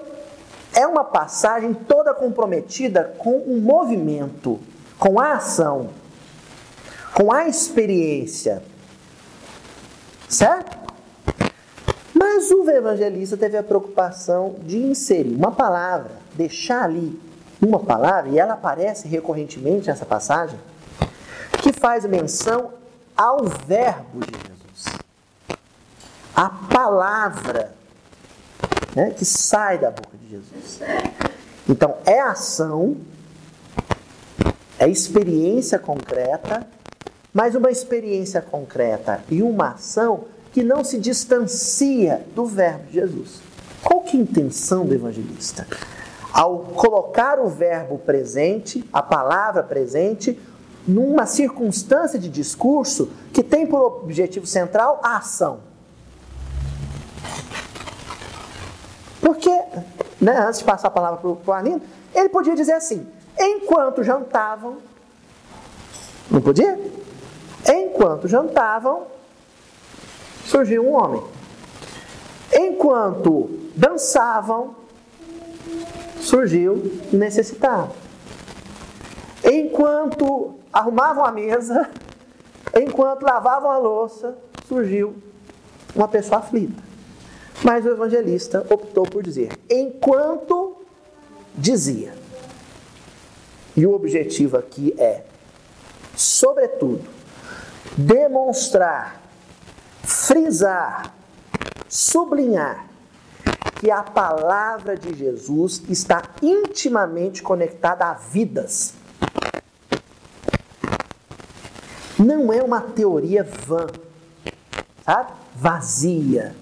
é 0.73 0.86
uma 0.86 1.03
passagem 1.03 1.73
toda 1.73 2.13
comprometida 2.13 3.15
com 3.17 3.32
o 3.32 3.57
um 3.57 3.61
movimento, 3.61 4.59
com 4.97 5.19
a 5.19 5.34
ação, 5.34 5.89
com 7.13 7.32
a 7.32 7.47
experiência. 7.47 8.63
Certo? 10.29 10.80
Mas 12.41 12.49
o 12.49 12.67
evangelista 12.71 13.37
teve 13.37 13.55
a 13.55 13.61
preocupação 13.61 14.55
de 14.63 14.79
inserir 14.79 15.35
uma 15.35 15.51
palavra, 15.51 16.09
deixar 16.33 16.85
ali 16.85 17.21
uma 17.61 17.77
palavra, 17.77 18.31
e 18.31 18.39
ela 18.39 18.53
aparece 18.53 19.07
recorrentemente 19.07 19.85
nessa 19.85 20.07
passagem, 20.07 20.59
que 21.61 21.71
faz 21.71 22.03
menção 22.03 22.71
ao 23.15 23.45
Verbo 23.45 24.21
de 24.25 24.31
Jesus. 24.31 24.97
A 26.35 26.49
palavra 26.49 27.73
né, 28.95 29.11
que 29.11 29.23
sai 29.23 29.77
da 29.77 29.91
boca 29.91 30.17
de 30.17 30.29
Jesus. 30.31 30.79
Então, 31.69 31.97
é 32.07 32.21
ação, 32.21 32.97
é 34.79 34.89
experiência 34.89 35.77
concreta, 35.77 36.65
mas 37.31 37.53
uma 37.53 37.69
experiência 37.69 38.41
concreta 38.41 39.23
e 39.29 39.43
uma 39.43 39.73
ação 39.73 40.25
que 40.52 40.64
não 40.64 40.84
se 40.84 40.97
distancia 40.97 42.26
do 42.36 42.45
verbo 42.45 42.86
de 42.88 42.93
Jesus. 42.93 43.41
Qual 43.84 44.02
que 44.02 44.18
é 44.18 44.20
a 44.20 44.24
intenção 44.24 44.86
do 44.86 44.93
evangelista? 44.93 45.68
Ao 46.32 46.60
colocar 46.60 47.39
o 47.39 47.47
verbo 47.47 47.97
presente, 47.97 48.88
a 48.91 49.02
palavra 49.02 49.64
presente, 49.64 50.39
numa 50.88 51.26
circunstância 51.26 52.18
de 52.18 52.30
discurso 52.30 53.10
que 53.34 53.43
tem 53.43 53.66
por 53.66 53.80
objetivo 54.04 54.45
central 54.45 54.99
a 55.04 55.18
ação. 55.18 55.60
Porque, 59.20 59.49
né, 60.20 60.38
antes 60.39 60.60
de 60.60 60.66
passar 60.66 60.88
a 60.88 60.91
palavra 60.91 61.20
para 61.20 61.52
o 61.52 61.54
Arlindo, 61.54 61.82
ele 62.14 62.30
podia 62.30 62.56
dizer 62.56 62.74
assim: 62.74 63.08
enquanto 63.38 64.04
jantavam, 64.04 64.78
não 66.30 66.41
podia? 66.41 66.80
Enquanto 67.68 68.28
jantavam, 68.28 69.04
surgiu 70.52 70.86
um 70.86 70.93
homem. 70.93 71.24
Enquanto 72.54 73.49
dançavam, 73.74 74.76
surgiu 76.20 76.99
necessitado. 77.14 77.93
Enquanto 79.45 80.56
arrumavam 80.74 81.26
a 81.26 81.32
mesa, 81.32 81.89
enquanto 82.76 83.24
lavavam 83.24 83.72
a 83.72 83.78
louça, 83.78 84.38
surgiu 84.68 85.16
uma 85.95 86.10
pessoa 86.10 86.39
aflita. 86.39 86.84
Mas 87.64 87.86
o 87.86 87.89
evangelista 87.89 88.68
optou 88.70 89.04
por 89.04 89.24
dizer: 89.24 89.58
enquanto 89.70 90.76
dizia. 91.56 92.14
E 93.76 93.86
o 93.86 93.93
objetivo 93.93 94.58
aqui 94.58 94.93
é, 94.97 95.24
sobretudo, 96.14 97.08
demonstrar, 97.95 99.20
frisar, 100.04 101.14
sublinhar 101.89 102.88
que 103.76 103.89
a 103.89 104.04
palavra 104.04 104.95
de 104.95 105.14
Jesus 105.14 105.82
está 105.89 106.22
intimamente 106.41 107.41
conectada 107.41 108.06
a 108.06 108.14
vidas 108.14 108.93
não 112.18 112.54
é 112.54 112.62
uma 112.62 112.82
teoria 112.82 113.43
vã, 113.43 113.88
sabe? 115.04 115.34
vazia, 115.56 116.56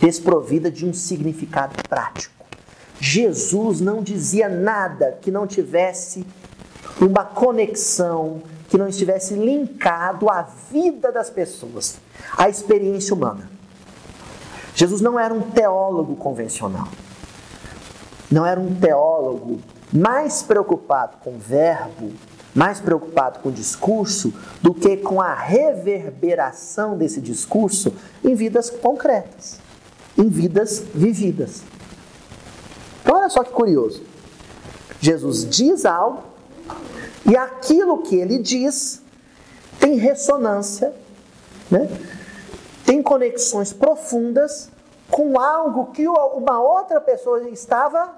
desprovida 0.00 0.70
de 0.70 0.86
um 0.86 0.92
significado 0.92 1.74
prático. 1.88 2.34
Jesus 3.00 3.80
não 3.80 4.02
dizia 4.02 4.48
nada 4.48 5.18
que 5.20 5.30
não 5.30 5.46
tivesse 5.46 6.24
uma 7.00 7.24
conexão, 7.24 8.42
que 8.68 8.78
não 8.78 8.88
estivesse 8.88 9.34
linkado 9.34 10.28
à 10.28 10.42
vida 10.70 11.12
das 11.12 11.30
pessoas, 11.30 11.98
à 12.36 12.48
experiência 12.48 13.14
humana. 13.14 13.50
Jesus 14.74 15.00
não 15.00 15.18
era 15.18 15.32
um 15.32 15.40
teólogo 15.40 16.16
convencional. 16.16 16.88
Não 18.30 18.44
era 18.44 18.58
um 18.58 18.74
teólogo 18.74 19.60
mais 19.92 20.42
preocupado 20.42 21.18
com 21.22 21.38
verbo 21.38 22.12
mais 22.54 22.80
preocupado 22.80 23.40
com 23.40 23.50
discurso 23.50 24.32
do 24.62 24.72
que 24.72 24.96
com 24.98 25.20
a 25.20 25.34
reverberação 25.34 26.96
desse 26.96 27.20
discurso 27.20 27.92
em 28.22 28.34
vidas 28.34 28.70
concretas, 28.70 29.58
em 30.16 30.28
vidas 30.28 30.84
vividas. 30.94 31.62
Então, 33.02 33.16
olha 33.16 33.28
só 33.28 33.42
que 33.42 33.50
curioso. 33.50 34.02
Jesus 35.00 35.44
diz 35.48 35.84
algo 35.84 36.22
e 37.26 37.36
aquilo 37.36 38.02
que 38.02 38.16
ele 38.16 38.38
diz 38.38 39.02
tem 39.78 39.96
ressonância, 39.96 40.94
né? 41.70 41.88
tem 42.84 43.02
conexões 43.02 43.72
profundas 43.72 44.70
com 45.10 45.38
algo 45.38 45.86
que 45.92 46.06
uma 46.06 46.60
outra 46.60 47.00
pessoa 47.00 47.48
estava 47.48 48.12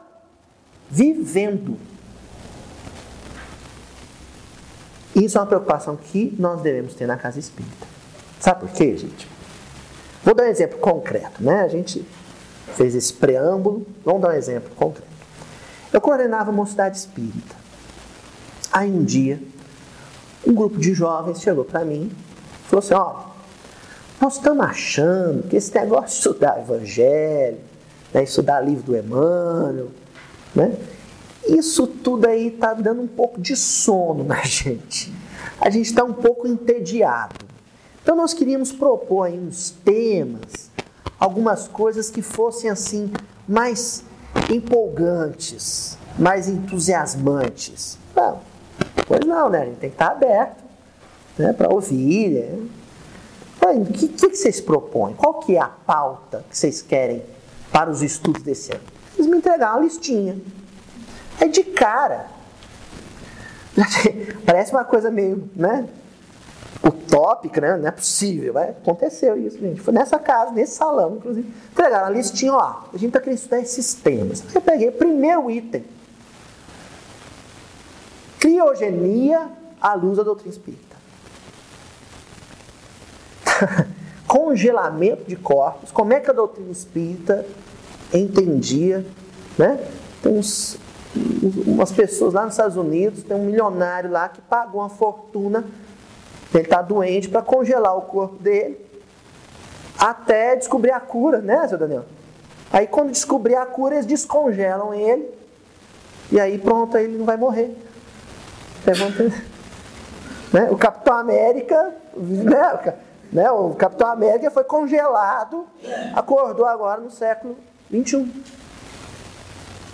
vivendo. 0.90 1.76
Isso 5.14 5.38
é 5.38 5.40
uma 5.40 5.46
preocupação 5.46 5.96
que 5.96 6.34
nós 6.38 6.60
devemos 6.60 6.94
ter 6.94 7.06
na 7.06 7.16
casa 7.16 7.38
espírita. 7.38 7.86
Sabe 8.38 8.60
por 8.60 8.70
quê, 8.70 8.96
gente? 8.96 9.28
Vou 10.22 10.34
dar 10.34 10.44
um 10.44 10.48
exemplo 10.48 10.78
concreto, 10.78 11.42
né? 11.42 11.60
A 11.60 11.68
gente 11.68 12.06
fez 12.74 12.94
esse 12.94 13.12
preâmbulo, 13.12 13.86
vamos 14.04 14.20
dar 14.20 14.28
um 14.30 14.32
exemplo 14.32 14.70
concreto. 14.76 15.08
Eu 15.92 16.00
coordenava 16.00 16.50
uma 16.50 16.66
cidade 16.66 16.98
espírita. 16.98 17.65
Aí 18.76 18.92
um 18.92 19.02
dia, 19.02 19.40
um 20.46 20.52
grupo 20.52 20.78
de 20.78 20.92
jovens 20.92 21.40
chegou 21.40 21.64
para 21.64 21.82
mim 21.82 22.12
e 22.12 22.68
falou 22.68 22.84
assim: 22.84 22.92
ó, 22.92 23.30
nós 24.20 24.34
estamos 24.34 24.66
achando 24.66 25.48
que 25.48 25.56
esse 25.56 25.74
negócio 25.74 26.08
de 26.08 26.12
estudar 26.12 26.60
evangelho, 26.60 27.56
né, 28.12 28.22
estudar 28.22 28.60
livro 28.60 28.82
do 28.82 28.94
Emmanuel, 28.94 29.88
né? 30.54 30.76
Isso 31.48 31.86
tudo 31.86 32.26
aí 32.26 32.48
está 32.48 32.74
dando 32.74 33.00
um 33.00 33.06
pouco 33.06 33.40
de 33.40 33.56
sono 33.56 34.24
na 34.24 34.42
gente. 34.44 35.10
A 35.58 35.70
gente 35.70 35.86
está 35.86 36.04
um 36.04 36.12
pouco 36.12 36.46
entediado. 36.46 37.46
Então 38.02 38.14
nós 38.14 38.34
queríamos 38.34 38.72
propor 38.72 39.22
aí 39.22 39.38
uns 39.38 39.70
temas, 39.70 40.70
algumas 41.18 41.66
coisas 41.66 42.10
que 42.10 42.20
fossem 42.20 42.68
assim 42.68 43.10
mais 43.48 44.04
empolgantes, 44.50 45.96
mais 46.18 46.46
entusiasmantes. 46.46 47.96
Pois 49.06 49.20
não, 49.20 49.48
né? 49.48 49.62
A 49.62 49.64
gente 49.64 49.78
tem 49.78 49.90
que 49.90 49.94
estar 49.94 50.12
aberto 50.12 50.64
né, 51.38 51.52
para 51.52 51.72
ouvir. 51.72 52.30
Né? 52.30 52.68
O 53.62 53.84
que, 53.86 54.08
que, 54.08 54.36
vocês 54.36 54.60
propõem? 54.60 55.14
Qual 55.14 55.34
que 55.40 55.56
é 55.56 55.60
a 55.60 55.68
pauta 55.68 56.44
que 56.48 56.56
vocês 56.56 56.82
querem 56.82 57.22
para 57.72 57.90
os 57.90 58.02
estudos 58.02 58.42
desse 58.42 58.72
ano? 58.72 58.82
Vocês 59.14 59.26
me 59.26 59.38
entregaram 59.38 59.76
uma 59.76 59.84
listinha. 59.84 60.38
É 61.40 61.48
de 61.48 61.62
cara. 61.64 62.26
Parece 64.44 64.72
uma 64.72 64.84
coisa 64.84 65.10
meio, 65.10 65.50
né? 65.54 65.88
Utópica, 66.84 67.60
né? 67.60 67.76
Não 67.76 67.88
é 67.88 67.90
possível. 67.90 68.54
Mas 68.54 68.70
aconteceu 68.70 69.36
isso, 69.38 69.58
gente. 69.58 69.80
Foi 69.80 69.92
nessa 69.92 70.18
casa, 70.18 70.52
nesse 70.52 70.76
salão, 70.76 71.16
inclusive. 71.16 71.52
Entregaram 71.72 72.06
a 72.06 72.10
listinha, 72.10 72.52
ó. 72.52 72.82
A 72.92 72.96
gente 72.96 73.08
está 73.08 73.20
querendo 73.20 73.38
estudar 73.38 73.60
esses 73.60 73.94
temas. 73.94 74.44
Eu 74.54 74.60
peguei 74.60 74.88
o 74.88 74.92
primeiro 74.92 75.50
item. 75.50 75.84
Criogenia 78.38 79.50
à 79.80 79.94
luz 79.94 80.16
da 80.16 80.22
doutrina 80.22 80.52
espírita. 80.52 80.96
congelamento 84.26 85.24
de 85.24 85.36
corpos, 85.36 85.92
como 85.92 86.12
é 86.12 86.20
que 86.20 86.30
a 86.30 86.32
doutrina 86.32 86.70
espírita 86.70 87.46
entendia, 88.12 89.06
né? 89.56 89.78
Tem 90.22 90.32
uns, 90.32 90.78
umas 91.66 91.92
pessoas 91.92 92.34
lá 92.34 92.44
nos 92.44 92.54
Estados 92.54 92.76
Unidos, 92.76 93.22
tem 93.22 93.36
um 93.36 93.44
milionário 93.44 94.10
lá 94.10 94.28
que 94.28 94.40
pagou 94.42 94.80
uma 94.80 94.88
fortuna, 94.88 95.64
ele 96.52 96.64
está 96.64 96.82
doente, 96.82 97.28
para 97.28 97.42
congelar 97.42 97.96
o 97.96 98.02
corpo 98.02 98.36
dele, 98.42 98.84
até 99.98 100.56
descobrir 100.56 100.90
a 100.90 101.00
cura, 101.00 101.40
né, 101.40 101.66
seu 101.68 101.78
Daniel? 101.78 102.04
Aí 102.72 102.86
quando 102.86 103.12
descobrir 103.12 103.54
a 103.54 103.64
cura, 103.64 103.94
eles 103.94 104.06
descongelam 104.06 104.92
ele, 104.92 105.28
e 106.32 106.40
aí 106.40 106.58
pronto, 106.58 106.96
aí 106.96 107.04
ele 107.04 107.16
não 107.16 107.24
vai 107.24 107.36
morrer. 107.36 107.76
Né? 110.52 110.68
O 110.70 110.76
Capitão 110.76 111.14
América, 111.14 111.94
né? 112.16 112.94
Né? 113.32 113.50
O 113.50 113.74
Capitão 113.74 114.08
América 114.08 114.50
foi 114.50 114.64
congelado, 114.64 115.66
acordou 116.14 116.64
agora 116.64 117.00
no 117.00 117.10
século 117.10 117.56
21. 117.90 118.30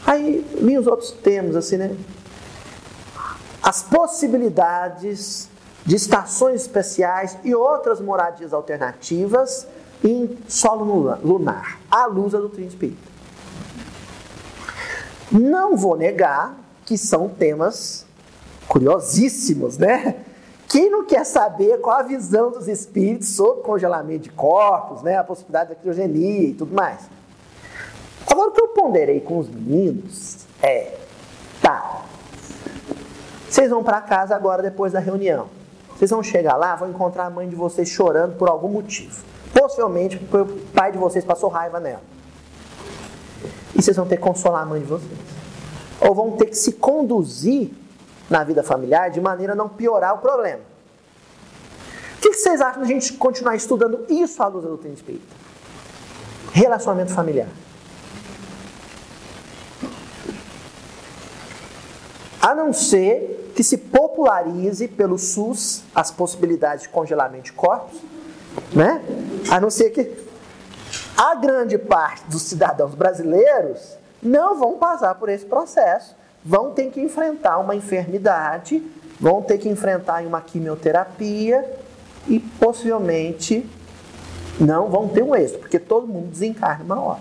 Aí 0.07 0.47
vem 0.61 0.79
os 0.79 0.87
outros 0.87 1.11
temas, 1.11 1.57
assim, 1.57 1.77
né? 1.77 1.97
As 3.63 3.83
possibilidades 3.83 5.49
de 5.87 5.97
estações 5.97 6.63
especiais 6.63 7.39
e 7.45 7.55
outras 7.55 8.01
moradias 8.01 8.53
alternativas 8.53 9.67
em 10.05 10.37
solo 10.49 11.17
lunar, 11.23 11.81
à 11.91 12.07
luz 12.07 12.33
da 12.33 12.39
doutrina 12.39 12.69
espírita. 12.69 13.13
Não 15.31 15.77
vou 15.77 15.97
negar 15.97 16.55
que 16.85 16.99
são 16.99 17.29
temas 17.29 18.05
curiosíssimos, 18.73 19.77
né? 19.77 20.17
Quem 20.67 20.89
não 20.89 21.05
quer 21.05 21.27
saber 21.27 21.79
qual 21.83 21.99
a 21.99 22.03
visão 22.03 22.51
dos 22.51 22.69
espíritos 22.69 23.29
sobre 23.29 23.63
congelamento 23.63 24.21
de 24.21 24.31
corpos, 24.31 25.03
né, 25.03 25.19
a 25.19 25.23
possibilidade 25.23 25.69
da 25.69 25.75
criogenia 25.75 26.49
e 26.49 26.55
tudo 26.55 26.75
mais? 26.75 27.03
Agora, 28.27 28.49
o 28.49 28.53
que 28.53 28.63
eu 28.63 28.69
ponderei 28.69 29.21
com 29.21 29.39
os 29.39 29.51
meninos 29.51 30.47
é: 30.63 30.97
tá, 31.61 32.01
vocês 33.47 33.69
vão 33.69 33.85
para 33.85 34.01
casa 34.01 34.35
agora 34.35 34.63
depois 34.63 34.95
da 34.95 35.01
reunião. 35.01 35.49
Vocês 35.95 36.11
vão 36.11 36.23
chegar 36.23 36.57
lá, 36.57 36.75
vão 36.75 36.89
encontrar 36.89 37.27
a 37.27 37.31
mãe 37.31 37.47
de 37.47 37.55
vocês 37.55 37.91
chorando 37.91 38.39
por 38.39 38.49
algum 38.49 38.69
motivo. 38.69 39.23
Possivelmente 39.53 40.17
porque 40.17 40.51
o 40.51 40.59
pai 40.73 40.91
de 40.91 40.97
vocês 40.97 41.27
passou 41.27 41.51
raiva 41.51 41.79
nela. 41.79 42.01
E 43.75 43.83
vocês 43.83 43.95
vão 43.95 44.07
ter 44.07 44.17
que 44.17 44.23
consolar 44.23 44.63
a 44.63 44.67
mãe 44.67 44.81
de 44.81 44.87
vocês. 44.87 45.19
Ou 46.01 46.15
vão 46.15 46.31
ter 46.31 46.47
que 46.47 46.57
se 46.57 46.73
conduzir 46.73 47.82
na 48.33 48.43
vida 48.43 48.63
familiar 48.63 49.11
de 49.11 49.21
maneira 49.21 49.53
a 49.53 49.57
não 49.57 49.69
piorar 49.69 50.15
o 50.15 50.19
problema. 50.19 50.63
O 52.17 52.21
que 52.23 52.33
vocês 52.33 52.63
acham 52.63 52.81
da 52.81 52.89
gente 52.89 53.13
continuar 53.13 53.55
estudando 53.55 54.07
isso 54.09 54.43
à 54.43 54.47
luz 54.47 54.65
da 54.65 54.71
doutrina 54.71 54.95
espírita? 54.95 55.37
Relacionamento 56.53 57.13
familiar. 57.13 57.49
A 62.41 62.55
não 62.55 62.73
ser 62.73 63.53
que 63.55 63.63
se 63.63 63.77
popularize 63.77 64.89
pelo 64.89 65.19
SUS 65.19 65.83
as 65.95 66.11
possibilidades 66.11 66.85
de 66.85 66.89
congelamento 66.89 67.45
de 67.45 67.53
corpos, 67.53 68.01
né? 68.73 69.05
A 69.51 69.61
não 69.61 69.69
ser 69.69 69.91
que 69.91 70.11
a 71.17 71.35
grande 71.35 71.77
parte 71.77 72.25
dos 72.29 72.43
cidadãos 72.43 72.95
brasileiros 72.95 73.97
não 74.23 74.59
vão 74.59 74.79
passar 74.79 75.15
por 75.17 75.29
esse 75.29 75.45
processo 75.45 76.17
vão 76.45 76.71
ter 76.71 76.91
que 76.91 77.01
enfrentar 77.01 77.59
uma 77.59 77.75
enfermidade, 77.75 78.83
vão 79.21 79.43
ter 79.43 79.59
que 79.59 79.69
enfrentar 79.69 80.23
uma 80.25 80.41
quimioterapia 80.41 81.65
e 82.27 82.39
possivelmente 82.39 83.69
não 84.61 84.89
vão 84.89 85.09
ter 85.09 85.23
um 85.23 85.35
êxito, 85.35 85.61
porque 85.61 85.79
todo 85.79 86.07
mundo 86.07 86.29
desencarna 86.29 86.85
uma 86.85 87.01
hora. 87.01 87.21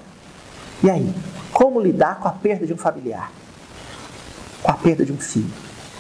E 0.84 0.90
aí, 0.90 1.14
como 1.54 1.80
lidar 1.80 2.20
com 2.20 2.28
a 2.28 2.32
perda 2.32 2.66
de 2.66 2.74
um 2.74 2.78
familiar? 2.78 3.32
Com 4.64 4.72
a 4.72 4.76
perda 4.76 5.06
de 5.06 5.12
um 5.12 5.18
filho? 5.18 5.54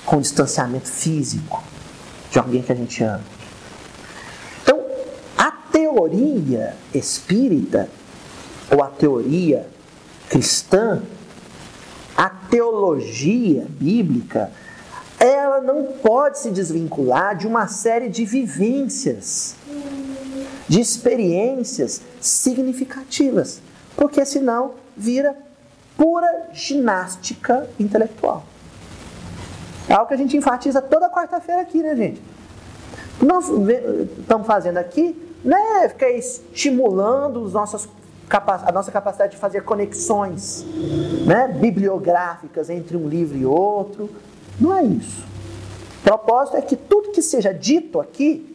Com 0.05 0.17
o 0.17 0.21
distanciamento 0.21 0.87
físico 0.87 1.63
de 2.31 2.39
alguém 2.39 2.61
que 2.61 2.71
a 2.71 2.75
gente 2.75 3.03
ama? 3.03 3.21
Então, 4.63 4.83
a 5.37 5.51
teoria 5.51 6.75
espírita, 6.93 7.89
ou 8.71 8.83
a 8.83 8.87
teoria 8.87 9.67
cristã, 10.29 11.03
a 12.15 12.29
teologia 12.29 13.65
bíblica, 13.69 14.51
ela 15.19 15.61
não 15.61 15.83
pode 15.83 16.39
se 16.39 16.49
desvincular 16.49 17.35
de 17.35 17.47
uma 17.47 17.67
série 17.67 18.09
de 18.09 18.25
vivências, 18.25 19.55
de 20.67 20.79
experiências 20.79 22.01
significativas, 22.19 23.61
porque 23.95 24.25
senão 24.25 24.71
vira 24.95 25.35
pura 25.97 26.49
ginástica 26.53 27.69
intelectual. 27.79 28.43
É 29.87 29.93
algo 29.93 30.07
que 30.07 30.13
a 30.13 30.17
gente 30.17 30.35
enfatiza 30.35 30.81
toda 30.81 31.09
quarta-feira 31.09 31.61
aqui, 31.61 31.81
né, 31.81 31.95
gente? 31.95 32.21
Nós 33.21 33.45
estamos 34.19 34.47
fazendo 34.47 34.77
aqui 34.77 35.15
não 35.43 35.57
é 35.57 35.89
ficar 35.89 36.09
estimulando 36.11 37.41
os 37.41 37.53
nossos 37.53 37.87
a 38.37 38.71
nossa 38.71 38.91
capacidade 38.91 39.33
de 39.33 39.37
fazer 39.37 39.61
conexões 39.61 40.65
né, 41.25 41.47
bibliográficas 41.47 42.69
entre 42.69 42.95
um 42.95 43.07
livro 43.07 43.37
e 43.37 43.45
outro. 43.45 44.09
Não 44.59 44.77
é 44.77 44.83
isso. 44.83 45.23
O 45.99 46.03
propósito 46.03 46.57
é 46.57 46.61
que 46.61 46.75
tudo 46.75 47.11
que 47.11 47.21
seja 47.21 47.53
dito 47.53 47.99
aqui 47.99 48.47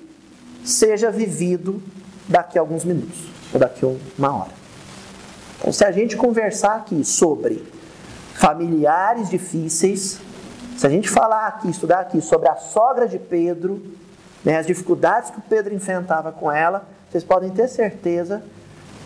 seja 0.65 1.11
vivido 1.11 1.83
daqui 2.29 2.59
a 2.59 2.61
alguns 2.61 2.85
minutos, 2.85 3.29
ou 3.53 3.61
daqui 3.61 3.85
a 3.85 3.89
uma 4.19 4.37
hora. 4.37 4.51
Então, 5.59 5.73
se 5.73 5.85
a 5.85 5.93
gente 5.93 6.17
conversar 6.17 6.77
aqui 6.77 7.05
sobre 7.05 7.65
familiares 8.35 9.31
difíceis, 9.31 10.21
se 10.77 10.87
a 10.87 10.91
gente 10.91 11.09
falar 11.09 11.47
aqui, 11.47 11.71
estudar 11.71 12.01
aqui 12.01 12.21
sobre 12.21 12.49
a 12.49 12.57
sogra 12.57 13.09
de 13.09 13.19
Pedro, 13.19 13.83
né, 14.45 14.59
as 14.59 14.67
dificuldades 14.67 15.31
que 15.31 15.39
o 15.39 15.43
Pedro 15.43 15.75
enfrentava 15.75 16.33
com 16.33 16.51
ela, 16.51 16.87
vocês 17.11 17.25
podem 17.25 17.51
ter 17.51 17.69
certeza 17.69 18.43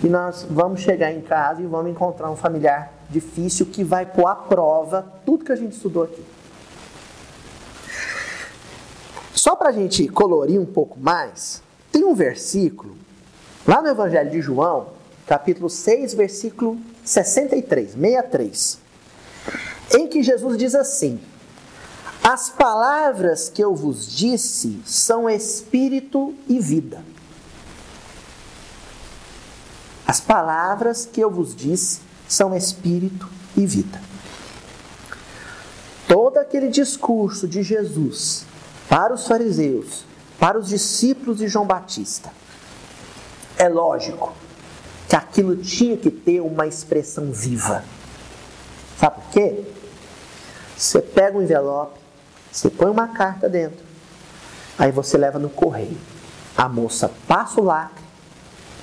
que 0.01 0.09
nós 0.09 0.46
vamos 0.48 0.80
chegar 0.80 1.12
em 1.12 1.20
casa 1.20 1.61
e 1.61 1.66
vamos 1.66 1.90
encontrar 1.90 2.30
um 2.30 2.36
familiar 2.36 2.90
difícil 3.11 3.66
que 3.66 3.84
vai 3.84 4.07
pôr 4.07 4.26
à 4.26 4.34
prova 4.34 5.07
tudo 5.26 5.44
que 5.44 5.53
a 5.53 5.57
gente 5.57 5.72
estudou 5.72 6.05
aqui. 6.05 6.24
Só 9.34 9.55
para 9.55 9.68
a 9.68 9.72
gente 9.72 10.09
colorir 10.09 10.59
um 10.59 10.66
pouco 10.66 10.98
mais, 10.98 11.62
tem 11.92 12.05
um 12.05 12.14
versículo 12.14 12.96
lá 13.66 13.82
no 13.82 13.88
Evangelho 13.88 14.30
de 14.30 14.40
João, 14.40 14.88
capítulo 15.26 15.68
6, 15.68 16.14
versículo 16.14 16.78
63, 17.05 17.92
63, 17.92 18.78
em 19.96 20.07
que 20.09 20.22
Jesus 20.22 20.57
diz 20.57 20.74
assim: 20.74 21.20
As 22.22 22.48
palavras 22.48 23.48
que 23.48 23.62
eu 23.62 23.74
vos 23.74 24.11
disse 24.11 24.80
são 24.84 25.28
espírito 25.28 26.34
e 26.48 26.59
vida. 26.59 27.03
As 30.11 30.18
palavras 30.18 31.06
que 31.06 31.20
eu 31.20 31.30
vos 31.30 31.54
disse 31.54 32.00
são 32.26 32.52
espírito 32.56 33.28
e 33.56 33.64
vida. 33.64 34.02
Todo 36.08 36.38
aquele 36.38 36.66
discurso 36.66 37.46
de 37.46 37.62
Jesus 37.62 38.44
para 38.88 39.14
os 39.14 39.28
fariseus, 39.28 40.04
para 40.36 40.58
os 40.58 40.66
discípulos 40.66 41.38
de 41.38 41.46
João 41.46 41.64
Batista, 41.64 42.28
é 43.56 43.68
lógico 43.68 44.32
que 45.08 45.14
aquilo 45.14 45.54
tinha 45.58 45.96
que 45.96 46.11
ter 46.11 46.40
uma 46.40 46.66
expressão 46.66 47.30
viva. 47.30 47.84
Sabe 48.98 49.14
por 49.14 49.30
quê? 49.30 49.64
Você 50.76 51.00
pega 51.00 51.38
um 51.38 51.42
envelope, 51.42 52.00
você 52.50 52.68
põe 52.68 52.90
uma 52.90 53.06
carta 53.06 53.48
dentro, 53.48 53.84
aí 54.76 54.90
você 54.90 55.16
leva 55.16 55.38
no 55.38 55.48
correio. 55.48 55.96
A 56.56 56.68
moça 56.68 57.12
passa 57.28 57.61
o 57.61 57.64
lacre, 57.64 58.09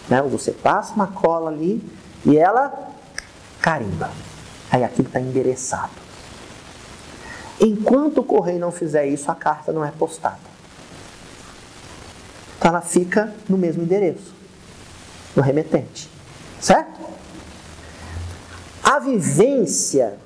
né? 0.09 0.21
você 0.21 0.51
passa 0.51 0.93
uma 0.93 1.07
cola 1.07 1.49
ali 1.49 1.83
e 2.25 2.37
ela 2.37 2.73
carimba. 3.61 4.09
Aí 4.71 4.83
aquilo 4.83 5.07
está 5.07 5.19
endereçado. 5.19 5.91
Enquanto 7.59 8.19
o 8.19 8.23
correio 8.23 8.59
não 8.59 8.71
fizer 8.71 9.07
isso, 9.07 9.31
a 9.31 9.35
carta 9.35 9.71
não 9.71 9.83
é 9.83 9.91
postada. 9.91 10.37
Então 12.57 12.69
ela 12.69 12.81
fica 12.81 13.33
no 13.47 13.57
mesmo 13.57 13.83
endereço, 13.83 14.33
no 15.35 15.41
remetente. 15.41 16.09
Certo? 16.59 16.99
A 18.83 18.99
vivência, 18.99 20.17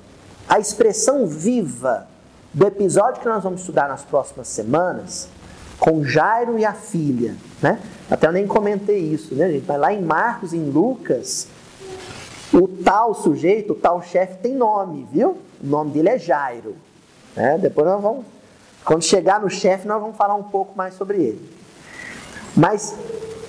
a 0.48 0.58
expressão 0.58 1.26
viva 1.26 2.06
do 2.52 2.66
episódio 2.66 3.20
que 3.20 3.28
nós 3.28 3.42
vamos 3.42 3.60
estudar 3.60 3.88
nas 3.88 4.02
próximas 4.02 4.48
semanas, 4.48 5.28
com 5.78 6.04
Jairo 6.04 6.58
e 6.58 6.64
a 6.64 6.72
filha, 6.72 7.34
né? 7.62 7.78
Até 8.10 8.26
eu 8.26 8.32
nem 8.32 8.46
comentei 8.46 8.98
isso, 8.98 9.34
né, 9.34 9.50
gente? 9.50 9.64
Mas 9.66 9.78
lá 9.78 9.92
em 9.92 10.02
Marcos, 10.02 10.52
em 10.52 10.68
Lucas, 10.68 11.46
o 12.52 12.66
tal 12.66 13.14
sujeito, 13.14 13.72
o 13.72 13.76
tal 13.76 14.02
chefe 14.02 14.38
tem 14.38 14.54
nome, 14.54 15.06
viu? 15.10 15.38
O 15.62 15.66
nome 15.66 15.92
dele 15.92 16.08
é 16.10 16.18
Jairo. 16.18 16.74
Né? 17.36 17.56
Depois 17.58 17.86
nós 17.86 18.02
vamos, 18.02 18.26
quando 18.84 19.02
chegar 19.02 19.40
no 19.40 19.48
chefe, 19.48 19.86
nós 19.86 20.00
vamos 20.00 20.16
falar 20.16 20.34
um 20.34 20.42
pouco 20.42 20.76
mais 20.76 20.94
sobre 20.94 21.18
ele. 21.18 21.50
Mas 22.54 22.94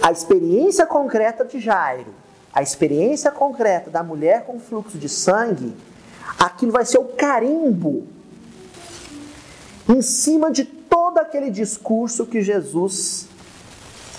a 0.02 0.12
experiência 0.12 0.86
concreta 0.86 1.44
de 1.44 1.60
Jairo, 1.60 2.14
a 2.54 2.62
experiência 2.62 3.32
concreta 3.32 3.90
da 3.90 4.04
mulher 4.04 4.46
com 4.46 4.60
fluxo 4.60 4.98
de 4.98 5.10
sangue, 5.10 5.76
aquilo 6.40 6.72
vai 6.72 6.86
ser 6.86 7.00
o 7.00 7.06
carimbo 7.06 8.06
em 9.90 10.02
cima 10.02 10.52
de 10.52 10.64
todo 10.64 11.18
aquele 11.18 11.50
discurso 11.50 12.26
que 12.26 12.42
Jesus 12.42 13.28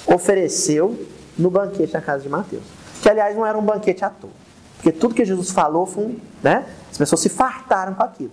ofereceu 0.07 1.07
no 1.39 1.51
banquete 1.51 1.93
na 1.93 2.01
casa 2.01 2.23
de 2.23 2.29
Mateus. 2.29 2.65
Que, 3.03 3.09
aliás, 3.09 3.37
não 3.37 3.45
era 3.45 3.57
um 3.57 3.63
banquete 3.63 4.05
à 4.05 4.11
toa. 4.11 4.31
Porque 4.77 4.93
tudo 4.93 5.15
que 5.15 5.25
Jesus 5.25 5.51
falou 5.51 5.87
foi 5.87 6.17
né? 6.45 6.67
As 6.91 6.99
pessoas 6.99 7.23
se 7.23 7.31
fartaram 7.31 7.95
com 7.95 8.03
aquilo. 8.03 8.31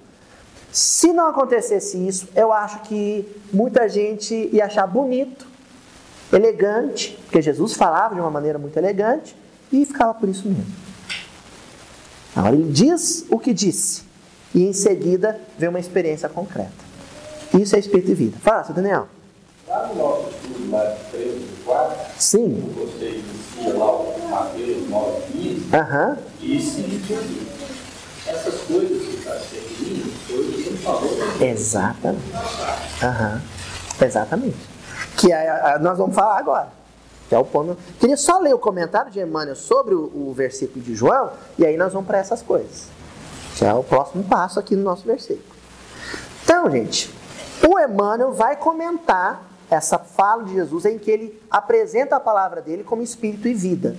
Se 0.72 1.12
não 1.14 1.28
acontecesse 1.28 1.98
isso, 1.98 2.28
eu 2.36 2.52
acho 2.52 2.82
que 2.82 3.26
muita 3.52 3.88
gente 3.90 4.50
ia 4.54 4.66
achar 4.66 4.86
bonito, 4.86 5.48
elegante, 6.32 7.18
porque 7.24 7.42
Jesus 7.42 7.74
falava 7.74 8.14
de 8.14 8.22
uma 8.22 8.30
maneira 8.30 8.60
muito 8.60 8.78
elegante 8.78 9.36
e 9.72 9.86
ficava 9.86 10.14
por 10.14 10.30
isso 10.30 10.48
mesmo. 10.48 10.74
Agora 12.36 12.56
ele 12.56 12.72
diz 12.72 13.26
o 13.30 13.40
que 13.40 13.54
disse 13.54 14.04
e 14.54 14.66
em 14.66 14.74
seguida 14.74 15.40
vem 15.58 15.70
uma 15.70 15.80
experiência 15.80 16.30
concreta. 16.30 16.72
Isso 17.58 17.76
é 17.76 17.80
espírito 17.80 18.08
de 18.08 18.14
vida. 18.14 18.38
Fala, 18.42 18.64
seu 18.64 18.76
Daniel. 18.76 19.08
Lá 19.68 19.88
no 19.88 19.96
nosso 19.96 20.30
estudo 20.30 20.54
de 20.54 21.18
13 21.18 21.36
e 21.36 21.61
4, 21.72 21.98
Sim. 22.20 22.74
você 22.76 23.24
inicia 23.56 23.78
lá 23.78 23.92
o 23.92 24.30
Mateus 24.30 24.90
9 24.90 25.22
15, 25.32 25.76
Aham. 25.76 26.18
que 26.40 26.58
essas 28.28 28.62
coisas 28.62 29.02
que 29.08 29.16
está 29.18 29.32
se 29.40 29.56
referindo, 29.56 30.12
foi 30.28 30.40
o 30.40 30.52
que 30.52 30.78
falou. 30.78 31.10
Exatamente. 31.42 32.24
Aham. 33.04 33.42
Exatamente. 34.02 34.58
Que 35.18 35.32
é, 35.32 35.50
a- 35.50 35.80
nós 35.80 35.98
vamos 35.98 36.14
falar 36.16 36.38
agora. 36.40 36.68
Que 37.30 37.36
é 37.36 37.38
o 37.40 37.46
ponto. 37.46 37.78
Queria 38.00 38.18
só 38.18 38.40
ler 38.40 38.54
o 38.54 38.60
comentário 38.60 39.10
de 39.12 39.20
Emmanuel 39.22 39.56
sobre 39.56 39.96
o, 39.96 40.00
o 40.14 40.34
versículo 40.36 40.84
de 40.84 40.94
João, 40.94 41.32
e 41.58 41.66
aí 41.66 41.78
nós 41.78 41.94
vamos 41.94 42.08
para 42.08 42.18
essas 42.18 42.42
coisas. 42.42 42.88
Que 43.56 43.66
é 43.66 43.74
o 43.74 43.84
próximo 43.84 44.24
passo 44.24 44.60
aqui 44.60 44.76
no 44.76 44.84
nosso 44.84 45.04
versículo. 45.06 45.44
Então, 46.44 46.70
gente, 46.70 47.10
o 47.66 47.80
Emmanuel 47.80 48.34
vai 48.34 48.56
comentar 48.58 49.44
essa 49.72 49.98
fala 49.98 50.44
de 50.44 50.54
Jesus 50.54 50.84
em 50.84 51.00
que 51.00 51.10
ele 51.10 51.42
apresenta 51.50 52.18
a 52.18 52.20
palavra 52.20 52.62
dele 52.62 52.84
como 52.84 53.02
espírito 53.02 53.48
e 53.48 53.54
vida. 53.54 53.96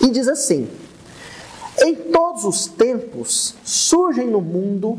E 0.00 0.08
diz 0.10 0.28
assim: 0.28 0.70
Em 1.82 1.94
todos 1.94 2.44
os 2.44 2.66
tempos 2.66 3.56
surgem 3.64 4.28
no 4.28 4.40
mundo 4.40 4.96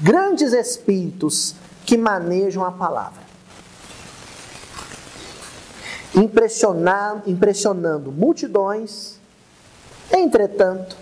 grandes 0.00 0.54
espíritos 0.54 1.54
que 1.84 1.98
manejam 1.98 2.64
a 2.64 2.72
palavra, 2.72 3.22
impressionando, 6.14 7.30
impressionando 7.30 8.10
multidões, 8.10 9.20
entretanto, 10.10 10.96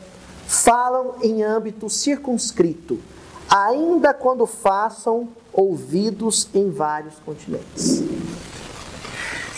falam 0.44 1.14
em 1.22 1.42
âmbito 1.44 1.88
circunscrito, 1.88 2.98
ainda 3.48 4.12
quando 4.12 4.44
façam 4.44 5.28
ouvidos 5.54 6.48
em 6.52 6.70
vários 6.70 7.14
continentes. 7.24 8.02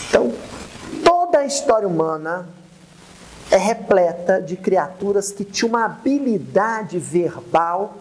Então, 0.07 0.31
toda 1.03 1.36
a 1.36 1.36
história 1.47 1.87
humana 1.87 2.47
é 3.49 3.57
repleta 3.57 4.41
de 4.41 4.55
criaturas 4.57 5.31
que 5.31 5.43
tinham 5.43 5.69
uma 5.69 5.85
habilidade 5.85 6.99
verbal 6.99 7.95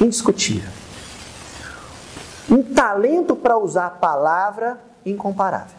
indiscutível. 0.00 0.70
Um 2.48 2.62
talento 2.62 3.34
para 3.34 3.58
usar 3.58 3.86
a 3.86 3.90
palavra 3.90 4.78
incomparável. 5.04 5.74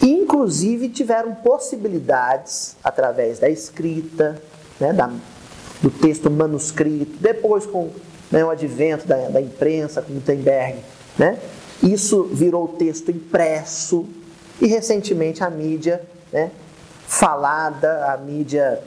Inclusive, 0.00 0.88
tiveram 0.88 1.34
possibilidades, 1.34 2.74
através 2.82 3.38
da 3.38 3.48
escrita, 3.48 4.40
né, 4.80 4.92
da, 4.92 5.10
do 5.82 5.90
texto 5.90 6.30
manuscrito, 6.30 7.18
depois 7.20 7.66
com 7.66 7.90
né, 8.30 8.44
o 8.44 8.50
advento 8.50 9.06
da, 9.06 9.28
da 9.28 9.40
imprensa, 9.40 10.00
com 10.00 10.14
Gutenberg, 10.14 10.78
né, 11.18 11.38
isso 11.82 12.24
virou 12.24 12.66
texto 12.66 13.10
impresso 13.10 14.08
e, 14.60 14.66
recentemente, 14.66 15.42
a 15.42 15.50
mídia 15.50 16.02
né, 16.32 16.50
falada, 17.06 18.12
a 18.12 18.16
mídia 18.16 18.82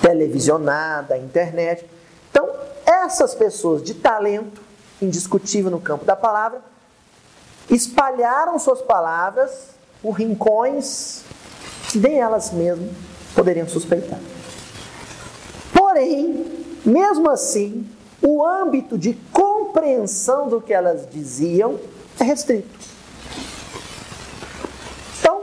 televisionada, 0.00 1.14
a 1.14 1.18
internet. 1.18 1.84
Então, 2.30 2.48
essas 2.84 3.34
pessoas 3.34 3.82
de 3.82 3.94
talento 3.94 4.60
indiscutível 5.00 5.70
no 5.70 5.80
campo 5.80 6.04
da 6.04 6.16
palavra 6.16 6.60
espalharam 7.70 8.58
suas 8.58 8.82
palavras 8.82 9.70
por 10.02 10.12
rincões 10.12 11.22
que 11.90 11.98
nem 11.98 12.20
elas 12.20 12.52
mesmas 12.52 12.90
poderiam 13.34 13.68
suspeitar. 13.68 14.18
Porém, 15.72 16.44
mesmo 16.84 17.30
assim, 17.30 17.86
o 18.20 18.44
âmbito 18.44 18.98
de 18.98 19.14
compreensão 19.32 20.48
do 20.48 20.60
que 20.60 20.72
elas 20.72 21.06
diziam 21.10 21.78
é 22.18 22.24
restrito. 22.24 22.68
Então, 25.18 25.40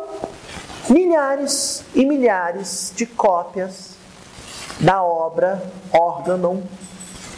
milhares 0.91 1.83
e 1.95 2.05
milhares 2.05 2.91
de 2.95 3.05
cópias 3.05 3.91
da 4.79 5.01
obra 5.01 5.63
Organon 5.91 6.61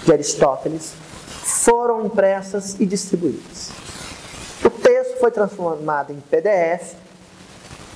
de 0.04 0.12
Aristóteles 0.12 0.94
foram 1.28 2.06
impressas 2.06 2.76
e 2.80 2.86
distribuídas. 2.86 3.70
O 4.66 4.70
texto 4.70 5.20
foi 5.20 5.30
transformado 5.30 6.12
em 6.12 6.20
PDF 6.20 6.96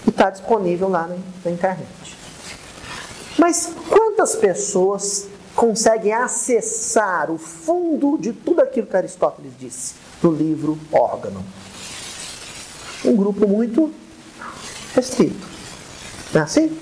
e 0.05 0.10
está 0.10 0.30
disponível 0.30 0.89
lá 0.89 1.08
na, 1.08 1.51
internet. 1.51 1.88
Mas 3.39 3.74
quantas 3.89 4.36
pessoas 4.36 5.28
conseguem 5.55 6.14
acessar 6.14 7.32
o 7.32 7.38
fundo 7.38 8.18
de 8.18 8.32
tudo 8.32 8.62
aquilo 8.62 8.86
que 8.86 8.95
Aristóteles 8.95 9.53
disse 9.58 9.95
no 10.22 10.32
livro 10.32 10.78
Órgano? 10.91 11.43
Um 13.03 13.16
grupo 13.16 13.47
muito 13.47 13.91
restrito. 14.98 15.48
Não 16.34 16.41
é 16.41 16.43
assim? 16.43 16.78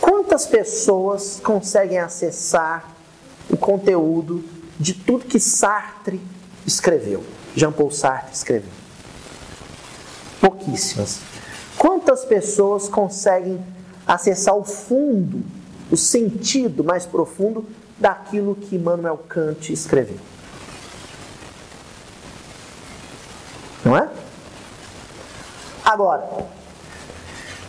Quantas 0.00 0.46
pessoas 0.46 1.38
conseguem 1.42 1.98
acessar 1.98 2.88
o 3.50 3.56
conteúdo 3.56 4.42
de 4.80 4.94
tudo 4.94 5.26
que 5.26 5.38
Sartre 5.38 6.20
escreveu? 6.66 7.22
Jean-Paul 7.54 7.90
Sartre 7.90 8.34
escreveu? 8.34 8.70
Pouquíssimas. 10.40 11.20
Quantas 11.76 12.24
pessoas 12.24 12.88
conseguem 12.88 13.62
acessar 14.06 14.56
o 14.56 14.64
fundo, 14.64 15.44
o 15.90 15.96
sentido 15.96 16.82
mais 16.82 17.04
profundo 17.04 17.66
daquilo 17.98 18.54
que 18.54 18.76
Immanuel 18.76 19.18
Kant 19.28 19.70
escreveu? 19.70 20.18
Não 23.84 23.96
é? 23.96 24.08
Agora, 25.84 26.46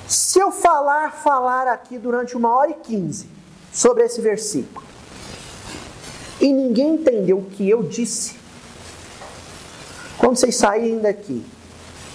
se 0.07 0.39
eu 0.39 0.51
falar, 0.51 1.11
falar 1.13 1.67
aqui 1.67 1.97
durante 1.97 2.37
uma 2.37 2.55
hora 2.55 2.71
e 2.71 2.75
quinze 2.75 3.27
sobre 3.71 4.03
esse 4.03 4.21
versículo, 4.21 4.85
e 6.39 6.51
ninguém 6.51 6.95
entendeu 6.95 7.37
o 7.39 7.45
que 7.45 7.67
eu 7.69 7.83
disse, 7.83 8.37
quando 10.17 10.37
vocês 10.37 10.55
saírem 10.55 10.99
daqui 10.99 11.45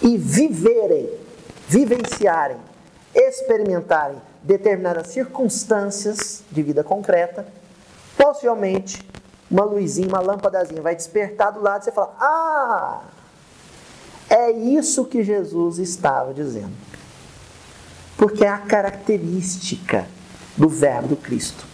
e 0.02 0.16
viverem, 0.16 1.10
vivenciarem, 1.66 2.58
experimentarem 3.14 4.20
determinadas 4.42 5.08
circunstâncias 5.08 6.42
de 6.50 6.62
vida 6.62 6.84
concreta, 6.84 7.46
possivelmente 8.16 9.06
uma 9.50 9.64
luzinha, 9.64 10.08
uma 10.08 10.20
lâmpadazinha 10.20 10.82
vai 10.82 10.94
despertar 10.94 11.50
do 11.52 11.60
lado 11.60 11.82
e 11.82 11.84
você 11.84 11.92
fala: 11.92 12.14
Ah, 12.20 13.00
É 14.28 14.50
isso 14.50 15.04
que 15.06 15.22
Jesus 15.22 15.78
estava 15.78 16.34
dizendo. 16.34 16.72
Porque 18.16 18.44
é 18.44 18.48
a 18.48 18.58
característica 18.58 20.06
do 20.56 20.68
Verbo 20.68 21.08
do 21.08 21.16
Cristo. 21.16 21.64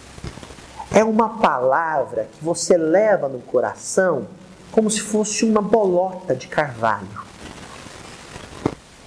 É 0.91 1.03
uma 1.03 1.37
palavra 1.39 2.29
que 2.31 2.43
você 2.43 2.77
leva 2.77 3.27
no 3.27 3.39
coração 3.39 4.27
como 4.71 4.89
se 4.89 5.01
fosse 5.01 5.43
uma 5.43 5.61
bolota 5.61 6.35
de 6.35 6.47
carvalho. 6.47 7.25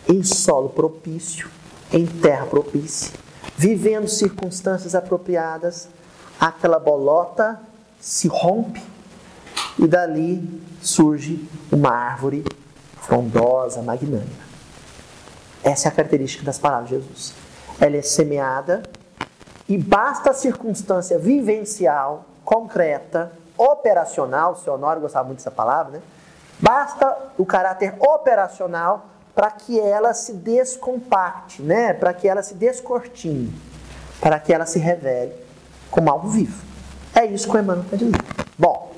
Em 0.07 0.23
solo 0.23 0.71
propício, 0.71 1.49
em 1.93 2.07
terra 2.07 2.47
propícia, 2.47 3.13
vivendo 3.57 4.09
circunstâncias 4.09 4.95
apropriadas, 4.95 5.89
aquela 6.39 6.79
bolota 6.79 7.61
se 8.01 8.29
rompe 8.29 8.83
e 9.79 9.87
dali 9.87 10.63
surge 10.83 11.47
uma 11.71 11.91
árvore 11.91 12.45
frondosa, 13.09 13.81
magnânima. 13.81 14.49
Essa 15.65 15.89
é 15.89 15.91
a 15.91 15.93
característica 15.93 16.45
das 16.45 16.59
palavras 16.59 16.91
de 16.91 16.97
Jesus. 16.97 17.35
Ela 17.81 17.97
é 17.97 18.03
semeada 18.03 18.83
e 19.67 19.79
basta 19.79 20.31
a 20.31 20.35
circunstância 20.35 21.19
vivencial, 21.19 22.27
concreta, 22.45 23.33
operacional, 23.57 24.53
o 24.53 24.57
seu 24.57 24.75
Honório 24.75 25.01
gostava 25.01 25.25
muito 25.27 25.39
dessa 25.39 25.51
palavra, 25.51 25.93
né? 25.95 26.03
Basta 26.61 27.17
o 27.39 27.47
caráter 27.47 27.95
operacional 27.99 29.07
para 29.35 29.51
que 29.53 29.79
ela 29.79 30.13
se 30.13 30.35
descompacte, 30.35 31.63
né? 31.63 31.95
para 31.95 32.13
que 32.13 32.27
ela 32.27 32.43
se 32.43 32.55
descortine, 32.55 33.55
para 34.21 34.41
que 34.41 34.53
ela 34.53 34.67
se 34.67 34.81
revele 34.81 35.33
como 35.91 36.11
algo 36.11 36.29
vivo. 36.29 36.65
É 37.15 37.25
isso 37.25 37.49
que 37.49 37.57
o 37.57 37.61
Emmanuel 37.61 37.85
está 37.85 37.97
dizendo. 37.97 38.19
Bom, 38.59 38.93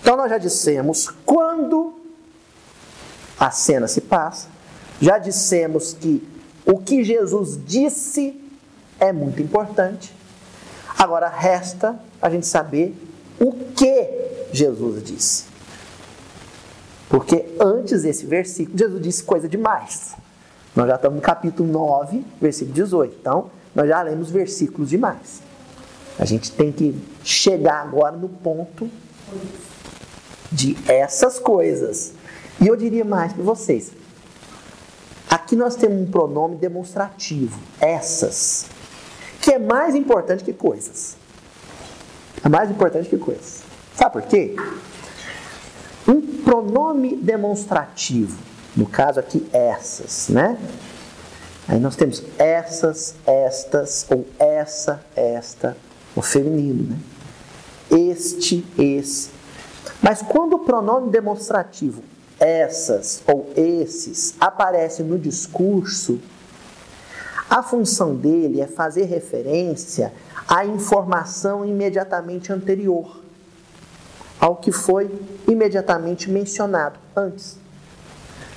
então 0.00 0.16
nós 0.16 0.30
já 0.30 0.38
dissemos 0.38 1.08
quando 1.26 1.99
a 3.40 3.50
cena 3.50 3.88
se 3.88 4.02
passa, 4.02 4.48
já 5.00 5.16
dissemos 5.16 5.94
que 5.94 6.22
o 6.66 6.78
que 6.78 7.02
Jesus 7.02 7.58
disse 7.64 8.38
é 9.00 9.12
muito 9.12 9.40
importante. 9.40 10.14
Agora 10.98 11.26
resta 11.26 11.98
a 12.20 12.28
gente 12.28 12.46
saber 12.46 12.94
o 13.40 13.52
que 13.74 14.50
Jesus 14.52 15.02
disse. 15.02 15.44
Porque 17.08 17.46
antes 17.58 18.02
desse 18.02 18.26
versículo, 18.26 18.76
Jesus 18.76 19.02
disse 19.02 19.22
coisa 19.22 19.48
demais. 19.48 20.14
Nós 20.76 20.86
já 20.86 20.96
estamos 20.96 21.16
no 21.16 21.22
capítulo 21.22 21.72
9, 21.72 22.22
versículo 22.40 22.74
18. 22.74 23.16
Então, 23.20 23.50
nós 23.74 23.88
já 23.88 24.02
lemos 24.02 24.30
versículos 24.30 24.90
demais. 24.90 25.42
A 26.18 26.26
gente 26.26 26.52
tem 26.52 26.70
que 26.70 26.94
chegar 27.24 27.80
agora 27.80 28.14
no 28.14 28.28
ponto 28.28 28.88
de 30.52 30.76
essas 30.86 31.38
coisas. 31.38 32.12
E 32.60 32.66
eu 32.66 32.76
diria 32.76 33.04
mais 33.04 33.32
para 33.32 33.42
vocês. 33.42 33.90
Aqui 35.28 35.56
nós 35.56 35.76
temos 35.76 36.02
um 36.02 36.10
pronome 36.10 36.56
demonstrativo, 36.56 37.58
essas, 37.80 38.66
que 39.40 39.52
é 39.52 39.58
mais 39.58 39.94
importante 39.94 40.44
que 40.44 40.52
coisas. 40.52 41.16
É 42.44 42.48
mais 42.48 42.70
importante 42.70 43.08
que 43.08 43.16
coisas. 43.16 43.62
Sabe 43.94 44.12
por 44.12 44.22
quê? 44.22 44.56
Um 46.06 46.20
pronome 46.42 47.16
demonstrativo, 47.16 48.36
no 48.76 48.86
caso 48.86 49.20
aqui 49.20 49.48
essas, 49.52 50.28
né? 50.28 50.58
Aí 51.68 51.78
nós 51.78 51.96
temos 51.96 52.22
essas, 52.36 53.14
estas, 53.24 54.06
ou 54.10 54.26
essa, 54.38 55.04
esta, 55.14 55.76
o 56.14 56.20
feminino, 56.20 56.90
né? 56.90 56.98
Este, 57.90 58.66
esse. 58.76 59.30
Mas 60.02 60.20
quando 60.22 60.54
o 60.54 60.58
pronome 60.58 61.10
demonstrativo 61.10 62.02
essas 62.40 63.22
ou 63.26 63.52
esses 63.54 64.34
aparece 64.40 65.02
no 65.02 65.18
discurso, 65.18 66.18
a 67.48 67.62
função 67.62 68.16
dele 68.16 68.60
é 68.60 68.66
fazer 68.66 69.04
referência 69.04 70.12
à 70.48 70.64
informação 70.64 71.64
imediatamente 71.64 72.52
anterior, 72.52 73.20
ao 74.40 74.56
que 74.56 74.72
foi 74.72 75.10
imediatamente 75.46 76.30
mencionado 76.30 76.98
antes. 77.14 77.58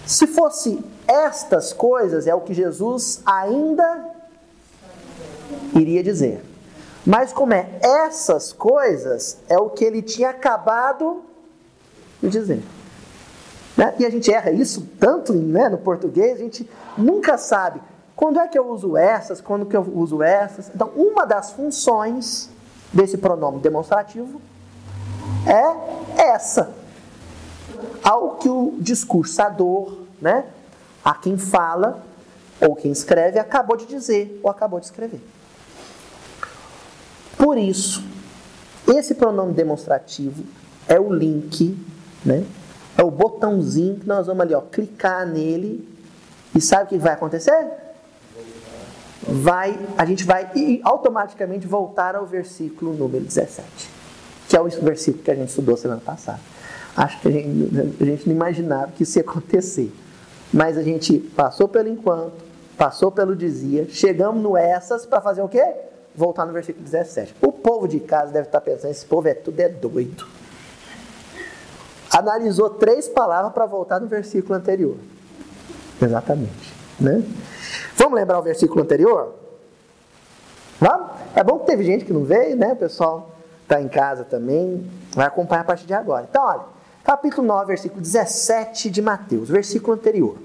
Se 0.05 0.25
fosse 0.27 0.83
estas 1.07 1.73
coisas, 1.73 2.25
é 2.25 2.33
o 2.33 2.41
que 2.41 2.53
Jesus 2.53 3.21
ainda 3.25 4.11
iria 5.75 6.03
dizer. 6.03 6.43
Mas 7.05 7.33
como 7.33 7.53
é 7.53 7.67
essas 7.81 8.53
coisas, 8.53 9.39
é 9.49 9.57
o 9.57 9.69
que 9.69 9.83
ele 9.83 10.01
tinha 10.01 10.29
acabado 10.29 11.21
de 12.21 12.29
dizer. 12.29 12.63
Né? 13.75 13.93
E 13.99 14.05
a 14.05 14.09
gente 14.09 14.31
erra 14.31 14.51
isso 14.51 14.87
tanto 14.99 15.33
né, 15.33 15.69
no 15.69 15.77
português, 15.77 16.39
a 16.39 16.43
gente 16.43 16.69
nunca 16.97 17.37
sabe 17.37 17.81
quando 18.15 18.39
é 18.39 18.47
que 18.47 18.57
eu 18.57 18.67
uso 18.69 18.95
essas, 18.95 19.41
quando 19.41 19.65
que 19.65 19.75
eu 19.75 19.81
uso 19.81 20.21
essas. 20.21 20.69
Então, 20.73 20.89
uma 20.95 21.25
das 21.25 21.51
funções 21.51 22.49
desse 22.91 23.17
pronome 23.17 23.59
demonstrativo 23.59 24.39
é 25.47 26.21
essa. 26.21 26.73
Ao 28.03 28.35
que 28.35 28.47
o 28.47 28.75
discursador, 28.79 29.97
né, 30.21 30.45
a 31.03 31.15
quem 31.15 31.37
fala 31.37 32.03
ou 32.61 32.75
quem 32.75 32.91
escreve, 32.91 33.39
acabou 33.39 33.75
de 33.75 33.85
dizer 33.85 34.39
ou 34.43 34.49
acabou 34.49 34.79
de 34.79 34.85
escrever. 34.85 35.21
Por 37.37 37.57
isso, 37.57 38.03
esse 38.87 39.15
pronome 39.15 39.53
demonstrativo 39.53 40.43
é 40.87 40.99
o 40.99 41.11
link 41.11 41.77
né, 42.23 42.45
é 42.97 43.03
o 43.03 43.09
botãozinho 43.09 43.95
que 43.99 44.07
nós 44.07 44.27
vamos 44.27 44.41
ali, 44.41 44.53
ó, 44.53 44.61
clicar 44.61 45.25
nele 45.25 45.87
e 46.55 46.61
sabe 46.61 46.83
o 46.83 46.87
que 46.87 46.97
vai 46.97 47.13
acontecer? 47.13 47.67
Vai, 49.27 49.79
a 49.97 50.05
gente 50.05 50.23
vai 50.23 50.49
automaticamente 50.83 51.65
voltar 51.65 52.15
ao 52.15 52.25
versículo 52.25 52.93
número 52.93 53.23
17, 53.23 53.65
que 54.47 54.55
é 54.55 54.61
o 54.61 54.69
versículo 54.69 55.23
que 55.23 55.31
a 55.31 55.35
gente 55.35 55.49
estudou 55.49 55.75
semana 55.75 56.01
passada. 56.01 56.39
Acho 56.95 57.19
que 57.21 57.27
a 57.27 57.31
gente, 57.31 57.97
a 57.99 58.05
gente 58.05 58.27
não 58.27 58.35
imaginava 58.35 58.91
que 58.91 59.03
isso 59.03 59.17
ia 59.17 59.23
acontecer. 59.23 59.91
Mas 60.53 60.77
a 60.77 60.83
gente 60.83 61.17
passou 61.17 61.67
pelo 61.67 61.89
enquanto, 61.89 62.33
passou 62.77 63.11
pelo 63.11 63.35
dizia, 63.35 63.87
chegamos 63.89 64.43
no 64.43 64.55
essas 64.55 65.03
para 65.03 65.19
fazer 65.19 65.41
o 65.41 65.49
quê? 65.49 65.65
Voltar 66.15 66.45
no 66.45 66.53
versículo 66.53 66.85
17. 66.85 67.33
O 67.41 67.51
povo 67.51 67.87
de 67.87 67.99
casa 67.99 68.31
deve 68.31 68.47
estar 68.47 68.61
pensando: 68.61 68.91
esse 68.91 69.03
povo 69.03 69.27
é 69.27 69.33
tudo 69.33 69.59
é 69.59 69.69
doido 69.69 70.42
analisou 72.13 72.69
três 72.69 73.09
palavras 73.09 73.51
para 73.51 73.65
voltar 73.65 73.99
no 73.99 74.07
versículo 74.07 74.53
anterior. 74.53 74.95
Exatamente. 75.99 76.73
Né? 76.99 77.23
Vamos 77.95 78.13
lembrar 78.13 78.39
o 78.39 78.43
versículo 78.43 78.81
anterior? 78.83 79.33
Vamos? 80.79 81.11
É 81.35 81.43
bom 81.43 81.59
que 81.59 81.65
teve 81.65 81.83
gente 81.83 82.05
que 82.05 82.13
não 82.13 82.23
veio, 82.23 82.55
né? 82.55 82.73
O 82.73 82.75
pessoal 82.75 83.31
está 83.63 83.81
em 83.81 83.87
casa 83.87 84.23
também, 84.23 84.89
vai 85.11 85.25
acompanhar 85.25 85.61
a 85.61 85.65
partir 85.65 85.87
de 85.87 85.93
agora. 85.93 86.27
Então, 86.29 86.43
olha, 86.45 86.61
capítulo 87.03 87.47
9, 87.47 87.65
versículo 87.65 88.01
17 88.01 88.91
de 88.91 89.01
Mateus, 89.01 89.49
versículo 89.49 89.93
anterior. 89.93 90.37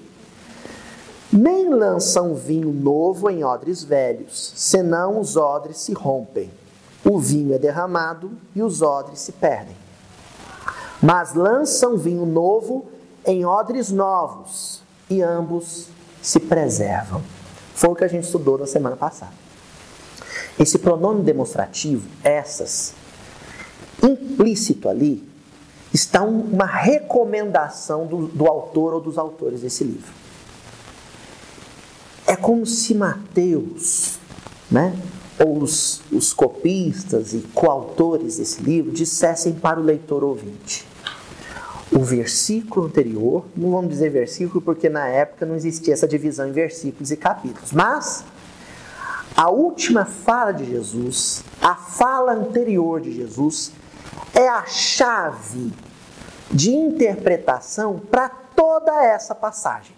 Nem 1.30 1.68
lançam 1.68 2.34
vinho 2.34 2.72
novo 2.72 3.28
em 3.28 3.44
odres 3.44 3.82
velhos, 3.82 4.54
senão 4.56 5.20
os 5.20 5.36
odres 5.36 5.76
se 5.78 5.92
rompem. 5.92 6.50
O 7.04 7.18
vinho 7.18 7.54
é 7.54 7.58
derramado 7.58 8.30
e 8.54 8.62
os 8.62 8.80
odres 8.80 9.18
se 9.18 9.32
perdem 9.32 9.76
mas 11.02 11.34
lançam 11.34 11.96
vinho 11.96 12.26
novo 12.26 12.86
em 13.24 13.44
odres 13.44 13.90
novos, 13.90 14.82
e 15.10 15.22
ambos 15.22 15.86
se 16.20 16.40
preservam. 16.40 17.22
Foi 17.74 17.90
o 17.90 17.94
que 17.94 18.04
a 18.04 18.08
gente 18.08 18.24
estudou 18.24 18.58
na 18.58 18.66
semana 18.66 18.96
passada. 18.96 19.32
Esse 20.58 20.78
pronome 20.78 21.22
demonstrativo, 21.22 22.08
essas, 22.22 22.92
implícito 24.02 24.88
ali, 24.88 25.26
está 25.92 26.22
uma 26.22 26.66
recomendação 26.66 28.06
do, 28.06 28.26
do 28.26 28.46
autor 28.46 28.94
ou 28.94 29.00
dos 29.00 29.16
autores 29.16 29.60
desse 29.60 29.84
livro. 29.84 30.12
É 32.26 32.36
como 32.36 32.66
se 32.66 32.94
Mateus, 32.94 34.18
né, 34.70 34.94
ou 35.38 35.62
os, 35.62 36.02
os 36.10 36.32
copistas 36.32 37.32
e 37.32 37.38
coautores 37.54 38.36
desse 38.36 38.60
livro 38.60 38.90
dissessem 38.90 39.54
para 39.54 39.80
o 39.80 39.82
leitor 39.82 40.24
ouvinte: 40.24 40.87
o 41.90 42.00
versículo 42.00 42.86
anterior, 42.86 43.46
não 43.56 43.70
vamos 43.70 43.90
dizer 43.90 44.10
versículo 44.10 44.60
porque 44.60 44.88
na 44.88 45.08
época 45.08 45.46
não 45.46 45.54
existia 45.54 45.94
essa 45.94 46.06
divisão 46.06 46.48
em 46.48 46.52
versículos 46.52 47.10
e 47.10 47.16
capítulos, 47.16 47.72
mas 47.72 48.24
a 49.36 49.50
última 49.50 50.04
fala 50.04 50.52
de 50.52 50.64
Jesus, 50.64 51.44
a 51.62 51.74
fala 51.74 52.32
anterior 52.32 53.00
de 53.00 53.12
Jesus, 53.12 53.72
é 54.34 54.48
a 54.48 54.66
chave 54.66 55.72
de 56.50 56.70
interpretação 56.70 57.98
para 57.98 58.28
toda 58.28 59.04
essa 59.04 59.34
passagem. 59.34 59.96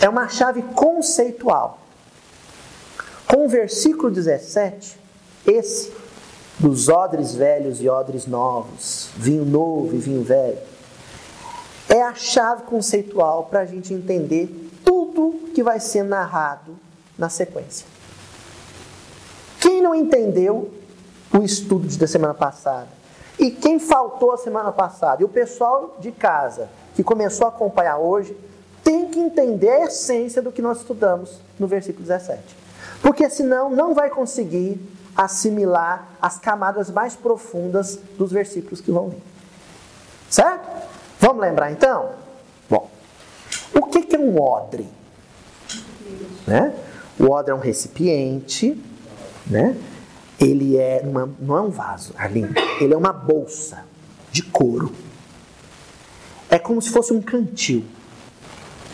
É 0.00 0.08
uma 0.08 0.28
chave 0.28 0.62
conceitual. 0.62 1.78
Com 3.26 3.44
o 3.44 3.48
versículo 3.48 4.10
17, 4.10 4.98
esse 5.46 5.92
dos 6.60 6.88
odres 6.90 7.34
velhos 7.34 7.80
e 7.80 7.88
odres 7.88 8.26
novos, 8.26 9.08
vinho 9.16 9.44
novo 9.44 9.94
e 9.94 9.98
vinho 9.98 10.22
velho, 10.22 10.58
é 11.88 12.02
a 12.02 12.14
chave 12.14 12.64
conceitual 12.64 13.44
para 13.44 13.60
a 13.60 13.64
gente 13.64 13.94
entender 13.94 14.70
tudo 14.84 15.50
que 15.54 15.62
vai 15.62 15.80
ser 15.80 16.04
narrado 16.04 16.76
na 17.18 17.28
sequência. 17.28 17.86
Quem 19.58 19.82
não 19.82 19.94
entendeu 19.94 20.70
o 21.32 21.42
estudo 21.42 21.88
da 21.96 22.06
semana 22.06 22.34
passada 22.34 22.88
e 23.38 23.50
quem 23.50 23.78
faltou 23.78 24.32
a 24.32 24.36
semana 24.36 24.70
passada 24.70 25.22
e 25.22 25.24
o 25.24 25.28
pessoal 25.28 25.96
de 25.98 26.12
casa 26.12 26.68
que 26.94 27.02
começou 27.02 27.46
a 27.46 27.50
acompanhar 27.50 27.96
hoje 27.96 28.36
tem 28.84 29.08
que 29.08 29.18
entender 29.18 29.70
a 29.70 29.84
essência 29.86 30.42
do 30.42 30.52
que 30.52 30.60
nós 30.60 30.78
estudamos 30.78 31.40
no 31.58 31.66
versículo 31.66 32.02
17. 32.02 32.40
Porque 33.00 33.28
senão 33.30 33.70
não 33.70 33.94
vai 33.94 34.10
conseguir 34.10 34.80
assimilar 35.16 36.08
as 36.20 36.38
camadas 36.38 36.90
mais 36.90 37.16
profundas 37.16 37.98
dos 38.18 38.32
versículos 38.32 38.80
que 38.80 38.90
vão 38.90 39.10
vir. 39.10 39.22
Certo? 40.28 40.68
Vamos 41.18 41.42
lembrar 41.42 41.70
então? 41.70 42.10
Bom, 42.68 42.90
o 43.74 43.82
que 43.86 44.14
é 44.14 44.18
um 44.18 44.40
odre? 44.40 44.88
Né? 46.46 46.74
O 47.18 47.30
odre 47.30 47.52
é 47.52 47.54
um 47.54 47.58
recipiente, 47.60 48.82
né? 49.46 49.76
ele 50.40 50.78
é 50.78 51.02
uma, 51.04 51.28
não 51.38 51.56
é 51.56 51.60
um 51.60 51.68
vaso, 51.68 52.14
Arlindo, 52.16 52.54
ele 52.80 52.94
é 52.94 52.96
uma 52.96 53.12
bolsa 53.12 53.84
de 54.32 54.42
couro. 54.42 54.92
É 56.48 56.58
como 56.58 56.80
se 56.80 56.90
fosse 56.90 57.12
um 57.12 57.20
cantil, 57.20 57.84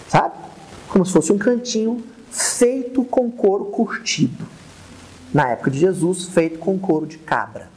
sabe? 0.08 0.34
Como 0.88 1.06
se 1.06 1.12
fosse 1.12 1.32
um 1.32 1.38
cantinho 1.38 2.04
feito 2.30 3.04
com 3.04 3.30
couro 3.30 3.66
curtido. 3.66 4.44
Na 5.36 5.50
época 5.50 5.70
de 5.70 5.78
Jesus, 5.78 6.24
feito 6.28 6.58
com 6.58 6.78
couro 6.78 7.06
de 7.06 7.18
cabra. 7.18 7.68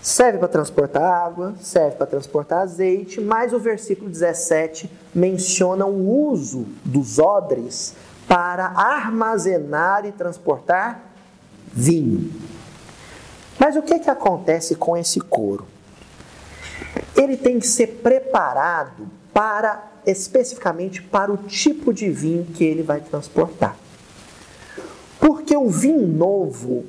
Serve 0.00 0.38
para 0.38 0.48
transportar 0.48 1.00
água, 1.00 1.54
serve 1.60 1.94
para 1.94 2.08
transportar 2.08 2.62
azeite, 2.62 3.20
mas 3.20 3.52
o 3.52 3.58
versículo 3.60 4.10
17 4.10 4.90
menciona 5.14 5.86
o 5.86 6.28
uso 6.28 6.66
dos 6.84 7.20
odres 7.20 7.94
para 8.26 8.66
armazenar 8.70 10.04
e 10.04 10.10
transportar 10.10 11.00
vinho. 11.72 12.32
Mas 13.56 13.76
o 13.76 13.82
que, 13.82 14.00
que 14.00 14.10
acontece 14.10 14.74
com 14.74 14.96
esse 14.96 15.20
couro? 15.20 15.68
Ele 17.14 17.36
tem 17.36 17.60
que 17.60 17.66
ser 17.68 18.00
preparado 18.02 19.06
para 19.32 19.80
especificamente 20.04 21.00
para 21.00 21.32
o 21.32 21.36
tipo 21.36 21.94
de 21.94 22.10
vinho 22.10 22.44
que 22.44 22.64
ele 22.64 22.82
vai 22.82 23.00
transportar. 23.00 23.76
O 25.62 25.70
vinho 25.70 26.08
novo 26.08 26.84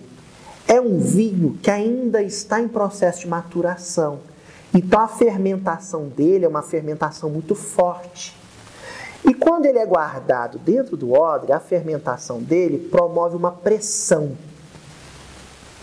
é 0.67 0.81
um 0.81 0.97
vinho 0.97 1.59
que 1.61 1.69
ainda 1.69 2.23
está 2.23 2.59
em 2.59 2.67
processo 2.67 3.19
de 3.19 3.27
maturação. 3.27 4.21
Então 4.73 4.99
a 4.99 5.07
fermentação 5.07 6.07
dele 6.07 6.45
é 6.45 6.47
uma 6.47 6.63
fermentação 6.63 7.29
muito 7.29 7.53
forte. 7.53 8.35
E 9.23 9.31
quando 9.31 9.67
ele 9.67 9.77
é 9.77 9.85
guardado 9.85 10.57
dentro 10.57 10.97
do 10.97 11.13
odre, 11.13 11.51
a 11.51 11.59
fermentação 11.59 12.41
dele 12.41 12.89
promove 12.89 13.35
uma 13.35 13.51
pressão 13.51 14.35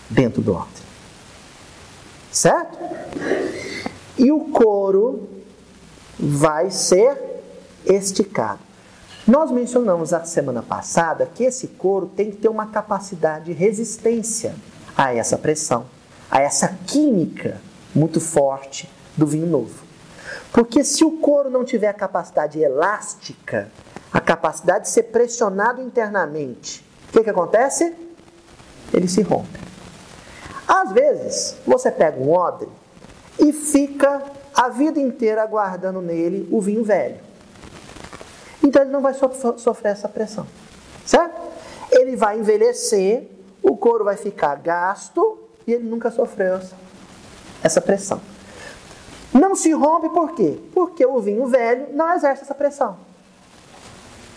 dentro 0.09 0.41
do 0.41 0.53
odre. 0.53 0.83
Certo? 2.29 2.77
E 4.17 4.33
o 4.33 4.49
couro 4.49 5.29
vai 6.19 6.69
ser 6.69 7.17
esticado. 7.85 8.70
Nós 9.31 9.49
mencionamos 9.49 10.11
a 10.11 10.25
semana 10.25 10.61
passada 10.61 11.25
que 11.25 11.45
esse 11.45 11.65
couro 11.65 12.05
tem 12.05 12.31
que 12.31 12.35
ter 12.35 12.49
uma 12.49 12.65
capacidade 12.65 13.45
de 13.45 13.53
resistência 13.53 14.53
a 14.93 15.15
essa 15.15 15.37
pressão, 15.37 15.85
a 16.29 16.41
essa 16.41 16.67
química 16.85 17.61
muito 17.95 18.19
forte 18.19 18.91
do 19.15 19.25
vinho 19.25 19.47
novo. 19.47 19.85
Porque 20.51 20.83
se 20.83 21.05
o 21.05 21.11
couro 21.11 21.49
não 21.49 21.63
tiver 21.63 21.87
a 21.87 21.93
capacidade 21.93 22.59
elástica, 22.59 23.71
a 24.11 24.19
capacidade 24.19 24.83
de 24.83 24.89
ser 24.89 25.03
pressionado 25.03 25.81
internamente, 25.81 26.85
o 27.07 27.13
que, 27.13 27.23
que 27.23 27.29
acontece? 27.29 27.95
Ele 28.93 29.07
se 29.07 29.21
rompe. 29.21 29.61
Às 30.67 30.91
vezes, 30.91 31.55
você 31.65 31.89
pega 31.89 32.19
um 32.19 32.31
odre 32.31 32.67
e 33.39 33.53
fica 33.53 34.23
a 34.53 34.67
vida 34.67 34.99
inteira 34.99 35.41
aguardando 35.41 36.01
nele 36.01 36.49
o 36.51 36.59
vinho 36.59 36.83
velho. 36.83 37.30
Então 38.63 38.81
ele 38.81 38.91
não 38.91 39.01
vai 39.01 39.13
sofrer 39.13 39.91
essa 39.91 40.07
pressão. 40.07 40.45
Certo? 41.05 41.41
Ele 41.91 42.15
vai 42.15 42.39
envelhecer, 42.39 43.27
o 43.61 43.75
couro 43.75 44.03
vai 44.03 44.15
ficar 44.15 44.55
gasto 44.55 45.39
e 45.65 45.73
ele 45.73 45.83
nunca 45.83 46.11
sofreu 46.11 46.59
essa 47.63 47.81
pressão. 47.81 48.21
Não 49.33 49.55
se 49.55 49.71
rompe 49.71 50.09
por 50.09 50.33
quê? 50.33 50.59
Porque 50.73 51.05
o 51.05 51.19
vinho 51.19 51.47
velho 51.47 51.87
não 51.93 52.13
exerce 52.13 52.43
essa 52.43 52.53
pressão. 52.53 52.97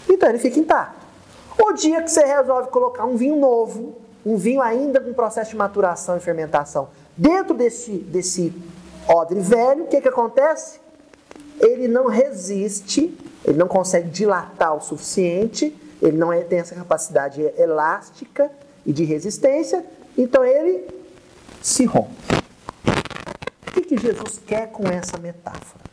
Então 0.08 0.28
ele 0.28 0.38
fica 0.38 0.58
intacto. 0.58 1.04
O 1.58 1.72
dia 1.72 2.02
que 2.02 2.10
você 2.10 2.24
resolve 2.24 2.68
colocar 2.68 3.04
um 3.04 3.16
vinho 3.16 3.36
novo, 3.36 3.96
um 4.24 4.36
vinho 4.36 4.60
ainda 4.60 5.00
com 5.00 5.12
processo 5.12 5.50
de 5.50 5.56
maturação 5.56 6.16
e 6.16 6.20
fermentação, 6.20 6.88
dentro 7.16 7.54
desse, 7.54 7.92
desse 7.92 8.52
odre 9.08 9.40
velho, 9.40 9.84
o 9.84 9.86
que, 9.86 10.00
que 10.00 10.08
acontece? 10.08 10.80
Ele 11.60 11.88
não 11.88 12.06
resiste 12.06 13.16
ele 13.44 13.58
não 13.58 13.68
consegue 13.68 14.08
dilatar 14.08 14.74
o 14.74 14.80
suficiente, 14.80 15.76
ele 16.00 16.16
não 16.16 16.32
é, 16.32 16.40
tem 16.40 16.58
essa 16.58 16.74
capacidade 16.74 17.40
elástica 17.58 18.50
e 18.84 18.92
de 18.92 19.04
resistência, 19.04 19.84
então 20.16 20.44
ele 20.44 20.86
se 21.62 21.84
rompe. 21.84 22.14
O 23.66 23.72
que, 23.72 23.82
que 23.82 23.96
Jesus 23.96 24.40
quer 24.46 24.70
com 24.70 24.86
essa 24.88 25.18
metáfora? 25.18 25.84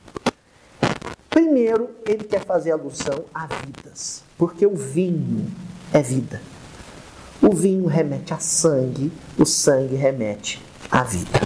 Primeiro, 1.29 1.89
ele 2.05 2.23
quer 2.23 2.43
fazer 2.43 2.71
alusão 2.71 3.25
a 3.33 3.47
vidas, 3.47 4.23
porque 4.37 4.65
o 4.65 4.75
vinho 4.75 5.49
é 5.93 6.01
vida. 6.01 6.41
O 7.41 7.55
vinho 7.55 7.87
remete 7.87 8.33
a 8.33 8.39
sangue, 8.39 9.11
o 9.37 9.45
sangue 9.45 9.95
remete 9.95 10.61
à 10.91 11.03
vida. 11.03 11.39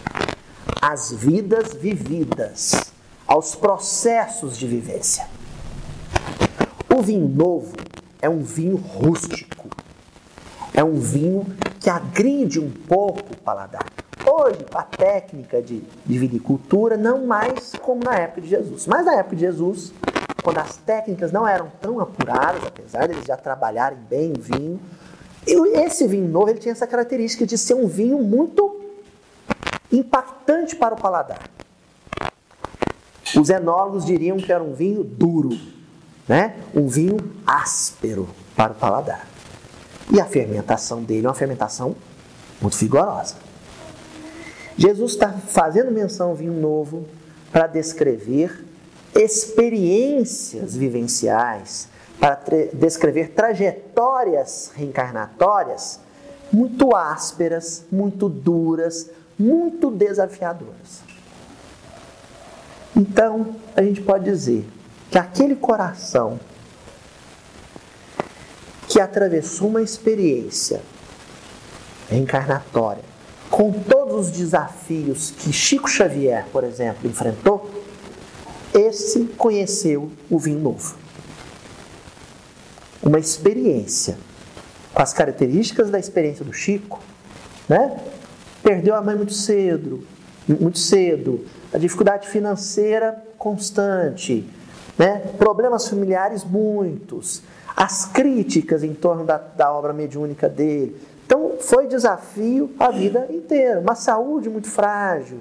As 0.82 1.12
vidas 1.12 1.74
vividas, 1.74 2.91
aos 3.26 3.56
processos 3.56 4.58
de 4.58 4.68
vivência. 4.68 5.28
O 6.98 7.02
vinho 7.02 7.28
novo 7.28 7.76
é 8.22 8.30
um 8.30 8.41
vinho 8.41 8.78
rústico. 8.78 9.68
É 10.74 10.82
um 10.82 10.93
vinho 10.93 11.46
que 11.78 11.89
agride 11.89 12.58
um 12.58 12.72
pouco 12.72 13.34
o 13.34 13.38
paladar. 13.38 13.84
Hoje, 14.26 14.66
a 14.74 14.82
técnica 14.82 15.62
de, 15.62 15.84
de 16.06 16.18
vinicultura, 16.18 16.96
não 16.96 17.26
mais 17.26 17.74
como 17.82 18.02
na 18.02 18.16
época 18.16 18.39
de 18.39 18.48
Jesus. 18.48 18.88
Mas 18.88 19.06
na 19.06 19.16
época 19.16 19.36
de 19.36 19.41
Jesus, 19.41 19.91
quando 20.41 20.60
as 20.60 20.78
técnicas 20.78 21.34
não 21.34 21.46
eram 21.46 21.70
tão 21.82 22.00
apuradas, 22.00 22.64
apesar 22.66 23.08
de 23.08 23.16
eles 23.16 23.26
já 23.26 23.36
trabalharem 23.36 24.00
bem 24.10 24.32
o 24.32 24.39
vinho, 24.39 24.80
esse 25.74 26.08
vinho 26.08 26.30
novo 26.30 26.50
ele 26.50 26.60
tinha 26.60 26.72
essa 26.72 26.88
característica 26.88 27.46
de 27.46 27.58
ser 27.58 27.74
um 27.74 27.88
vinho 27.88 28.24
muito 28.24 28.80
impactante 29.91 30.78
para 30.78 30.96
o 30.96 30.98
paladar. 30.98 31.41
Os 33.38 33.50
enólogos 33.50 34.06
diriam 34.06 34.38
que 34.38 34.50
era 34.50 34.64
um 34.64 34.74
vinho 34.74 35.04
duro, 35.04 35.50
né? 36.28 36.55
um 36.73 36.88
vinho 36.88 37.17
áspero 37.45 38.28
para 38.55 38.71
o 38.71 38.76
paladar. 38.76 39.28
E 40.11 40.19
a 40.19 40.26
fermentação 40.26 41.03
dele 41.03 41.26
é 41.26 41.30
uma 41.30 41.36
fermentação 41.36 41.95
muito 42.61 42.78
vigorosa. 42.78 43.36
Jesus 44.78 45.13
está 45.13 45.32
fazendo 45.32 45.91
menção 45.91 46.30
ao 46.30 46.36
vinho 46.36 46.53
novo 46.53 47.05
para 47.51 47.67
descrever 47.67 48.65
experiências 49.15 50.76
vivenciais, 50.76 51.88
para 52.19 52.39
descrever 52.73 53.30
trajetórias 53.30 54.71
reencarnatórias 54.76 55.99
muito 56.51 56.95
ásperas, 56.95 57.86
muito 57.91 58.30
duras, 58.30 59.09
muito 59.38 59.89
desafiadoras. 59.89 61.03
Então, 62.95 63.55
a 63.76 63.82
gente 63.82 64.01
pode 64.01 64.26
dizer 64.26 64.65
que 65.16 65.20
aquele 65.20 65.55
coração 65.55 66.38
que 68.86 68.99
atravessou 68.99 69.70
uma 69.70 69.82
experiência 69.82 70.82
reencarnatória, 72.09 73.01
com 73.49 73.72
todos 73.72 74.28
os 74.28 74.32
desafios 74.32 75.32
que 75.32 75.53
Chico 75.53 75.89
Xavier, 75.89 76.45
por 76.51 76.66
exemplo, 76.66 77.09
enfrentou, 77.09 77.72
esse 78.74 79.24
conheceu 79.38 80.11
o 80.30 80.38
vinho 80.38 80.59
novo. 80.59 80.97
Uma 83.01 83.18
experiência 83.18 84.18
com 84.93 85.01
as 85.01 85.13
características 85.13 85.89
da 85.89 85.97
experiência 85.97 86.43
do 86.43 86.51
Chico, 86.51 86.99
né? 87.70 88.01
Perdeu 88.61 88.93
a 88.93 89.01
mãe 89.01 89.16
muito 89.16 89.34
cedo, 89.34 90.05
muito 90.45 90.78
cedo, 90.78 91.45
a 91.72 91.78
dificuldade 91.78 92.28
financeira 92.28 93.24
constante, 93.38 94.45
né? 94.98 95.20
problemas 95.38 95.88
familiares 95.88 96.43
muitos, 96.43 97.41
as 97.76 98.06
críticas 98.06 98.84
em 98.84 98.93
torno 98.93 99.26
da, 99.26 99.38
da 99.38 99.72
obra 99.74 99.93
mediúnica 99.93 100.48
dele, 100.48 100.96
Então, 101.26 101.54
foi 101.60 101.88
desafio 101.88 102.72
a 102.80 102.91
vida 102.91 103.28
inteira, 103.32 103.80
uma 103.80 103.96
saúde 103.96 104.48
muito 104.48 104.70
frágil. 104.70 105.39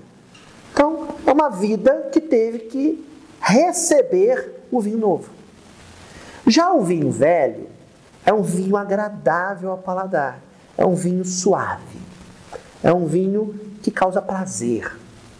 Então, 0.72 1.08
é 1.26 1.30
uma 1.30 1.50
vida 1.50 2.08
que 2.10 2.20
teve 2.20 2.60
que 2.60 3.06
receber 3.40 4.64
o 4.72 4.80
vinho 4.80 4.98
novo. 4.98 5.30
Já 6.46 6.72
o 6.72 6.82
vinho 6.82 7.10
velho 7.10 7.68
é 8.24 8.32
um 8.32 8.42
vinho 8.42 8.76
agradável 8.76 9.70
ao 9.70 9.78
paladar, 9.78 10.40
é 10.76 10.84
um 10.84 10.94
vinho 10.94 11.24
suave, 11.24 11.98
é 12.82 12.92
um 12.92 13.06
vinho 13.06 13.54
que 13.82 13.90
causa 13.90 14.22
prazer 14.22 14.96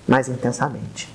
mais 0.07 0.29
intensamente. 0.29 1.14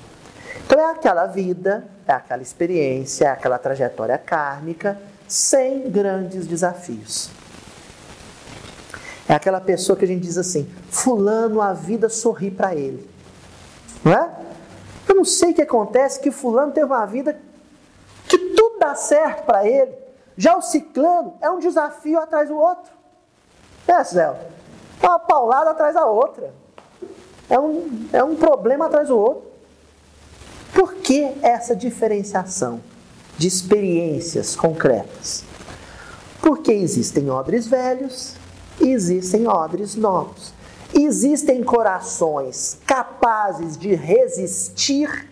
Então, 0.70 0.78
é 0.78 0.92
aquela 0.92 1.26
vida, 1.26 1.84
é 2.06 2.12
aquela 2.12 2.42
experiência, 2.42 3.24
é 3.24 3.28
aquela 3.28 3.58
trajetória 3.58 4.16
kármica 4.16 4.96
sem 5.26 5.90
grandes 5.90 6.46
desafios. 6.46 7.28
É 9.28 9.34
aquela 9.34 9.60
pessoa 9.60 9.98
que 9.98 10.04
a 10.04 10.06
gente 10.08 10.20
diz 10.20 10.38
assim: 10.38 10.72
Fulano, 10.88 11.60
a 11.60 11.72
vida 11.72 12.08
sorri 12.08 12.52
para 12.52 12.72
ele. 12.72 13.10
Não 14.04 14.12
é? 14.12 14.30
Eu 15.08 15.16
não 15.16 15.24
sei 15.24 15.50
o 15.50 15.54
que 15.54 15.62
acontece, 15.62 16.20
que 16.20 16.30
Fulano 16.30 16.70
teve 16.70 16.86
uma 16.86 17.04
vida 17.04 17.36
que 18.28 18.38
tudo 18.38 18.78
dá 18.78 18.94
certo 18.94 19.46
para 19.46 19.66
ele. 19.66 19.92
Já 20.36 20.56
o 20.56 20.62
ciclano 20.62 21.34
é 21.40 21.50
um 21.50 21.58
desafio 21.58 22.20
atrás 22.20 22.48
do 22.48 22.56
outro. 22.56 22.92
É, 23.88 24.04
Zé? 24.04 24.32
É 25.02 25.06
uma 25.08 25.18
paulada 25.18 25.70
atrás 25.70 25.96
da 25.96 26.06
outra. 26.06 26.54
É 27.48 27.58
um, 27.58 28.08
é 28.12 28.22
um 28.22 28.36
problema 28.36 28.86
atrás 28.86 29.08
do 29.08 29.18
outro. 29.18 29.49
Por 30.80 30.94
que 30.94 31.30
essa 31.42 31.76
diferenciação 31.76 32.80
de 33.36 33.46
experiências 33.46 34.56
concretas? 34.56 35.44
Porque 36.40 36.72
existem 36.72 37.28
odres 37.28 37.66
velhos 37.66 38.34
existem 38.80 39.46
odres 39.46 39.94
novos. 39.94 40.54
Existem 40.94 41.62
corações 41.62 42.78
capazes 42.86 43.76
de 43.76 43.94
resistir 43.94 45.28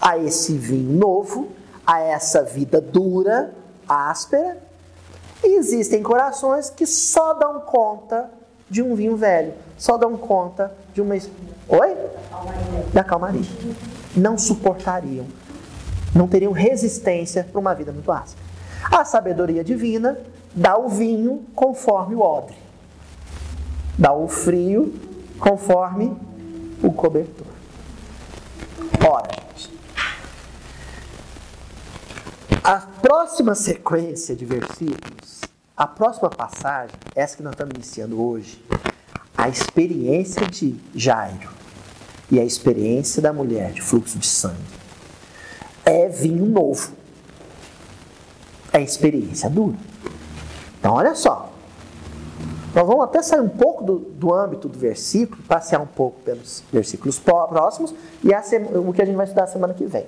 a 0.00 0.16
esse 0.16 0.56
vinho 0.56 0.96
novo, 0.96 1.48
a 1.84 1.98
essa 1.98 2.44
vida 2.44 2.80
dura, 2.80 3.52
áspera. 3.88 4.56
E 5.42 5.58
existem 5.58 6.00
corações 6.00 6.70
que 6.70 6.86
só 6.86 7.34
dão 7.34 7.58
conta 7.62 8.30
de 8.70 8.84
um 8.84 8.94
vinho 8.94 9.16
velho, 9.16 9.52
só 9.76 9.96
dão 9.96 10.16
conta 10.16 10.72
de 10.94 11.00
uma. 11.00 11.16
Oi? 11.16 11.96
Da 12.92 13.02
calmaria. 13.02 13.42
Não 14.16 14.36
suportariam, 14.38 15.26
não 16.14 16.26
teriam 16.26 16.52
resistência 16.52 17.44
para 17.44 17.60
uma 17.60 17.74
vida 17.74 17.92
muito 17.92 18.10
áspera. 18.10 18.46
A 18.90 19.04
sabedoria 19.04 19.62
divina 19.62 20.18
dá 20.54 20.76
o 20.78 20.88
vinho 20.88 21.44
conforme 21.54 22.14
o 22.14 22.20
odre, 22.20 22.56
dá 23.96 24.12
o 24.12 24.28
frio 24.28 24.94
conforme 25.38 26.16
o 26.82 26.92
cobertor. 26.92 27.46
Ora, 29.06 29.28
a 32.64 32.76
próxima 32.78 33.54
sequência 33.54 34.34
de 34.34 34.44
versículos, 34.44 35.42
a 35.76 35.86
próxima 35.86 36.28
passagem, 36.28 36.96
essa 37.14 37.36
que 37.36 37.42
nós 37.42 37.52
estamos 37.52 37.74
iniciando 37.74 38.20
hoje, 38.20 38.64
a 39.36 39.48
experiência 39.48 40.46
de 40.46 40.76
Jairo 40.94 41.57
e 42.30 42.38
a 42.38 42.44
experiência 42.44 43.22
da 43.22 43.32
mulher 43.32 43.72
de 43.72 43.80
fluxo 43.80 44.18
de 44.18 44.26
sangue, 44.26 44.56
é 45.84 46.08
vinho 46.08 46.46
novo. 46.46 46.92
É 48.72 48.82
experiência 48.82 49.48
dura. 49.48 49.76
Então, 50.78 50.94
olha 50.94 51.14
só. 51.14 51.50
Nós 52.74 52.86
vamos 52.86 53.04
até 53.04 53.22
sair 53.22 53.40
um 53.40 53.48
pouco 53.48 53.82
do, 53.82 53.98
do 53.98 54.32
âmbito 54.32 54.68
do 54.68 54.78
versículo, 54.78 55.42
passear 55.44 55.80
um 55.80 55.86
pouco 55.86 56.20
pelos 56.20 56.62
versículos 56.70 57.18
próximos 57.18 57.94
e 58.22 58.32
a, 58.32 58.42
o 58.74 58.92
que 58.92 59.00
a 59.00 59.04
gente 59.06 59.16
vai 59.16 59.24
estudar 59.24 59.46
semana 59.46 59.72
que 59.72 59.86
vem. 59.86 60.06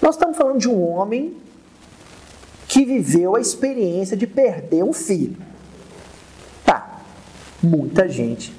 Nós 0.00 0.14
estamos 0.14 0.36
falando 0.36 0.58
de 0.58 0.68
um 0.68 0.82
homem 0.82 1.36
que 2.66 2.84
viveu 2.84 3.36
a 3.36 3.40
experiência 3.40 4.16
de 4.16 4.26
perder 4.26 4.82
um 4.82 4.92
filho. 4.92 5.36
Tá, 6.64 7.00
muita 7.62 8.08
gente 8.08 8.54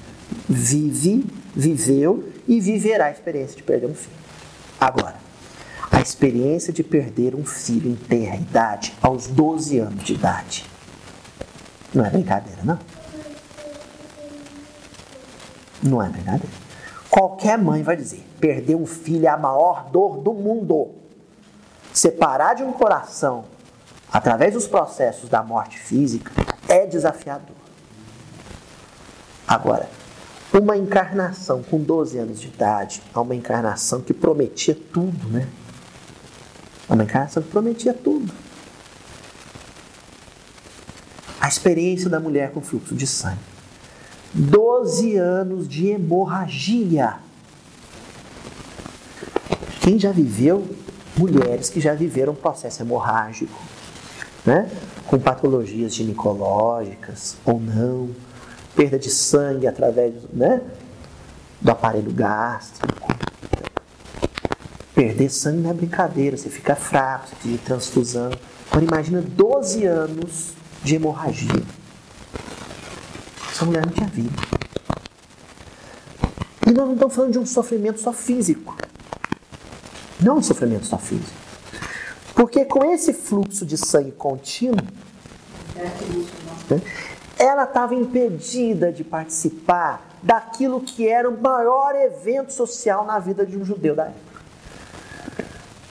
vive, 0.48 1.26
viveu 1.54 2.24
e 2.48 2.60
viverá 2.60 3.06
a 3.06 3.10
experiência 3.10 3.56
de 3.56 3.62
perder 3.62 3.86
um 3.86 3.94
filho. 3.94 4.16
Agora, 4.80 5.16
a 5.92 6.00
experiência 6.00 6.72
de 6.72 6.82
perder 6.82 7.34
um 7.34 7.44
filho 7.44 7.90
em 7.90 7.94
terra 7.96 8.36
idade 8.36 8.94
aos 9.00 9.28
12 9.28 9.78
anos 9.78 10.02
de 10.02 10.14
idade 10.14 10.66
não 11.94 12.04
é 12.04 12.10
brincadeira, 12.10 12.60
não. 12.62 12.78
Não 15.82 16.02
é 16.02 16.08
brincadeira. 16.08 16.52
Qualquer 17.10 17.56
mãe 17.56 17.82
vai 17.82 17.96
dizer: 17.96 18.26
perder 18.38 18.74
um 18.74 18.86
filho 18.86 19.26
é 19.26 19.30
a 19.30 19.36
maior 19.36 19.88
dor 19.90 20.18
do 20.18 20.34
mundo. 20.34 20.90
Separar 21.92 22.54
de 22.54 22.62
um 22.62 22.72
coração 22.72 23.46
através 24.12 24.54
dos 24.54 24.66
processos 24.66 25.28
da 25.28 25.42
morte 25.42 25.78
física 25.78 26.30
é 26.68 26.86
desafiador. 26.86 27.56
Agora, 29.46 29.88
uma 30.52 30.76
encarnação 30.76 31.62
com 31.62 31.78
12 31.78 32.18
anos 32.18 32.40
de 32.40 32.48
idade 32.48 33.02
é 33.14 33.18
uma 33.18 33.34
encarnação 33.34 34.00
que 34.00 34.14
prometia 34.14 34.76
tudo, 34.92 35.28
né? 35.28 35.46
É 36.88 36.94
uma 36.94 37.04
encarnação 37.04 37.42
que 37.42 37.50
prometia 37.50 37.92
tudo 37.92 38.32
a 41.48 41.50
experiência 41.50 42.10
da 42.10 42.20
mulher 42.20 42.50
com 42.52 42.60
fluxo 42.60 42.94
de 42.94 43.06
sangue. 43.06 43.38
12 44.34 45.16
anos 45.16 45.66
de 45.66 45.86
hemorragia. 45.86 47.16
Quem 49.80 49.98
já 49.98 50.12
viveu, 50.12 50.68
mulheres 51.16 51.70
que 51.70 51.80
já 51.80 51.94
viveram 51.94 52.34
processo 52.34 52.82
hemorrágico, 52.82 53.58
né? 54.44 54.70
com 55.06 55.18
patologias 55.18 55.94
ginecológicas 55.94 57.38
ou 57.46 57.58
não, 57.58 58.10
perda 58.78 58.96
de 58.96 59.10
sangue 59.10 59.66
através 59.66 60.14
né? 60.32 60.60
do 61.60 61.68
aparelho 61.72 62.12
gástrico. 62.12 63.12
Perder 64.94 65.28
sangue 65.30 65.62
não 65.62 65.70
é 65.70 65.74
brincadeira, 65.74 66.36
você 66.36 66.48
fica 66.48 66.76
fraco, 66.76 67.26
você 67.26 67.48
de 67.48 67.58
transfusão. 67.58 68.30
Agora 68.70 68.84
imagina 68.84 69.20
12 69.20 69.84
anos 69.84 70.52
de 70.84 70.94
hemorragia. 70.94 71.60
Essa 73.50 73.64
mulher 73.64 73.84
não 73.84 73.92
tinha 73.92 74.06
vida. 74.06 74.30
E 76.64 76.70
nós 76.70 76.86
não 76.86 76.94
estamos 76.94 77.14
falando 77.16 77.32
de 77.32 77.38
um 77.40 77.46
sofrimento 77.46 78.00
só 78.00 78.12
físico. 78.12 78.76
Não 80.20 80.36
um 80.36 80.42
sofrimento 80.42 80.86
só 80.86 80.98
físico. 80.98 81.32
Porque 82.32 82.64
com 82.64 82.84
esse 82.84 83.12
fluxo 83.12 83.66
de 83.66 83.76
sangue 83.76 84.12
contínuo, 84.12 84.76
né, 86.70 86.80
ela 87.38 87.64
estava 87.64 87.94
impedida 87.94 88.92
de 88.92 89.04
participar 89.04 90.02
daquilo 90.22 90.80
que 90.80 91.08
era 91.08 91.28
o 91.28 91.40
maior 91.40 91.94
evento 91.94 92.52
social 92.52 93.04
na 93.04 93.18
vida 93.18 93.46
de 93.46 93.56
um 93.56 93.64
judeu 93.64 93.94
da 93.94 94.06
época. 94.06 94.42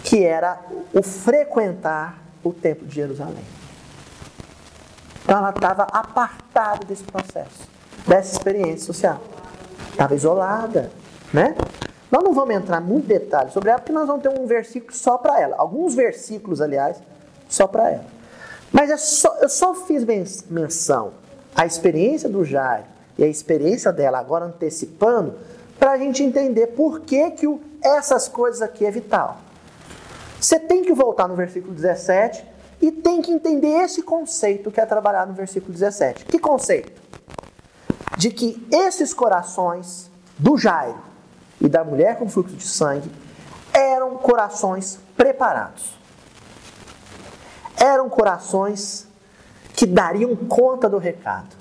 Que 0.04 0.26
era 0.26 0.60
o 0.94 1.02
frequentar 1.02 2.20
o 2.44 2.52
templo 2.52 2.86
de 2.86 2.96
Jerusalém. 2.96 3.46
Então 5.24 5.38
ela 5.38 5.50
estava 5.50 5.84
apartada 5.84 6.86
desse 6.86 7.04
processo, 7.04 7.70
dessa 8.06 8.34
experiência 8.34 8.86
social. 8.86 9.22
Estava 9.92 10.16
isolada, 10.16 10.92
né? 11.34 11.56
Nós 12.10 12.24
não 12.24 12.34
vamos 12.34 12.56
entrar 12.56 12.80
muito 12.80 13.08
detalhes 13.08 13.52
sobre 13.52 13.70
ela, 13.70 13.80
porque 13.80 13.92
nós 13.92 14.08
vamos 14.08 14.22
ter 14.22 14.30
um 14.30 14.46
versículo 14.46 14.94
só 14.94 15.18
para 15.18 15.42
ela. 15.42 15.56
Alguns 15.58 15.96
versículos, 15.96 16.62
aliás, 16.62 16.98
só 17.50 17.68
para 17.68 17.92
ela. 17.92 18.06
Mas 18.72 18.90
é 18.90 18.98
só, 18.98 19.36
eu 19.42 19.50
só 19.50 19.74
fiz 19.74 20.06
menção 20.50 21.14
à 21.58 21.66
experiência 21.66 22.30
do 22.30 22.46
Jairo 22.46 22.86
e 23.18 23.24
a 23.24 23.28
experiência 23.28 23.92
dela 23.92 24.20
agora 24.20 24.46
antecipando, 24.46 25.34
para 25.80 25.92
a 25.92 25.98
gente 25.98 26.22
entender 26.22 26.68
por 26.68 27.02
que, 27.02 27.32
que 27.32 27.48
o, 27.48 27.60
essas 27.84 28.28
coisas 28.28 28.62
aqui 28.62 28.86
é 28.86 28.92
vital. 28.92 29.40
Você 30.40 30.60
tem 30.60 30.84
que 30.84 30.94
voltar 30.94 31.28
no 31.28 31.36
versículo 31.36 31.74
17 31.74 32.46
e 32.80 32.92
tem 32.92 33.22
que 33.22 33.32
entender 33.32 33.82
esse 33.82 34.04
conceito 34.04 34.70
que 34.70 34.80
é 34.80 34.86
trabalhado 34.86 35.32
no 35.32 35.38
versículo 35.38 35.74
17. 35.74 36.26
Que 36.26 36.38
conceito? 36.38 37.02
De 38.16 38.30
que 38.30 38.68
esses 38.72 39.14
corações 39.14 40.12
do 40.38 40.58
Jairo 40.58 41.02
e 41.60 41.68
da 41.68 41.84
mulher 41.84 42.18
com 42.18 42.30
fluxo 42.30 42.56
de 42.56 42.68
sangue 42.68 43.12
eram 43.74 44.16
corações 44.18 45.00
preparados. 45.16 45.98
Eram 47.80 48.10
corações 48.10 49.07
que 49.78 49.86
dariam 49.86 50.36
conta 50.36 50.90
do 50.90 50.98
recado, 50.98 51.56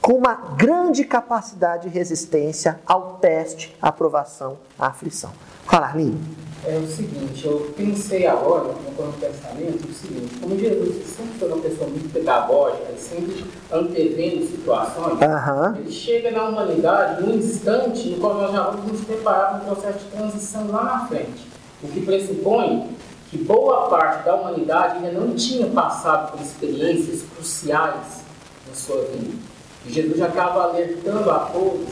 com 0.00 0.14
uma 0.14 0.34
grande 0.34 1.04
capacidade 1.04 1.88
de 1.88 1.96
resistência 1.96 2.80
ao 2.84 3.18
teste, 3.20 3.76
à 3.80 3.90
aprovação, 3.90 4.58
à 4.76 4.88
aflição. 4.88 5.30
Fala, 5.64 5.86
Arlindo. 5.86 6.18
é 6.66 6.76
o 6.76 6.84
seguinte, 6.88 7.46
eu 7.46 7.72
pensei 7.76 8.26
agora, 8.26 8.64
no 8.72 9.04
meu 9.04 9.12
pensamento, 9.12 9.88
o 9.88 9.94
seguinte, 9.94 10.36
como 10.40 10.58
Jesus 10.58 11.06
sempre 11.06 11.38
foi 11.38 11.48
uma 11.52 11.62
pessoa 11.62 11.88
muito 11.88 12.12
pedagógica, 12.12 12.92
sempre 12.98 13.44
antevendo 13.70 14.44
situações, 14.44 15.22
Aham. 15.22 15.76
ele 15.78 15.92
chega 15.92 16.32
na 16.32 16.42
humanidade 16.48 17.22
num 17.22 17.36
instante 17.36 18.08
no 18.08 18.18
qual 18.20 18.34
nós 18.34 18.50
já 18.50 18.64
vamos 18.64 18.90
nos 18.90 19.04
preparar 19.04 19.60
para 19.60 19.70
um 19.70 19.74
processo 19.76 20.00
de 20.00 20.04
transição 20.06 20.66
lá 20.72 20.82
na 20.82 21.06
frente. 21.06 21.46
O 21.80 21.86
que 21.86 22.00
pressupõe 22.04 22.90
que 23.32 23.38
boa 23.38 23.88
parte 23.88 24.26
da 24.26 24.34
humanidade 24.34 24.98
ainda 24.98 25.18
não 25.18 25.34
tinha 25.34 25.66
passado 25.68 26.32
por 26.32 26.42
experiências 26.42 27.22
cruciais 27.34 28.20
na 28.68 28.74
sua 28.74 29.02
vida. 29.06 29.38
E 29.86 29.92
Jesus 29.92 30.18
já 30.18 30.28
estava 30.28 30.64
alertando 30.64 31.30
a 31.30 31.38
todos 31.46 31.88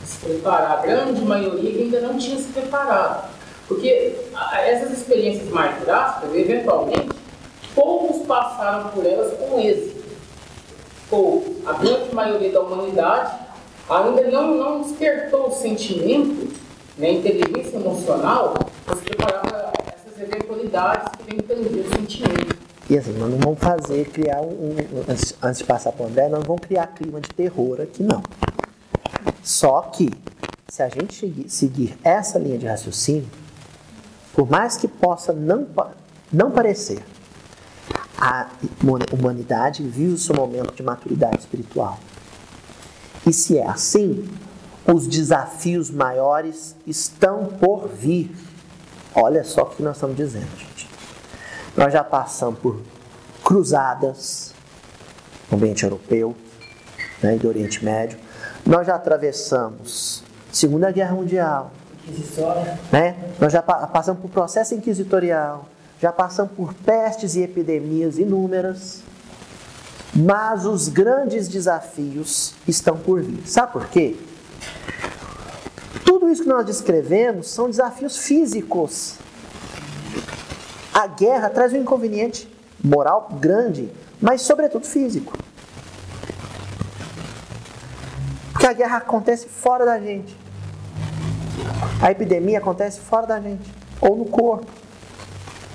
a 0.00 0.06
se 0.06 0.18
preparar, 0.24 0.78
a 0.78 0.82
grande 0.82 1.20
maioria 1.22 1.72
que 1.72 1.82
ainda 1.82 2.00
não 2.00 2.16
tinha 2.16 2.38
se 2.38 2.46
preparado. 2.52 3.28
Porque 3.66 4.14
essas 4.52 4.92
experiências 4.96 5.48
mais 5.48 5.82
drásticas, 5.82 6.32
eventualmente, 6.32 7.10
poucos 7.74 8.24
passaram 8.24 8.90
por 8.90 9.04
elas 9.04 9.36
com 9.36 9.58
êxito. 9.58 10.04
Poucos. 11.10 11.56
A 11.66 11.72
grande 11.72 12.14
maioria 12.14 12.52
da 12.52 12.60
humanidade 12.60 13.34
ainda 13.90 14.30
não, 14.30 14.54
não 14.54 14.82
despertou 14.82 15.48
o 15.48 15.50
sentimento, 15.50 16.54
né, 16.96 17.08
a 17.08 17.12
inteligência 17.14 17.78
emocional, 17.78 18.54
para 18.86 18.94
se 18.94 19.02
preparar 19.02 19.40
para 19.42 19.53
essas 20.24 20.28
eventualidades 20.28 21.12
que 21.16 21.30
vêm 21.30 21.40
tanger 21.40 21.86
o 21.86 21.94
sentimento. 21.94 22.56
E 22.88 22.98
assim, 22.98 23.12
nós 23.12 23.30
não 23.30 23.38
vamos 23.38 23.58
fazer, 23.58 24.08
criar 24.10 24.40
um. 24.40 24.48
um 24.48 24.76
antes, 25.08 25.34
antes 25.42 25.58
de 25.58 25.64
passar 25.64 25.92
para 25.92 26.04
o 26.04 26.08
André, 26.08 26.28
nós 26.28 26.40
não 26.40 26.46
vamos 26.46 26.62
criar 26.62 26.86
clima 26.88 27.20
de 27.20 27.28
terror 27.30 27.80
aqui, 27.80 28.02
não. 28.02 28.22
Só 29.42 29.82
que, 29.82 30.10
se 30.68 30.82
a 30.82 30.88
gente 30.88 31.48
seguir 31.48 31.96
essa 32.02 32.38
linha 32.38 32.58
de 32.58 32.66
raciocínio, 32.66 33.28
por 34.34 34.50
mais 34.50 34.76
que 34.76 34.88
possa 34.88 35.32
não, 35.32 35.66
não 36.32 36.50
parecer, 36.50 37.02
a 38.18 38.48
humanidade 39.12 39.82
vive 39.82 40.12
o 40.12 40.18
seu 40.18 40.34
momento 40.34 40.74
de 40.74 40.82
maturidade 40.82 41.38
espiritual. 41.38 41.98
E 43.26 43.32
se 43.32 43.56
é 43.56 43.66
assim, 43.66 44.28
os 44.86 45.06
desafios 45.06 45.90
maiores 45.90 46.76
estão 46.86 47.46
por 47.46 47.88
vir. 47.88 48.30
Olha 49.14 49.44
só 49.44 49.62
o 49.62 49.66
que 49.66 49.82
nós 49.82 49.96
estamos 49.96 50.16
dizendo, 50.16 50.48
gente. 50.56 50.88
Nós 51.76 51.92
já 51.92 52.02
passamos 52.02 52.58
por 52.58 52.80
cruzadas 53.44 54.52
no 55.50 55.56
ambiente 55.56 55.84
europeu 55.84 56.34
né, 57.22 57.36
e 57.36 57.38
do 57.38 57.48
Oriente 57.48 57.84
Médio. 57.84 58.18
Nós 58.66 58.86
já 58.86 58.94
atravessamos 58.94 60.24
Segunda 60.50 60.90
Guerra 60.90 61.14
Mundial, 61.14 61.70
né? 62.92 63.16
Nós 63.40 63.52
já 63.52 63.62
passamos 63.62 64.20
por 64.20 64.30
processo 64.30 64.74
inquisitorial, 64.74 65.66
já 66.00 66.12
passamos 66.12 66.52
por 66.52 66.74
pestes 66.74 67.34
e 67.34 67.42
epidemias 67.42 68.18
inúmeras, 68.18 69.02
mas 70.14 70.64
os 70.64 70.88
grandes 70.88 71.48
desafios 71.48 72.54
estão 72.68 72.96
por 72.96 73.20
vir. 73.22 73.46
Sabe 73.46 73.72
por 73.72 73.86
quê? 73.88 74.16
Tudo 76.24 76.32
isso 76.32 76.42
que 76.44 76.48
nós 76.48 76.64
descrevemos 76.64 77.50
são 77.50 77.68
desafios 77.68 78.16
físicos. 78.16 79.16
A 80.90 81.06
guerra 81.06 81.50
traz 81.50 81.74
um 81.74 81.76
inconveniente 81.76 82.48
moral 82.82 83.28
grande, 83.38 83.92
mas 84.22 84.40
sobretudo 84.40 84.86
físico. 84.86 85.36
Porque 88.52 88.66
a 88.66 88.72
guerra 88.72 88.96
acontece 88.96 89.46
fora 89.48 89.84
da 89.84 90.00
gente. 90.00 90.34
A 92.00 92.10
epidemia 92.10 92.56
acontece 92.56 93.00
fora 93.00 93.26
da 93.26 93.38
gente, 93.38 93.70
ou 94.00 94.16
no 94.16 94.24
corpo, 94.24 94.64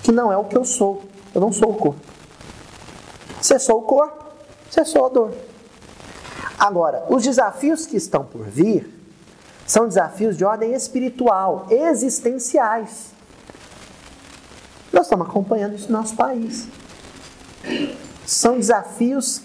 que 0.01 0.11
não 0.11 0.33
é 0.33 0.37
o 0.37 0.45
que 0.45 0.57
eu 0.57 0.65
sou. 0.65 1.03
Eu 1.31 1.41
não 1.41 1.53
sou 1.53 1.69
o 1.69 1.75
corpo. 1.75 2.01
Você 3.39 3.59
sou 3.59 3.77
o 3.77 3.83
corpo, 3.83 4.25
você 4.67 4.83
sou 4.83 5.05
a 5.05 5.09
dor. 5.09 5.31
Agora, 6.57 7.05
os 7.07 7.21
desafios 7.21 7.85
que 7.85 7.97
estão 7.97 8.23
por 8.25 8.45
vir 8.45 8.98
são 9.69 9.87
desafios 9.87 10.35
de 10.35 10.43
ordem 10.43 10.73
espiritual, 10.73 11.67
existenciais. 11.69 13.11
Nós 14.91 15.05
estamos 15.05 15.27
acompanhando 15.27 15.75
isso 15.75 15.91
no 15.91 15.99
nosso 15.99 16.15
país. 16.15 16.67
São 18.25 18.57
desafios 18.57 19.43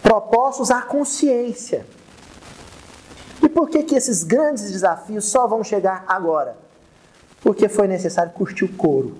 propostos 0.00 0.70
à 0.70 0.82
consciência. 0.82 1.84
E 3.42 3.48
por 3.48 3.68
que, 3.68 3.82
que 3.82 3.96
esses 3.96 4.22
grandes 4.22 4.70
desafios 4.70 5.24
só 5.24 5.48
vão 5.48 5.64
chegar 5.64 6.04
agora? 6.06 6.56
Porque 7.40 7.68
foi 7.68 7.88
necessário 7.88 8.30
curtir 8.30 8.66
o 8.66 8.72
couro. 8.74 9.18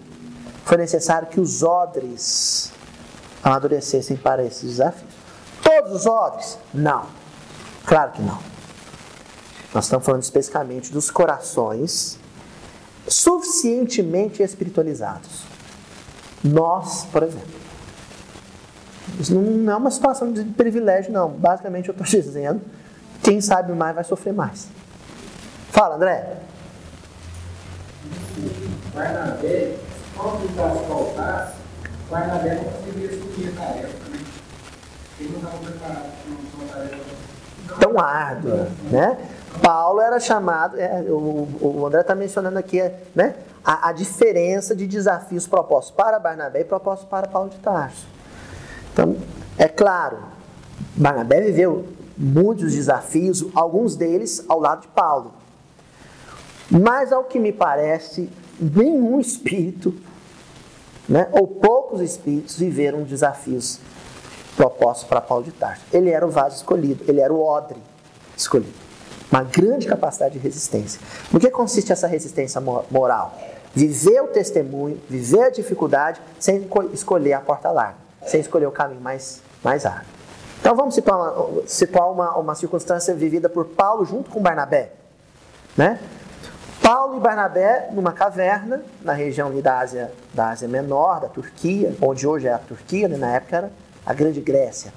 Foi 0.65 0.77
necessário 0.77 1.27
que 1.27 1.40
os 1.40 1.65
odres 1.65 2.70
amadurecessem 3.43 4.16
para 4.16 4.44
esses 4.44 4.70
desafios. 4.70 5.12
Todos 5.65 5.93
os 5.93 6.07
odres? 6.07 6.57
Não. 6.73 7.07
Claro 7.85 8.12
que 8.12 8.23
não. 8.23 8.51
Nós 9.74 9.85
estamos 9.85 10.05
falando 10.05 10.23
especificamente 10.23 10.93
dos 10.93 11.11
corações 11.11 12.19
suficientemente 13.09 14.43
espiritualizados. 14.43 15.44
Nós, 16.44 17.05
por 17.05 17.23
exemplo. 17.23 17.62
Isso 19.19 19.35
não 19.35 19.73
é 19.73 19.77
uma 19.77 19.90
situação 19.90 20.32
de 20.32 20.44
privilégio, 20.44 21.12
não. 21.12 21.31
Basicamente, 21.31 21.89
eu 21.89 21.93
estou 21.93 22.07
dizendo 22.20 22.61
quem 23.23 23.40
sabe 23.40 23.73
mais 23.73 23.94
vai 23.94 24.05
sofrer 24.05 24.32
mais. 24.32 24.69
Fala, 25.70 25.97
André. 25.97 26.39
Barnabé, 28.94 29.77
quando 30.16 30.44
o 30.44 30.86
faltasse, 30.89 31.55
Barnabé 32.11 32.57
não 32.57 32.65
conseguiria 32.65 33.11
assumir 33.11 33.49
a 33.49 33.61
tarefa, 33.61 34.09
né? 34.11 34.24
Ele 35.19 35.28
não 35.31 35.39
estava 35.39 35.59
preparado 35.59 36.11
para 36.23 36.65
uma 36.65 36.74
tarefa 36.74 37.23
tão 37.81 37.99
árdua, 37.99 38.69
né? 38.90 39.19
Paulo 39.60 40.00
era 40.00 40.18
chamado, 40.18 40.78
é, 40.78 41.02
o, 41.02 41.48
o, 41.60 41.86
André 41.86 42.00
está 42.00 42.14
mencionando 42.14 42.58
aqui, 42.58 42.80
né? 43.14 43.34
A, 43.64 43.90
a, 43.90 43.92
diferença 43.92 44.74
de 44.74 44.86
desafios 44.86 45.46
propostos 45.46 45.94
para 45.94 46.18
Barnabé 46.18 46.60
e 46.60 46.64
propostos 46.64 47.08
para 47.08 47.28
Paulo 47.28 47.50
de 47.50 47.58
Tarso. 47.58 48.06
Então, 48.92 49.16
é 49.56 49.68
claro, 49.68 50.18
Barnabé 50.96 51.40
viveu 51.42 51.86
muitos 52.16 52.72
desafios, 52.72 53.44
alguns 53.54 53.94
deles 53.94 54.44
ao 54.48 54.58
lado 54.58 54.82
de 54.82 54.88
Paulo. 54.88 55.32
Mas, 56.70 57.12
ao 57.12 57.24
que 57.24 57.38
me 57.38 57.52
parece, 57.52 58.30
nenhum 58.58 59.20
espírito, 59.20 59.94
né, 61.08 61.28
ou 61.32 61.46
poucos 61.46 62.00
espíritos, 62.00 62.56
viveram 62.56 63.02
desafios 63.02 63.78
propostos 64.56 65.06
para 65.06 65.20
Paulo 65.20 65.44
de 65.44 65.52
Tarso. 65.52 65.82
Ele 65.92 66.10
era 66.10 66.26
o 66.26 66.30
vaso 66.30 66.56
escolhido, 66.56 67.04
ele 67.06 67.20
era 67.20 67.32
o 67.32 67.42
odre 67.42 67.78
escolhido. 68.36 68.81
Uma 69.32 69.42
grande 69.42 69.88
capacidade 69.88 70.34
de 70.34 70.38
resistência. 70.38 71.00
No 71.32 71.40
que 71.40 71.50
consiste 71.50 71.90
essa 71.90 72.06
resistência 72.06 72.60
moral? 72.60 73.34
Viver 73.74 74.20
o 74.20 74.28
testemunho, 74.28 75.00
viver 75.09 75.44
a 75.44 75.50
dificuldade, 75.50 76.20
sem 76.38 76.68
escolher 76.92 77.32
a 77.32 77.40
porta 77.40 77.70
larga, 77.70 77.96
sem 78.26 78.40
escolher 78.40 78.66
o 78.66 78.70
caminho 78.70 79.00
mais, 79.00 79.40
mais 79.64 79.86
árduo. 79.86 80.12
Então 80.60 80.76
vamos 80.76 80.94
situar, 80.94 81.18
uma, 81.18 81.62
situar 81.66 82.12
uma, 82.12 82.36
uma 82.36 82.54
circunstância 82.54 83.14
vivida 83.14 83.48
por 83.48 83.64
Paulo 83.64 84.04
junto 84.04 84.30
com 84.30 84.40
Barnabé. 84.40 84.92
Né? 85.74 85.98
Paulo 86.82 87.16
e 87.16 87.20
Barnabé 87.20 87.88
numa 87.92 88.12
caverna 88.12 88.82
na 89.00 89.14
região 89.14 89.50
da 89.60 89.78
Ásia, 89.78 90.12
da 90.34 90.50
Ásia 90.50 90.68
Menor, 90.68 91.20
da 91.20 91.28
Turquia, 91.28 91.96
onde 92.02 92.26
hoje 92.26 92.48
é 92.48 92.52
a 92.52 92.59
Turquia, 92.59 93.09
né? 93.09 93.16
na 93.16 93.36
época 93.36 93.56
era 93.56 93.70
a 94.04 94.12
Grande 94.12 94.40
Grécia. 94.40 94.92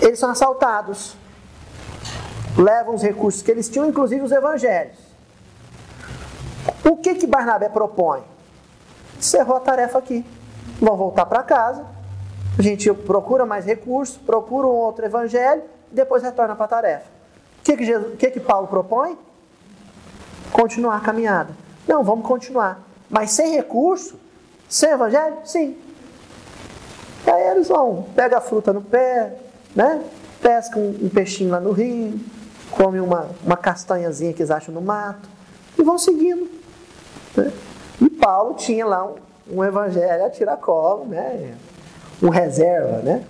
Eles 0.00 0.18
são 0.18 0.30
assaltados, 0.30 1.16
levam 2.56 2.94
os 2.94 3.02
recursos 3.02 3.42
que 3.42 3.50
eles 3.50 3.68
tinham, 3.68 3.88
inclusive 3.88 4.22
os 4.22 4.32
evangelhos. 4.32 4.98
O 6.84 6.96
que 6.96 7.14
que 7.14 7.26
Barnabé 7.26 7.68
propõe? 7.68 8.22
Encerrou 9.18 9.56
a 9.56 9.60
tarefa 9.60 9.98
aqui. 9.98 10.24
Vão 10.80 10.96
voltar 10.96 11.26
para 11.26 11.42
casa, 11.42 11.84
a 12.58 12.62
gente 12.62 12.92
procura 12.92 13.46
mais 13.46 13.64
recursos, 13.64 14.16
procura 14.16 14.66
um 14.66 14.70
outro 14.70 15.04
evangelho 15.04 15.62
e 15.90 15.94
depois 15.94 16.22
retorna 16.22 16.54
para 16.54 16.64
a 16.64 16.68
tarefa. 16.68 17.04
O 17.60 17.62
que 17.62 17.76
que, 17.76 17.84
Jesus, 17.84 18.14
o 18.14 18.16
que 18.16 18.30
que 18.30 18.40
Paulo 18.40 18.66
propõe? 18.66 19.16
Continuar 20.50 20.96
a 20.96 21.00
caminhada. 21.00 21.54
Não, 21.86 22.02
vamos 22.02 22.26
continuar. 22.26 22.80
Mas 23.08 23.30
sem 23.30 23.52
recurso? 23.52 24.18
Sem 24.68 24.90
evangelho? 24.90 25.36
Sim. 25.44 25.76
Aí 27.26 27.42
eles 27.48 27.68
vão, 27.68 28.06
pega 28.14 28.38
a 28.38 28.40
fruta 28.40 28.72
no 28.72 28.82
pé, 28.82 29.38
né? 29.74 30.02
pesca 30.42 30.78
um, 30.78 30.98
um 31.02 31.08
peixinho 31.08 31.50
lá 31.50 31.60
no 31.60 31.70
rio, 31.70 32.18
come 32.72 33.00
uma, 33.00 33.28
uma 33.44 33.56
castanhazinha 33.56 34.32
que 34.32 34.42
eles 34.42 34.50
acham 34.50 34.74
no 34.74 34.80
mato 34.80 35.28
e 35.78 35.82
vão 35.82 35.98
seguindo. 35.98 36.50
Né? 37.36 37.52
E 38.00 38.10
Paulo 38.10 38.54
tinha 38.54 38.84
lá 38.84 39.06
um, 39.06 39.14
um 39.50 39.64
evangelho 39.64 40.24
a 40.24 40.30
tiracolo, 40.30 41.06
né? 41.06 41.54
um 42.22 42.28
reserva, 42.28 42.98
né? 42.98 43.24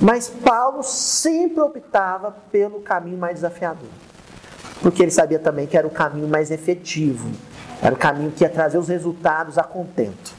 Mas 0.00 0.28
Paulo 0.28 0.82
sempre 0.82 1.60
optava 1.60 2.36
pelo 2.50 2.80
caminho 2.80 3.16
mais 3.16 3.36
desafiador, 3.36 3.88
porque 4.82 5.02
ele 5.02 5.10
sabia 5.10 5.38
também 5.38 5.66
que 5.66 5.76
era 5.76 5.86
o 5.86 5.90
caminho 5.90 6.28
mais 6.28 6.50
efetivo, 6.50 7.30
Era 7.82 7.94
o 7.94 7.98
caminho 7.98 8.30
que 8.30 8.44
ia 8.44 8.48
trazer 8.48 8.78
os 8.78 8.88
resultados 8.88 9.58
a 9.58 9.62
contento. 9.62 10.32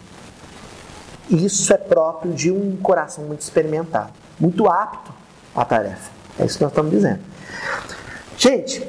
Isso 1.30 1.74
é 1.74 1.78
próprio 1.78 2.34
de 2.34 2.52
um 2.52 2.76
coração 2.78 3.26
muito 3.26 3.42
experimentado, 3.42 4.14
muito 4.40 4.68
apto 4.68 5.12
à 5.56 5.64
tarefa. 5.64 6.12
É 6.40 6.46
isso 6.46 6.58
que 6.58 6.64
nós 6.64 6.72
estamos 6.72 6.92
dizendo. 6.92 7.20
Gente, 8.38 8.86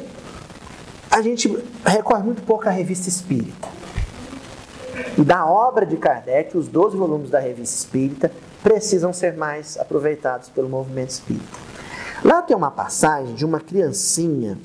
a 1.10 1.22
gente 1.22 1.48
recorre 1.84 2.22
muito 2.22 2.42
pouco 2.42 2.68
à 2.68 2.70
revista 2.70 3.08
espírita. 3.08 3.68
Da 5.18 5.46
obra 5.46 5.86
de 5.86 5.96
Kardec, 5.96 6.56
os 6.56 6.68
12 6.68 6.96
volumes 6.96 7.30
da 7.30 7.38
revista 7.38 7.76
espírita 7.76 8.30
precisam 8.62 9.12
ser 9.12 9.34
mais 9.36 9.78
aproveitados 9.78 10.48
pelo 10.48 10.68
movimento 10.68 11.10
espírita. 11.10 11.46
Lá 12.24 12.42
tem 12.42 12.56
uma 12.56 12.70
passagem 12.70 13.34
de 13.34 13.44
uma 13.44 13.60
criancinha. 13.60 14.58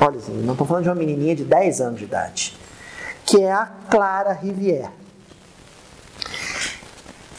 Olha, 0.00 0.18
não 0.28 0.52
estou 0.52 0.66
falando 0.66 0.84
de 0.84 0.88
uma 0.90 0.94
menininha 0.94 1.34
de 1.34 1.44
10 1.44 1.80
anos 1.80 1.98
de 1.98 2.04
idade, 2.04 2.56
que 3.24 3.40
é 3.40 3.50
a 3.50 3.66
Clara 3.90 4.32
Rivière. 4.32 4.90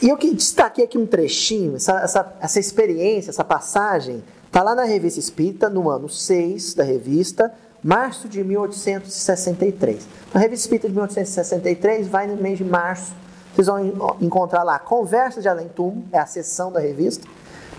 E 0.02 0.08
eu 0.08 0.16
que 0.16 0.34
destaquei 0.34 0.84
aqui 0.84 0.96
um 0.96 1.06
trechinho, 1.06 1.76
essa, 1.76 2.00
essa, 2.00 2.36
essa 2.40 2.58
experiência, 2.58 3.30
essa 3.30 3.44
passagem, 3.44 4.24
está 4.50 4.64
lá 4.64 4.74
na 4.74 4.82
Revista 4.82 5.20
Espírita, 5.20 5.70
no 5.70 5.88
ano 5.88 6.08
6 6.08 6.74
da 6.74 6.82
revista, 6.82 7.54
março 7.80 8.28
de 8.28 8.42
1863. 8.42 10.08
Na 10.34 10.40
Revista 10.40 10.64
Espírita 10.64 10.88
de 10.88 10.94
1863, 10.94 12.08
vai 12.08 12.26
no 12.26 12.34
mês 12.36 12.58
de 12.58 12.64
março, 12.64 13.14
vocês 13.54 13.68
vão 13.68 14.16
encontrar 14.20 14.64
lá 14.64 14.76
Conversa 14.80 15.40
de 15.40 15.48
Além 15.48 15.68
Túmulo, 15.68 16.04
é 16.10 16.18
a 16.18 16.26
seção 16.26 16.72
da 16.72 16.80
revista, 16.80 17.28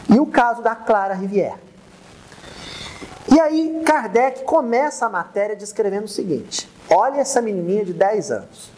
e 0.10 0.18
o 0.18 0.26
caso 0.26 0.62
da 0.62 0.74
Clara 0.74 1.14
Rivière. 1.14 1.60
E 3.30 3.38
aí, 3.38 3.82
Kardec 3.86 4.46
começa 4.46 5.06
a 5.06 5.10
matéria 5.10 5.58
descrevendo 5.58 6.06
o 6.06 6.10
seguinte: 6.10 6.70
olha 6.90 7.20
essa 7.20 7.42
menininha 7.42 7.84
de 7.84 7.92
10 7.92 8.32
anos. 8.32 8.72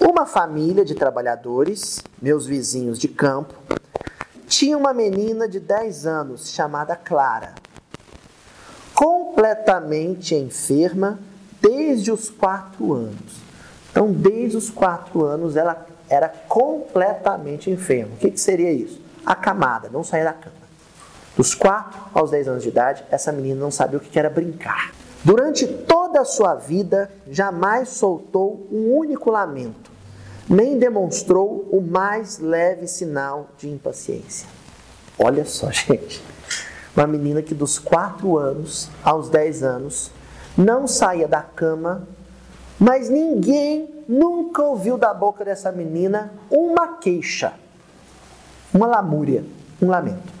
Uma 0.00 0.24
família 0.24 0.86
de 0.86 0.94
trabalhadores, 0.94 2.02
meus 2.20 2.46
vizinhos 2.46 2.98
de 2.98 3.08
campo, 3.08 3.54
tinha 4.48 4.78
uma 4.78 4.94
menina 4.94 5.46
de 5.46 5.60
10 5.60 6.06
anos 6.06 6.50
chamada 6.50 6.96
Clara, 6.96 7.54
completamente 8.94 10.34
enferma 10.34 11.18
desde 11.60 12.10
os 12.10 12.30
4 12.30 12.92
anos. 12.94 13.48
Então, 13.90 14.10
desde 14.10 14.56
os 14.56 14.70
4 14.70 15.24
anos, 15.24 15.54
ela 15.54 15.86
era 16.08 16.28
completamente 16.28 17.70
enferma. 17.70 18.14
O 18.14 18.16
que, 18.16 18.30
que 18.30 18.40
seria 18.40 18.72
isso? 18.72 19.00
Acamada, 19.24 19.90
não 19.90 20.02
saía 20.02 20.24
da 20.24 20.32
cama. 20.32 20.56
Dos 21.36 21.54
4 21.54 22.00
aos 22.14 22.30
10 22.30 22.48
anos 22.48 22.62
de 22.62 22.70
idade, 22.70 23.04
essa 23.10 23.30
menina 23.30 23.60
não 23.60 23.70
sabia 23.70 23.98
o 23.98 24.00
que 24.00 24.18
era 24.18 24.30
brincar. 24.30 24.92
Durante 25.22 25.66
toda 25.66 26.20
a 26.20 26.24
sua 26.24 26.54
vida, 26.54 27.10
jamais 27.30 27.90
soltou 27.90 28.66
um 28.72 28.96
único 28.96 29.30
lamento, 29.30 29.90
nem 30.48 30.78
demonstrou 30.78 31.68
o 31.70 31.80
mais 31.80 32.38
leve 32.38 32.86
sinal 32.86 33.50
de 33.58 33.68
impaciência. 33.68 34.48
Olha 35.18 35.44
só, 35.44 35.70
gente. 35.72 36.22
Uma 36.96 37.06
menina 37.06 37.42
que 37.42 37.54
dos 37.54 37.78
4 37.78 38.38
anos 38.38 38.88
aos 39.04 39.28
10 39.28 39.62
anos 39.62 40.10
não 40.56 40.88
saía 40.88 41.28
da 41.28 41.42
cama, 41.42 42.08
mas 42.78 43.08
ninguém 43.08 44.04
nunca 44.08 44.62
ouviu 44.62 44.96
da 44.96 45.12
boca 45.12 45.44
dessa 45.44 45.70
menina 45.70 46.32
uma 46.50 46.96
queixa, 46.96 47.52
uma 48.72 48.86
lamúria, 48.86 49.44
um 49.80 49.88
lamento. 49.88 50.32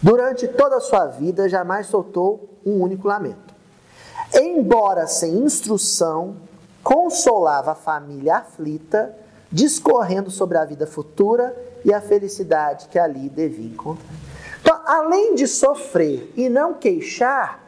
Durante 0.00 0.46
toda 0.46 0.76
a 0.76 0.80
sua 0.80 1.06
vida, 1.06 1.48
jamais 1.48 1.86
soltou 1.86 2.48
um 2.64 2.80
único 2.80 3.08
lamento. 3.08 3.54
Embora 4.34 5.06
sem 5.06 5.34
instrução, 5.38 6.36
consolava 6.86 7.72
a 7.72 7.74
família 7.74 8.36
aflita, 8.36 9.12
discorrendo 9.50 10.30
sobre 10.30 10.56
a 10.56 10.64
vida 10.64 10.86
futura 10.86 11.52
e 11.84 11.92
a 11.92 12.00
felicidade 12.00 12.86
que 12.86 12.96
ali 12.96 13.28
devia 13.28 13.66
encontrar. 13.66 14.06
Então, 14.60 14.80
além 14.86 15.34
de 15.34 15.48
sofrer 15.48 16.32
e 16.36 16.48
não 16.48 16.74
queixar, 16.74 17.58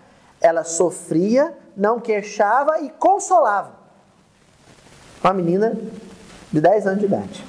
ela 0.40 0.62
sofria, 0.62 1.52
não 1.76 1.98
queixava 1.98 2.80
e 2.80 2.90
consolava. 2.90 3.72
Uma 5.20 5.34
menina 5.34 5.76
de 6.52 6.60
10 6.60 6.86
anos 6.86 7.00
de 7.00 7.06
idade. 7.06 7.44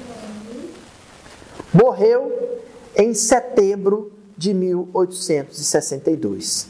Morreu 1.72 2.64
em 2.96 3.14
setembro 3.14 4.12
de 4.36 4.56
1862, 4.56 6.68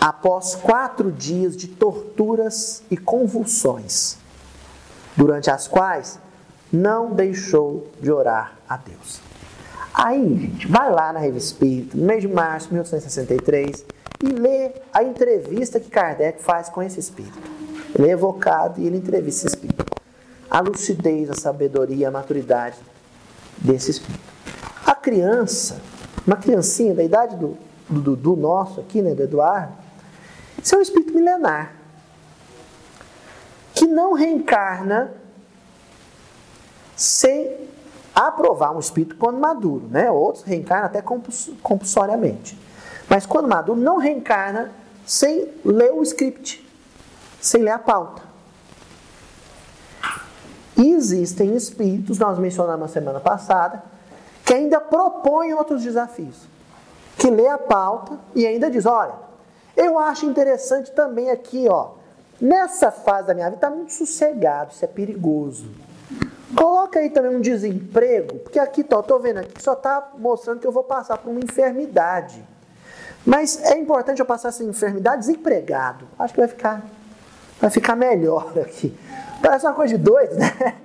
após 0.00 0.54
quatro 0.54 1.12
dias 1.12 1.54
de 1.54 1.68
torturas 1.68 2.82
e 2.90 2.96
convulsões, 2.96 4.16
durante 5.18 5.50
as 5.50 5.68
quais 5.68 6.18
não 6.72 7.10
deixou 7.10 7.90
de 8.00 8.10
orar 8.10 8.54
a 8.66 8.78
Deus. 8.78 9.20
Aí, 9.92 10.38
gente, 10.38 10.66
vai 10.66 10.90
lá 10.90 11.12
na 11.12 11.18
Revista 11.18 11.52
Espírita, 11.52 11.96
no 11.96 12.04
mês 12.04 12.22
de 12.22 12.28
março 12.28 12.68
de 12.68 12.74
1863, 12.74 13.84
e 14.22 14.26
lê 14.26 14.72
a 14.92 15.02
entrevista 15.02 15.78
que 15.78 15.90
Kardec 15.90 16.42
faz 16.42 16.68
com 16.70 16.82
esse 16.82 16.98
espírito. 16.98 17.38
Ele 17.94 18.08
é 18.08 18.12
evocado 18.12 18.80
e 18.80 18.86
ele 18.86 18.96
entrevista 18.96 19.46
esse 19.46 19.56
espírito. 19.56 19.84
A 20.50 20.60
lucidez, 20.60 21.28
a 21.30 21.34
sabedoria, 21.34 22.08
a 22.08 22.10
maturidade 22.10 22.78
desse 23.58 23.90
espírito. 23.90 24.20
A 24.86 24.94
criança 24.94 25.80
uma 26.28 26.36
criancinha 26.36 26.94
da 26.94 27.02
idade 27.02 27.36
do, 27.36 27.56
do, 27.88 28.14
do 28.14 28.36
nosso 28.36 28.80
aqui, 28.80 29.00
né, 29.00 29.14
do 29.14 29.22
Eduardo, 29.22 29.72
isso 30.62 30.74
é 30.74 30.78
um 30.78 30.82
espírito 30.82 31.14
milenar. 31.14 31.74
Que 33.78 33.86
não 33.86 34.12
reencarna 34.12 35.12
sem 36.96 37.68
aprovar 38.12 38.74
um 38.74 38.80
espírito 38.80 39.14
quando 39.14 39.38
maduro, 39.38 39.86
né? 39.88 40.10
Outros 40.10 40.42
reencarnam 40.42 40.86
até 40.86 41.00
compulsoriamente. 41.62 42.58
Mas 43.08 43.24
quando 43.24 43.46
maduro, 43.46 43.78
não 43.78 43.98
reencarna 43.98 44.72
sem 45.06 45.48
ler 45.64 45.92
o 45.92 46.02
script, 46.02 46.68
sem 47.40 47.62
ler 47.62 47.70
a 47.70 47.78
pauta. 47.78 48.22
E 50.76 50.92
existem 50.92 51.54
espíritos, 51.54 52.18
nós 52.18 52.36
mencionamos 52.36 52.80
na 52.80 52.88
semana 52.88 53.20
passada, 53.20 53.80
que 54.44 54.54
ainda 54.54 54.80
propõe 54.80 55.54
outros 55.54 55.84
desafios. 55.84 56.48
Que 57.16 57.30
lê 57.30 57.46
a 57.46 57.58
pauta 57.58 58.18
e 58.34 58.44
ainda 58.44 58.68
diz: 58.68 58.86
olha, 58.86 59.14
eu 59.76 59.96
acho 60.00 60.26
interessante 60.26 60.90
também 60.90 61.30
aqui, 61.30 61.68
ó, 61.68 61.97
nessa 62.40 62.90
fase 62.90 63.28
da 63.28 63.34
minha 63.34 63.46
vida 63.46 63.56
está 63.56 63.70
muito 63.70 63.92
sossegado, 63.92 64.72
isso 64.72 64.84
é 64.84 64.88
perigoso. 64.88 65.70
Coloca 66.56 66.98
aí 66.98 67.10
também 67.10 67.36
um 67.36 67.40
desemprego, 67.40 68.38
porque 68.38 68.58
aqui, 68.58 68.82
tô, 68.82 69.02
tô 69.02 69.18
vendo 69.18 69.38
aqui, 69.38 69.62
só 69.62 69.74
está 69.74 70.10
mostrando 70.16 70.60
que 70.60 70.66
eu 70.66 70.72
vou 70.72 70.84
passar 70.84 71.18
por 71.18 71.30
uma 71.30 71.40
enfermidade. 71.40 72.42
Mas 73.26 73.62
é 73.62 73.76
importante 73.78 74.20
eu 74.20 74.26
passar 74.26 74.48
essa 74.48 74.64
enfermidade 74.64 75.18
desempregado. 75.18 76.06
Acho 76.18 76.32
que 76.32 76.40
vai 76.40 76.48
ficar, 76.48 76.82
vai 77.60 77.68
ficar 77.68 77.94
melhor 77.94 78.52
aqui. 78.58 78.96
Parece 79.42 79.66
uma 79.66 79.74
coisa 79.74 79.96
de 79.96 80.02
doido, 80.02 80.34
né? 80.34 80.76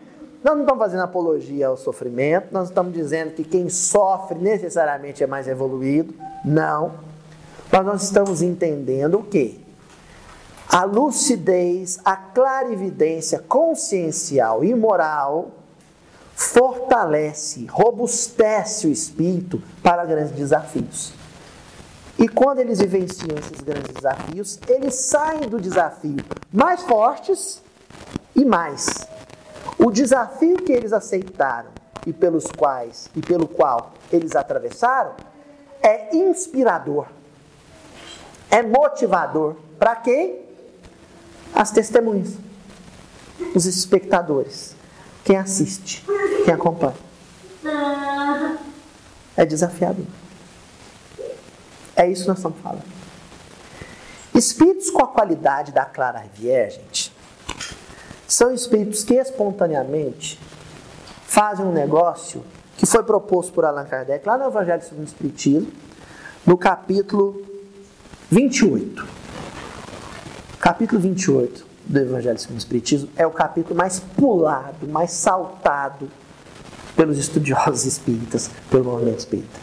Nós 0.43 0.55
não 0.55 0.63
estamos 0.63 0.83
fazendo 0.83 1.03
apologia 1.03 1.67
ao 1.67 1.77
sofrimento, 1.77 2.47
nós 2.51 2.67
estamos 2.67 2.91
dizendo 2.93 3.31
que 3.31 3.45
quem 3.45 3.69
sofre 3.69 4.37
necessariamente 4.37 5.23
é 5.23 5.27
mais 5.27 5.47
evoluído. 5.47 6.13
Não. 6.43 6.91
Mas 7.71 7.85
nós 7.85 8.03
estamos 8.03 8.41
entendendo 8.41 9.19
o 9.19 9.23
quê? 9.23 9.62
A 10.69 10.83
lucidez, 10.85 11.99
a 12.03 12.15
clarividência 12.15 13.39
consciencial 13.39 14.63
e 14.63 14.73
moral 14.73 15.51
fortalece, 16.35 17.65
robustece 17.67 18.87
o 18.87 18.91
espírito 18.91 19.61
para 19.83 20.03
grandes 20.05 20.33
desafios. 20.33 21.13
E 22.17 22.27
quando 22.27 22.59
eles 22.59 22.79
vivenciam 22.79 23.37
esses 23.37 23.61
grandes 23.61 23.93
desafios, 23.93 24.59
eles 24.67 24.95
saem 24.95 25.41
do 25.41 25.59
desafio 25.59 26.17
mais 26.51 26.81
fortes 26.83 27.61
e 28.35 28.45
mais 28.45 28.87
o 29.77 29.91
desafio 29.91 30.57
que 30.57 30.71
eles 30.71 30.93
aceitaram 30.93 31.69
e 32.05 32.13
pelos 32.13 32.45
quais 32.45 33.09
e 33.15 33.21
pelo 33.21 33.47
qual 33.47 33.93
eles 34.11 34.35
atravessaram 34.35 35.13
é 35.81 36.15
inspirador. 36.15 37.07
É 38.49 38.61
motivador 38.61 39.55
para 39.77 39.95
quem? 39.95 40.42
As 41.55 41.71
testemunhas, 41.71 42.33
os 43.53 43.65
espectadores, 43.65 44.75
quem 45.23 45.37
assiste, 45.37 46.03
quem 46.43 46.53
acompanha. 46.53 46.95
É 49.35 49.45
desafiador. 49.45 50.05
É 51.95 52.09
isso 52.09 52.23
que 52.23 52.27
nós 52.29 52.37
estamos 52.37 52.59
falando. 52.59 52.83
Espíritos 54.33 54.89
com 54.89 55.03
a 55.03 55.07
qualidade 55.07 55.71
da 55.71 55.85
Clara 55.85 56.25
Virgem, 56.33 56.83
são 58.27 58.51
espíritos 58.51 59.03
que 59.03 59.13
espontaneamente 59.13 60.39
fazem 61.27 61.65
um 61.65 61.71
negócio 61.71 62.43
que 62.77 62.85
foi 62.85 63.03
proposto 63.03 63.53
por 63.53 63.63
Allan 63.63 63.85
Kardec 63.85 64.27
lá 64.27 64.37
no 64.37 64.45
Evangelho 64.45 64.81
segundo 64.81 65.03
o 65.03 65.07
Espiritismo, 65.07 65.71
no 66.45 66.57
capítulo 66.57 67.41
28. 68.31 69.22
Capítulo 70.63 71.01
28. 71.01 71.65
do 71.87 71.99
Evangelho 71.99 72.39
segundo 72.39 72.55
o 72.55 72.57
Espiritismo 72.57 73.09
é 73.17 73.27
o 73.27 73.31
capítulo 73.31 73.75
mais 73.75 73.99
pulado, 73.99 74.87
mais 74.87 75.11
saltado 75.11 76.09
pelos 76.95 77.17
estudiosos 77.17 77.83
espíritas, 77.83 78.49
pelo 78.71 78.85
movimento 78.85 79.19
espírita. 79.19 79.59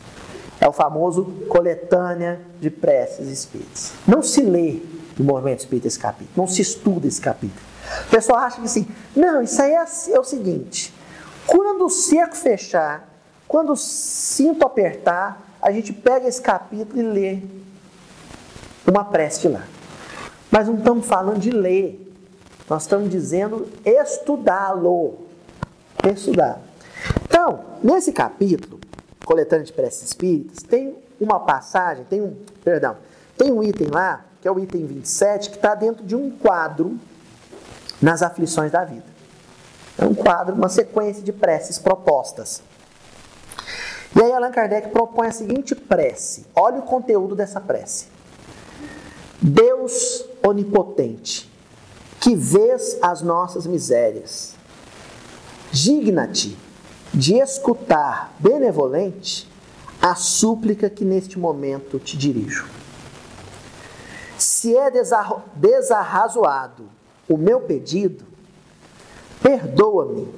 É 0.61 0.69
o 0.69 0.73
famoso 0.75 1.25
coletânea 1.49 2.39
de 2.61 2.69
preces 2.69 3.29
espíritas. 3.29 3.95
Não 4.07 4.23
se 4.23 4.43
lê 4.43 4.83
no 5.19 5.25
movimento 5.25 5.61
espírita 5.61 5.89
esse 5.89 5.99
capítulo, 5.99 6.35
não 6.37 6.47
se 6.47 6.61
estuda 6.61 7.07
esse 7.07 7.19
capítulo. 7.23 7.63
O 8.07 8.11
pessoal 8.11 8.41
acha 8.41 8.57
que 8.57 8.67
assim, 8.67 8.87
não, 9.17 9.41
isso 9.41 9.63
aí 9.63 9.73
é, 9.73 9.87
é 10.11 10.21
o 10.21 10.25
seguinte: 10.25 10.93
quando 11.47 11.87
o 11.87 11.89
cerco 11.89 12.37
fechar, 12.37 13.09
quando 13.49 13.73
o 13.73 13.77
cinto 13.77 14.67
apertar, 14.67 15.41
a 15.63 15.73
gente 15.73 15.95
pega 15.95 16.29
esse 16.29 16.43
capítulo 16.43 17.01
e 17.01 17.03
lê 17.03 17.39
uma 18.87 19.03
prece 19.03 19.49
lá. 19.49 19.65
Mas 20.51 20.67
não 20.67 20.77
estamos 20.77 21.07
falando 21.07 21.39
de 21.39 21.51
ler, 21.51 22.13
nós 22.69 22.83
estamos 22.83 23.11
dizendo 23.11 23.69
estudá-lo. 23.85 25.19
Estudar. 26.05 26.61
Então, 27.25 27.61
nesse 27.83 28.13
capítulo, 28.13 28.81
coletânea 29.25 29.65
de 29.65 29.73
preces 29.73 30.09
espíritas, 30.09 30.63
tem 30.63 30.97
uma 31.21 31.39
passagem, 31.39 32.05
tem 32.05 32.21
um, 32.21 32.35
perdão, 32.65 32.97
tem 33.37 33.53
um 33.53 33.63
item 33.63 33.89
lá, 33.89 34.25
que 34.41 34.49
é 34.49 34.51
o 34.51 34.59
item 34.59 34.87
27, 34.87 35.51
que 35.51 35.57
está 35.57 35.75
dentro 35.75 36.05
de 36.05 36.17
um 36.17 36.31
quadro 36.31 36.99
nas 38.01 38.23
aflições 38.23 38.73
da 38.73 38.85
vida. 38.85 39.05
É 39.99 40.05
um 40.05 40.15
quadro, 40.15 40.55
uma 40.55 40.69
sequência 40.69 41.23
de 41.23 41.33
preces 41.33 41.79
propostas. 41.79 42.63
E 44.17 44.23
aí 44.23 44.33
Allan 44.33 44.51
Kardec 44.51 44.89
propõe 44.89 45.29
a 45.29 45.33
seguinte 45.33 45.75
prece. 45.75 46.47
Olha 46.55 46.79
o 46.79 46.83
conteúdo 46.83 47.37
dessa 47.37 47.61
prece. 47.61 48.07
Deus 49.43 50.25
onipotente, 50.47 51.51
que 52.21 52.37
vês 52.37 52.99
as 53.01 53.23
nossas 53.23 53.67
misérias, 53.67 54.55
digna-te 55.73 56.59
de 57.13 57.37
escutar 57.37 58.35
benevolente 58.39 59.51
a 60.01 60.15
súplica 60.15 60.91
que 60.91 61.05
neste 61.05 61.39
momento 61.39 61.99
te 61.99 62.17
dirijo. 62.17 62.69
Se 64.37 64.77
é 64.77 64.91
desarrazoado 65.57 66.85
o 67.29 67.37
meu 67.37 67.61
pedido, 67.61 68.25
perdoa-me. 69.43 70.29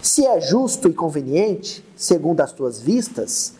Se 0.00 0.24
é 0.24 0.40
justo 0.40 0.88
e 0.88 0.94
conveniente, 0.94 1.84
segundo 1.96 2.40
as 2.40 2.52
tuas 2.52 2.80
vistas, 2.80 3.54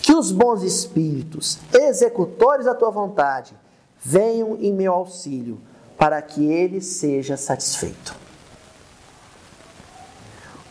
que 0.00 0.12
os 0.12 0.32
bons 0.32 0.62
espíritos, 0.62 1.58
executores 1.72 2.66
da 2.66 2.74
tua 2.74 2.90
vontade, 2.90 3.54
venham 4.02 4.56
em 4.60 4.72
meu 4.72 4.92
auxílio, 4.92 5.60
para 5.96 6.20
que 6.20 6.44
ele 6.44 6.80
seja 6.80 7.36
satisfeito. 7.36 8.14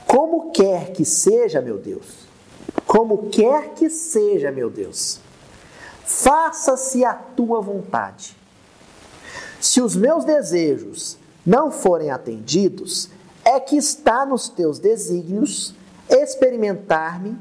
Como 0.06 0.52
quer 0.52 0.92
que 0.92 1.06
seja, 1.06 1.62
meu 1.62 1.78
Deus, 1.78 2.28
como 2.86 3.30
quer 3.30 3.70
que 3.70 3.90
seja, 3.90 4.52
meu 4.52 4.70
Deus, 4.70 5.22
faça-se 6.04 7.06
a 7.06 7.14
tua 7.14 7.62
vontade. 7.62 8.36
Se 9.62 9.80
os 9.80 9.96
meus 9.96 10.26
desejos 10.26 11.18
não 11.46 11.72
forem 11.72 12.12
atendidos, 12.12 13.10
é 13.46 13.60
que 13.60 13.78
está 13.78 14.26
nos 14.26 14.50
teus 14.50 14.80
desígnios 14.80 15.74
experimentar-me 16.10 17.38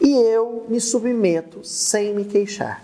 e 0.00 0.14
eu 0.16 0.64
me 0.68 0.80
submeto 0.80 1.62
sem 1.62 2.14
me 2.14 2.24
queixar. 2.24 2.82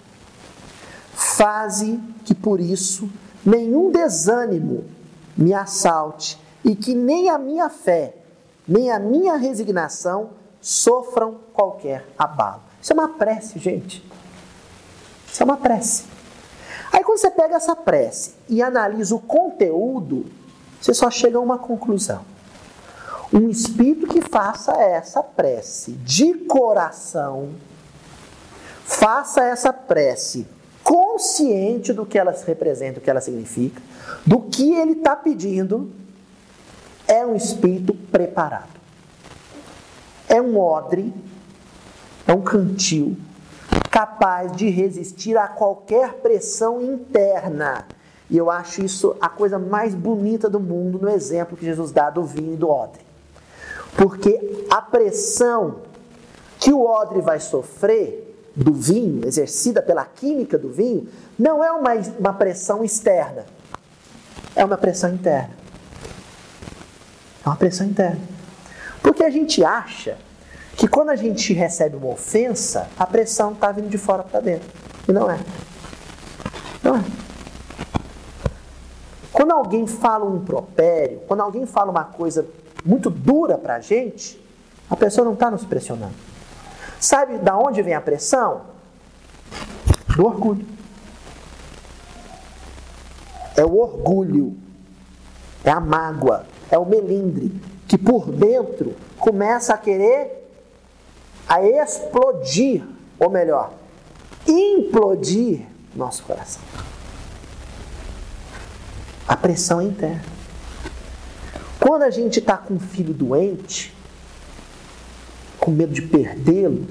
Faze 1.22 2.00
que 2.24 2.34
por 2.34 2.60
isso 2.60 3.10
nenhum 3.44 3.90
desânimo 3.90 4.84
me 5.36 5.52
assalte 5.52 6.40
e 6.64 6.74
que 6.74 6.94
nem 6.94 7.28
a 7.28 7.36
minha 7.36 7.68
fé 7.68 8.14
nem 8.66 8.90
a 8.90 8.98
minha 8.98 9.36
resignação 9.36 10.30
sofram 10.62 11.40
qualquer 11.52 12.06
abalo. 12.18 12.62
Isso 12.80 12.92
é 12.92 12.94
uma 12.94 13.08
prece, 13.08 13.58
gente. 13.58 14.02
Isso 15.30 15.42
é 15.42 15.44
uma 15.44 15.58
prece. 15.58 16.04
Aí 16.90 17.04
quando 17.04 17.18
você 17.18 17.30
pega 17.30 17.56
essa 17.56 17.76
prece 17.76 18.34
e 18.48 18.62
analisa 18.62 19.14
o 19.14 19.20
conteúdo, 19.20 20.24
você 20.80 20.94
só 20.94 21.10
chega 21.10 21.36
a 21.36 21.40
uma 21.40 21.58
conclusão. 21.58 22.24
Um 23.30 23.50
espírito 23.50 24.06
que 24.06 24.22
faça 24.22 24.72
essa 24.72 25.22
prece 25.22 25.92
de 25.92 26.32
coração, 26.32 27.50
faça 28.84 29.44
essa 29.44 29.72
prece 29.72 30.46
consciente 30.82 31.92
do 31.92 32.06
que 32.06 32.18
ela 32.18 32.34
representa, 32.46 32.94
do 32.94 33.00
que 33.00 33.10
ela 33.10 33.20
significa, 33.20 33.80
do 34.26 34.40
que 34.40 34.74
ele 34.74 34.92
está 34.92 35.14
pedindo, 35.14 35.90
é 37.06 37.24
um 37.24 37.34
espírito 37.34 37.94
preparado. 37.94 38.80
É 40.28 40.40
um 40.40 40.58
odre, 40.58 41.12
é 42.26 42.32
um 42.32 42.40
cantil 42.40 43.16
capaz 43.90 44.52
de 44.52 44.68
resistir 44.70 45.36
a 45.36 45.48
qualquer 45.48 46.14
pressão 46.14 46.80
interna. 46.80 47.84
E 48.30 48.36
eu 48.36 48.48
acho 48.48 48.82
isso 48.82 49.16
a 49.20 49.28
coisa 49.28 49.58
mais 49.58 49.94
bonita 49.94 50.48
do 50.48 50.60
mundo 50.60 50.98
no 51.00 51.08
exemplo 51.10 51.56
que 51.56 51.64
Jesus 51.64 51.90
dá 51.90 52.08
do 52.08 52.22
vinho 52.22 52.54
e 52.54 52.56
do 52.56 52.68
odre. 52.68 53.00
Porque 53.96 54.66
a 54.70 54.80
pressão 54.80 55.78
que 56.60 56.72
o 56.72 56.84
odre 56.84 57.20
vai 57.20 57.40
sofrer 57.40 58.29
do 58.54 58.72
vinho, 58.72 59.26
exercida 59.26 59.80
pela 59.80 60.04
química 60.04 60.58
do 60.58 60.70
vinho, 60.70 61.08
não 61.38 61.62
é 61.62 61.70
uma, 61.70 61.94
uma 62.18 62.32
pressão 62.32 62.84
externa, 62.84 63.46
é 64.54 64.64
uma 64.64 64.76
pressão 64.76 65.12
interna. 65.12 65.60
É 67.44 67.48
uma 67.48 67.56
pressão 67.56 67.86
interna. 67.86 68.20
Porque 69.02 69.24
a 69.24 69.30
gente 69.30 69.64
acha 69.64 70.18
que 70.76 70.86
quando 70.86 71.10
a 71.10 71.16
gente 71.16 71.52
recebe 71.52 71.96
uma 71.96 72.08
ofensa, 72.08 72.88
a 72.98 73.06
pressão 73.06 73.52
está 73.52 73.72
vindo 73.72 73.88
de 73.88 73.98
fora 73.98 74.22
para 74.22 74.40
dentro. 74.40 74.68
E 75.08 75.12
não 75.12 75.30
é. 75.30 75.38
Não 76.82 76.96
é. 76.96 77.04
Quando 79.32 79.52
alguém 79.52 79.86
fala 79.86 80.24
um 80.24 80.36
impropério, 80.36 81.20
quando 81.26 81.40
alguém 81.40 81.64
fala 81.64 81.90
uma 81.90 82.04
coisa 82.04 82.46
muito 82.84 83.08
dura 83.08 83.56
para 83.56 83.76
a 83.76 83.80
gente, 83.80 84.42
a 84.88 84.96
pessoa 84.96 85.24
não 85.24 85.34
está 85.34 85.50
nos 85.50 85.64
pressionando. 85.64 86.29
Sabe 87.00 87.38
da 87.38 87.56
onde 87.56 87.80
vem 87.80 87.94
a 87.94 88.00
pressão? 88.00 88.66
Do 90.14 90.26
orgulho. 90.26 90.66
É 93.56 93.64
o 93.64 93.78
orgulho, 93.78 94.56
é 95.64 95.70
a 95.70 95.80
mágoa, 95.80 96.46
é 96.70 96.78
o 96.78 96.84
melindre, 96.84 97.52
que 97.88 97.98
por 97.98 98.30
dentro 98.30 98.94
começa 99.18 99.74
a 99.74 99.78
querer 99.78 100.38
a 101.48 101.62
explodir, 101.62 102.84
ou 103.18 103.28
melhor, 103.28 103.72
implodir 104.46 105.66
nosso 105.94 106.22
coração. 106.22 106.62
A 109.26 109.36
pressão 109.36 109.80
é 109.80 109.84
interna. 109.84 110.22
Quando 111.80 112.02
a 112.02 112.10
gente 112.10 112.38
está 112.38 112.56
com 112.56 112.74
um 112.74 112.80
filho 112.80 113.12
doente, 113.12 113.94
com 115.70 115.76
medo 115.76 115.94
de 115.94 116.02
perdê-lo, 116.02 116.84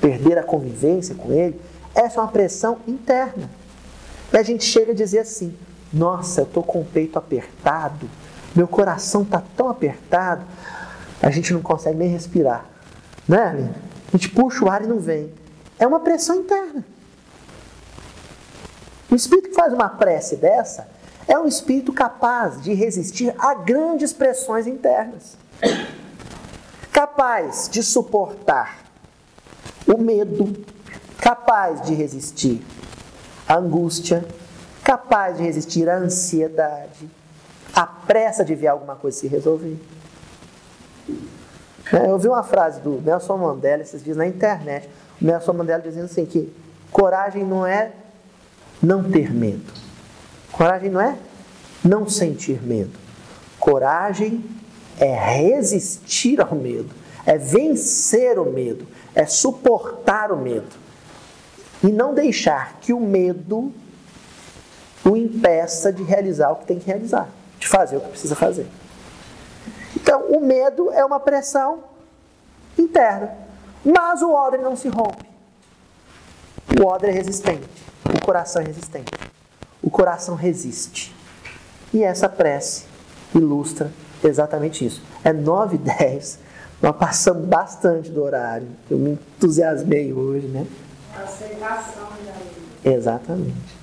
perder 0.00 0.38
a 0.38 0.42
convivência 0.42 1.14
com 1.14 1.30
ele, 1.30 1.60
essa 1.94 2.18
é 2.18 2.22
uma 2.22 2.32
pressão 2.32 2.78
interna. 2.88 3.50
E 4.32 4.36
a 4.36 4.42
gente 4.42 4.64
chega 4.64 4.92
a 4.92 4.94
dizer 4.94 5.20
assim: 5.20 5.54
Nossa, 5.92 6.40
eu 6.40 6.44
estou 6.44 6.62
com 6.62 6.80
o 6.80 6.84
peito 6.84 7.18
apertado, 7.18 8.08
meu 8.56 8.66
coração 8.66 9.22
está 9.22 9.42
tão 9.54 9.68
apertado, 9.68 10.44
a 11.22 11.30
gente 11.30 11.52
não 11.52 11.60
consegue 11.60 11.98
nem 11.98 12.08
respirar. 12.08 12.64
Né, 13.28 13.42
Aline? 13.42 13.74
A 14.08 14.16
gente 14.16 14.30
puxa 14.30 14.64
o 14.64 14.70
ar 14.70 14.82
e 14.82 14.86
não 14.86 14.98
vem. 14.98 15.30
É 15.78 15.86
uma 15.86 16.00
pressão 16.00 16.36
interna. 16.36 16.82
O 19.10 19.14
espírito 19.14 19.50
que 19.50 19.54
faz 19.54 19.72
uma 19.72 19.88
prece 19.88 20.36
dessa 20.36 20.88
é 21.26 21.38
um 21.38 21.46
espírito 21.46 21.92
capaz 21.92 22.62
de 22.62 22.72
resistir 22.72 23.34
a 23.38 23.52
grandes 23.52 24.14
pressões 24.14 24.66
internas. 24.66 25.36
Capaz 26.92 27.68
de 27.68 27.82
suportar 27.82 28.84
o 29.86 29.98
medo, 29.98 30.64
capaz 31.18 31.82
de 31.82 31.94
resistir 31.94 32.64
a 33.48 33.56
angústia, 33.56 34.24
capaz 34.84 35.36
de 35.36 35.42
resistir 35.42 35.88
à 35.88 35.96
ansiedade, 35.96 37.08
a 37.74 37.86
pressa 37.86 38.44
de 38.44 38.54
ver 38.54 38.68
alguma 38.68 38.96
coisa 38.96 39.18
se 39.18 39.28
resolver. 39.28 39.78
É, 41.92 42.06
eu 42.06 42.12
ouvi 42.12 42.28
uma 42.28 42.42
frase 42.42 42.80
do 42.80 43.00
Nelson 43.00 43.36
Mandela 43.38 43.82
esses 43.82 44.04
dias 44.04 44.16
na 44.16 44.26
internet. 44.26 44.88
O 45.20 45.24
Nelson 45.24 45.52
Mandela 45.54 45.82
dizendo 45.82 46.04
assim 46.04 46.26
que 46.26 46.52
coragem 46.92 47.44
não 47.44 47.66
é 47.66 47.92
não 48.82 49.02
ter 49.10 49.32
medo. 49.32 49.72
Coragem 50.52 50.90
não 50.90 51.00
é 51.00 51.16
não 51.82 52.08
sentir 52.08 52.62
medo. 52.62 52.98
Coragem 53.58 54.44
é 55.00 55.14
resistir 55.14 56.40
ao 56.40 56.54
medo, 56.54 56.90
é 57.24 57.36
vencer 57.38 58.38
o 58.38 58.50
medo, 58.50 58.86
é 59.14 59.26
suportar 59.26 60.32
o 60.32 60.36
medo. 60.36 60.76
E 61.82 61.88
não 61.88 62.12
deixar 62.12 62.78
que 62.80 62.92
o 62.92 62.98
medo 62.98 63.72
o 65.04 65.16
impeça 65.16 65.92
de 65.92 66.02
realizar 66.02 66.50
o 66.50 66.56
que 66.56 66.66
tem 66.66 66.78
que 66.78 66.86
realizar. 66.86 67.28
de 67.58 67.66
fazer 67.66 67.96
o 67.96 68.00
que 68.00 68.10
precisa 68.10 68.36
fazer. 68.36 68.68
Então, 69.96 70.26
o 70.28 70.40
medo 70.40 70.92
é 70.92 71.04
uma 71.04 71.18
pressão 71.18 71.82
interna. 72.78 73.36
Mas 73.84 74.22
o 74.22 74.30
odre 74.32 74.62
não 74.62 74.76
se 74.76 74.88
rompe. 74.88 75.26
O 76.80 76.84
odre 76.84 77.10
é 77.10 77.12
resistente. 77.12 77.68
O 78.04 78.24
coração 78.24 78.62
é 78.62 78.64
resistente. 78.64 79.10
O 79.82 79.90
coração 79.90 80.36
resiste. 80.36 81.12
E 81.92 82.04
essa 82.04 82.28
prece 82.28 82.84
ilustra 83.34 83.90
exatamente 84.24 84.84
isso. 84.84 85.02
É 85.24 85.32
9 85.32 85.76
e 85.76 85.78
10. 85.78 86.38
Nós 86.80 86.96
passamos 86.96 87.44
bastante 87.46 88.10
do 88.10 88.22
horário. 88.22 88.68
Eu 88.90 88.98
me 88.98 89.10
entusiasmei 89.12 90.12
hoje, 90.12 90.46
né? 90.46 90.66
Aceitação 91.16 92.08
Exatamente. 92.84 93.76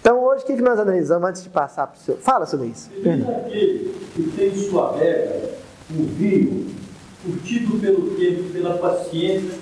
Então, 0.00 0.24
hoje, 0.24 0.44
o 0.44 0.46
que 0.46 0.56
nós 0.56 0.78
analisamos 0.78 1.28
antes 1.28 1.42
de 1.42 1.50
passar 1.50 1.86
para 1.88 1.98
o 1.98 2.00
senhor? 2.00 2.18
Fala, 2.20 2.46
seu 2.46 2.58
Luiz. 2.58 2.88
Feliz 3.02 3.28
aquele 3.28 3.94
que 4.14 4.22
tem 4.34 4.48
em 4.48 4.70
sua 4.70 4.94
adega 4.94 5.50
um 5.90 6.06
vinho 6.06 6.74
curtido 7.22 7.78
pelo 7.78 8.16
tempo, 8.16 8.50
pela 8.50 8.78
paciência 8.78 9.58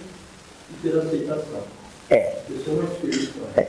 e 0.71 0.75
pela 0.83 1.03
aceitação. 1.03 1.63
É. 2.11 2.39
Esse 2.49 2.71
é 3.57 3.69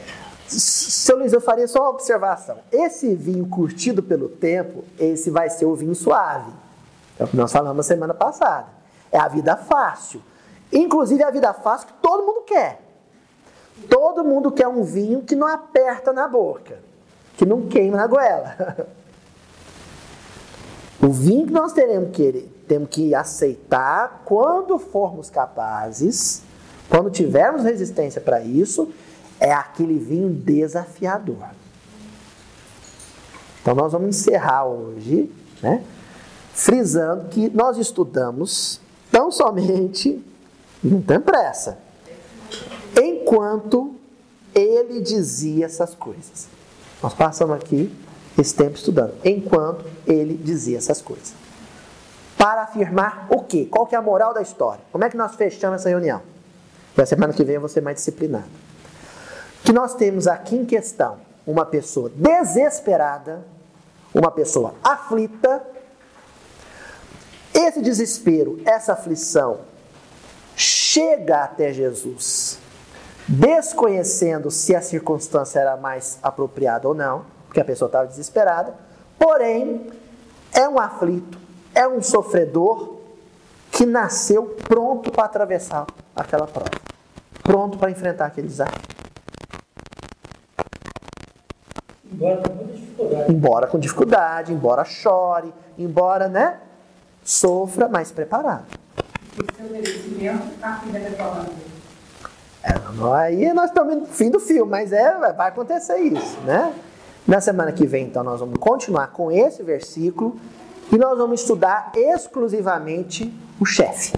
Seu 0.50 1.18
Luiz, 1.18 1.32
eu 1.32 1.40
faria 1.40 1.68
só 1.68 1.82
uma 1.82 1.90
observação. 1.92 2.58
Esse 2.72 3.14
vinho 3.16 3.48
curtido 3.48 4.02
pelo 4.02 4.28
tempo, 4.28 4.84
esse 4.98 5.30
vai 5.30 5.50
ser 5.50 5.66
o 5.66 5.76
vinho 5.76 5.94
suave. 5.94 6.52
É 7.20 7.24
o 7.24 7.28
que 7.28 7.38
nós 7.38 7.52
falamos 7.52 7.86
semana 7.86 8.14
passada. 8.14 8.68
É 9.12 9.18
a 9.20 9.28
vida 9.28 9.56
fácil. 9.56 10.22
Inclusive 10.72 11.22
é 11.22 11.26
a 11.26 11.32
vida 11.32 11.54
fácil 11.54 11.88
que 11.88 11.94
todo 12.02 12.26
mundo 12.26 12.42
quer. 12.42 12.82
Todo 13.90 14.24
mundo 14.24 14.52
quer 14.52 14.68
um 14.68 14.84
vinho 14.84 15.22
que 15.22 15.36
não 15.36 15.48
aperta 15.48 16.12
na 16.12 16.28
boca, 16.28 16.80
que 17.38 17.46
não 17.46 17.68
queima 17.68 17.98
na 17.98 18.08
goela. 18.08 18.88
O 21.02 21.14
vinho 21.14 21.48
que 21.48 21.54
nós 21.54 21.72
teremos 21.72 22.10
que, 22.12 22.52
temos 22.68 22.90
que 22.90 23.16
aceitar 23.16 24.24
quando 24.26 24.78
formos 24.78 25.30
capazes, 25.30 26.42
quando 26.90 27.10
tivermos 27.10 27.64
resistência 27.64 28.20
para 28.20 28.42
isso, 28.42 28.92
é 29.40 29.52
aquele 29.52 29.98
vinho 29.98 30.30
desafiador. 30.30 31.48
Então 33.61 33.76
nós 33.76 33.91
vamos 33.91 34.10
encerrar 34.10 34.66
hoje, 34.66 35.32
né, 35.61 35.84
frisando 36.53 37.30
que 37.30 37.49
nós 37.49 37.78
estudamos 37.78 38.82
tão 39.11 39.32
somente, 39.32 40.24
não 40.84 41.02
tem 41.02 41.20
pressa, 41.20 41.78
enquanto 43.02 43.95
ele 44.53 45.02
dizia 45.02 45.66
essas 45.66 45.94
coisas. 45.94 46.48
Nós 47.02 47.14
passamos 47.14 47.56
aqui 47.56 47.94
esse 48.38 48.56
tempo 48.56 48.76
estudando, 48.76 49.14
enquanto 49.24 49.86
ele 50.07 50.36
dizia 50.36 50.78
essas 50.78 51.02
coisas. 51.02 51.34
Para 52.38 52.64
afirmar 52.64 53.28
o 53.30 53.44
quê? 53.44 53.68
Qual 53.70 53.86
que 53.86 53.95
é 53.95 53.98
a 53.98 54.02
moral 54.02 54.34
da 54.34 54.41
história? 54.41 54.82
Como 54.91 55.03
é 55.03 55.10
que 55.10 55.18
nós 55.18 55.36
fechamos 55.36 55.82
essa 55.82 55.90
reunião? 55.90 56.22
Na 56.95 57.06
semana 57.06 57.34
que 57.34 57.44
vem 57.44 57.56
eu 57.56 57.61
vou 57.61 57.70
ser 57.70 57.82
mais 57.82 57.98
disciplinado. 57.98 58.69
Que 59.64 59.72
nós 59.72 59.94
temos 59.95 60.27
aqui 60.27 60.56
em 60.56 60.65
questão 60.65 61.18
uma 61.45 61.65
pessoa 61.65 62.11
desesperada, 62.14 63.44
uma 64.14 64.31
pessoa 64.31 64.76
aflita. 64.84 65.61
Esse 67.53 67.81
desespero, 67.81 68.61
essa 68.65 68.94
aflição 68.94 69.61
chega 70.56 71.44
até 71.44 71.73
Jesus, 71.73 72.60
desconhecendo 73.27 74.52
se 74.52 74.76
a 74.76 74.81
circunstância 74.81 75.60
era 75.60 75.77
mais 75.77 76.19
apropriada 76.22 76.88
ou 76.88 76.94
não, 76.94 77.26
porque 77.48 77.60
a 77.60 77.65
pessoa 77.65 77.88
estava 77.88 78.07
desesperada. 78.07 78.73
Porém, 79.18 79.90
é 80.53 80.68
um 80.68 80.80
aflito, 80.80 81.38
é 81.73 81.88
um 81.88 82.02
sofredor 82.02 82.98
que 83.72 83.86
nasceu 83.86 84.57
pronto 84.68 85.11
para 85.11 85.26
atravessar 85.26 85.88
aquela 86.15 86.45
prova, 86.45 86.72
pronto 87.44 87.77
para 87.77 87.90
enfrentar 87.90 88.26
aquele 88.26 88.48
desafio. 88.48 88.99
Embora 92.20 92.38
com 92.48 92.54
muita 92.54 92.74
dificuldade. 92.74 93.32
Embora 93.32 93.68
com 93.68 93.80
dificuldade, 93.80 94.54
embora 94.54 94.84
chore, 94.86 95.54
embora, 95.78 96.28
né, 96.28 96.60
sofra, 97.24 97.88
mas 97.88 98.12
preparado. 98.12 98.66
O 99.38 99.56
seu 99.56 99.70
merecimento, 99.72 100.44
a 100.62 100.74
filha 100.80 101.00
declarando. 101.00 101.52
É, 102.62 102.74
não- 102.94 103.14
aí 103.14 103.54
nós 103.54 103.70
estamos 103.70 103.96
no 103.96 104.06
fim 104.06 104.30
do 104.30 104.40
filme, 104.40 104.70
mas 104.70 104.91
é, 104.91 105.18
vai 105.34 105.48
acontecer 105.48 105.98
isso, 106.00 106.38
né? 106.41 106.74
Na 107.26 107.40
semana 107.40 107.72
que 107.72 107.86
vem, 107.86 108.06
então, 108.06 108.24
nós 108.24 108.40
vamos 108.40 108.58
continuar 108.60 109.08
com 109.08 109.32
esse 109.32 109.64
versículo 109.64 110.38
e 110.91 110.98
nós 110.98 111.18
vamos 111.18 111.41
estudar 111.41 111.91
exclusivamente 111.96 113.34
o 113.60 113.66
chefe. 113.66 114.14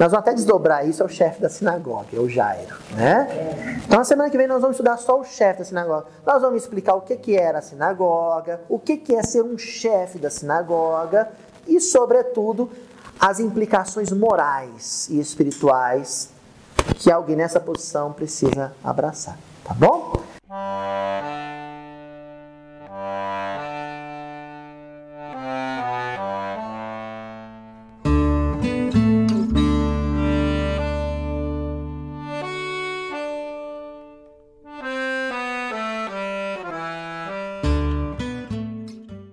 Nós 0.00 0.12
vamos 0.12 0.26
até 0.26 0.32
desdobrar 0.32 0.88
isso 0.88 1.02
ao 1.02 1.10
chefe 1.10 1.42
da 1.42 1.50
sinagoga, 1.50 2.06
é 2.14 2.18
o 2.18 2.26
Jairo, 2.26 2.74
né? 2.96 3.28
Então, 3.84 3.98
na 3.98 4.04
semana 4.04 4.30
que 4.30 4.38
vem, 4.38 4.46
nós 4.46 4.62
vamos 4.62 4.76
estudar 4.76 4.96
só 4.96 5.20
o 5.20 5.24
chefe 5.24 5.58
da 5.58 5.64
sinagoga. 5.66 6.06
Nós 6.26 6.40
vamos 6.40 6.62
explicar 6.62 6.94
o 6.94 7.02
que, 7.02 7.14
que 7.18 7.36
era 7.36 7.58
a 7.58 7.60
sinagoga, 7.60 8.62
o 8.66 8.78
que, 8.78 8.96
que 8.96 9.14
é 9.14 9.22
ser 9.22 9.42
um 9.42 9.58
chefe 9.58 10.18
da 10.18 10.30
sinagoga 10.30 11.28
e, 11.66 11.78
sobretudo, 11.78 12.70
as 13.20 13.40
implicações 13.40 14.10
morais 14.10 15.06
e 15.10 15.20
espirituais 15.20 16.30
que 16.96 17.12
alguém 17.12 17.36
nessa 17.36 17.60
posição 17.60 18.10
precisa 18.10 18.72
abraçar, 18.82 19.36
tá 19.62 19.74
bom? 19.74 20.14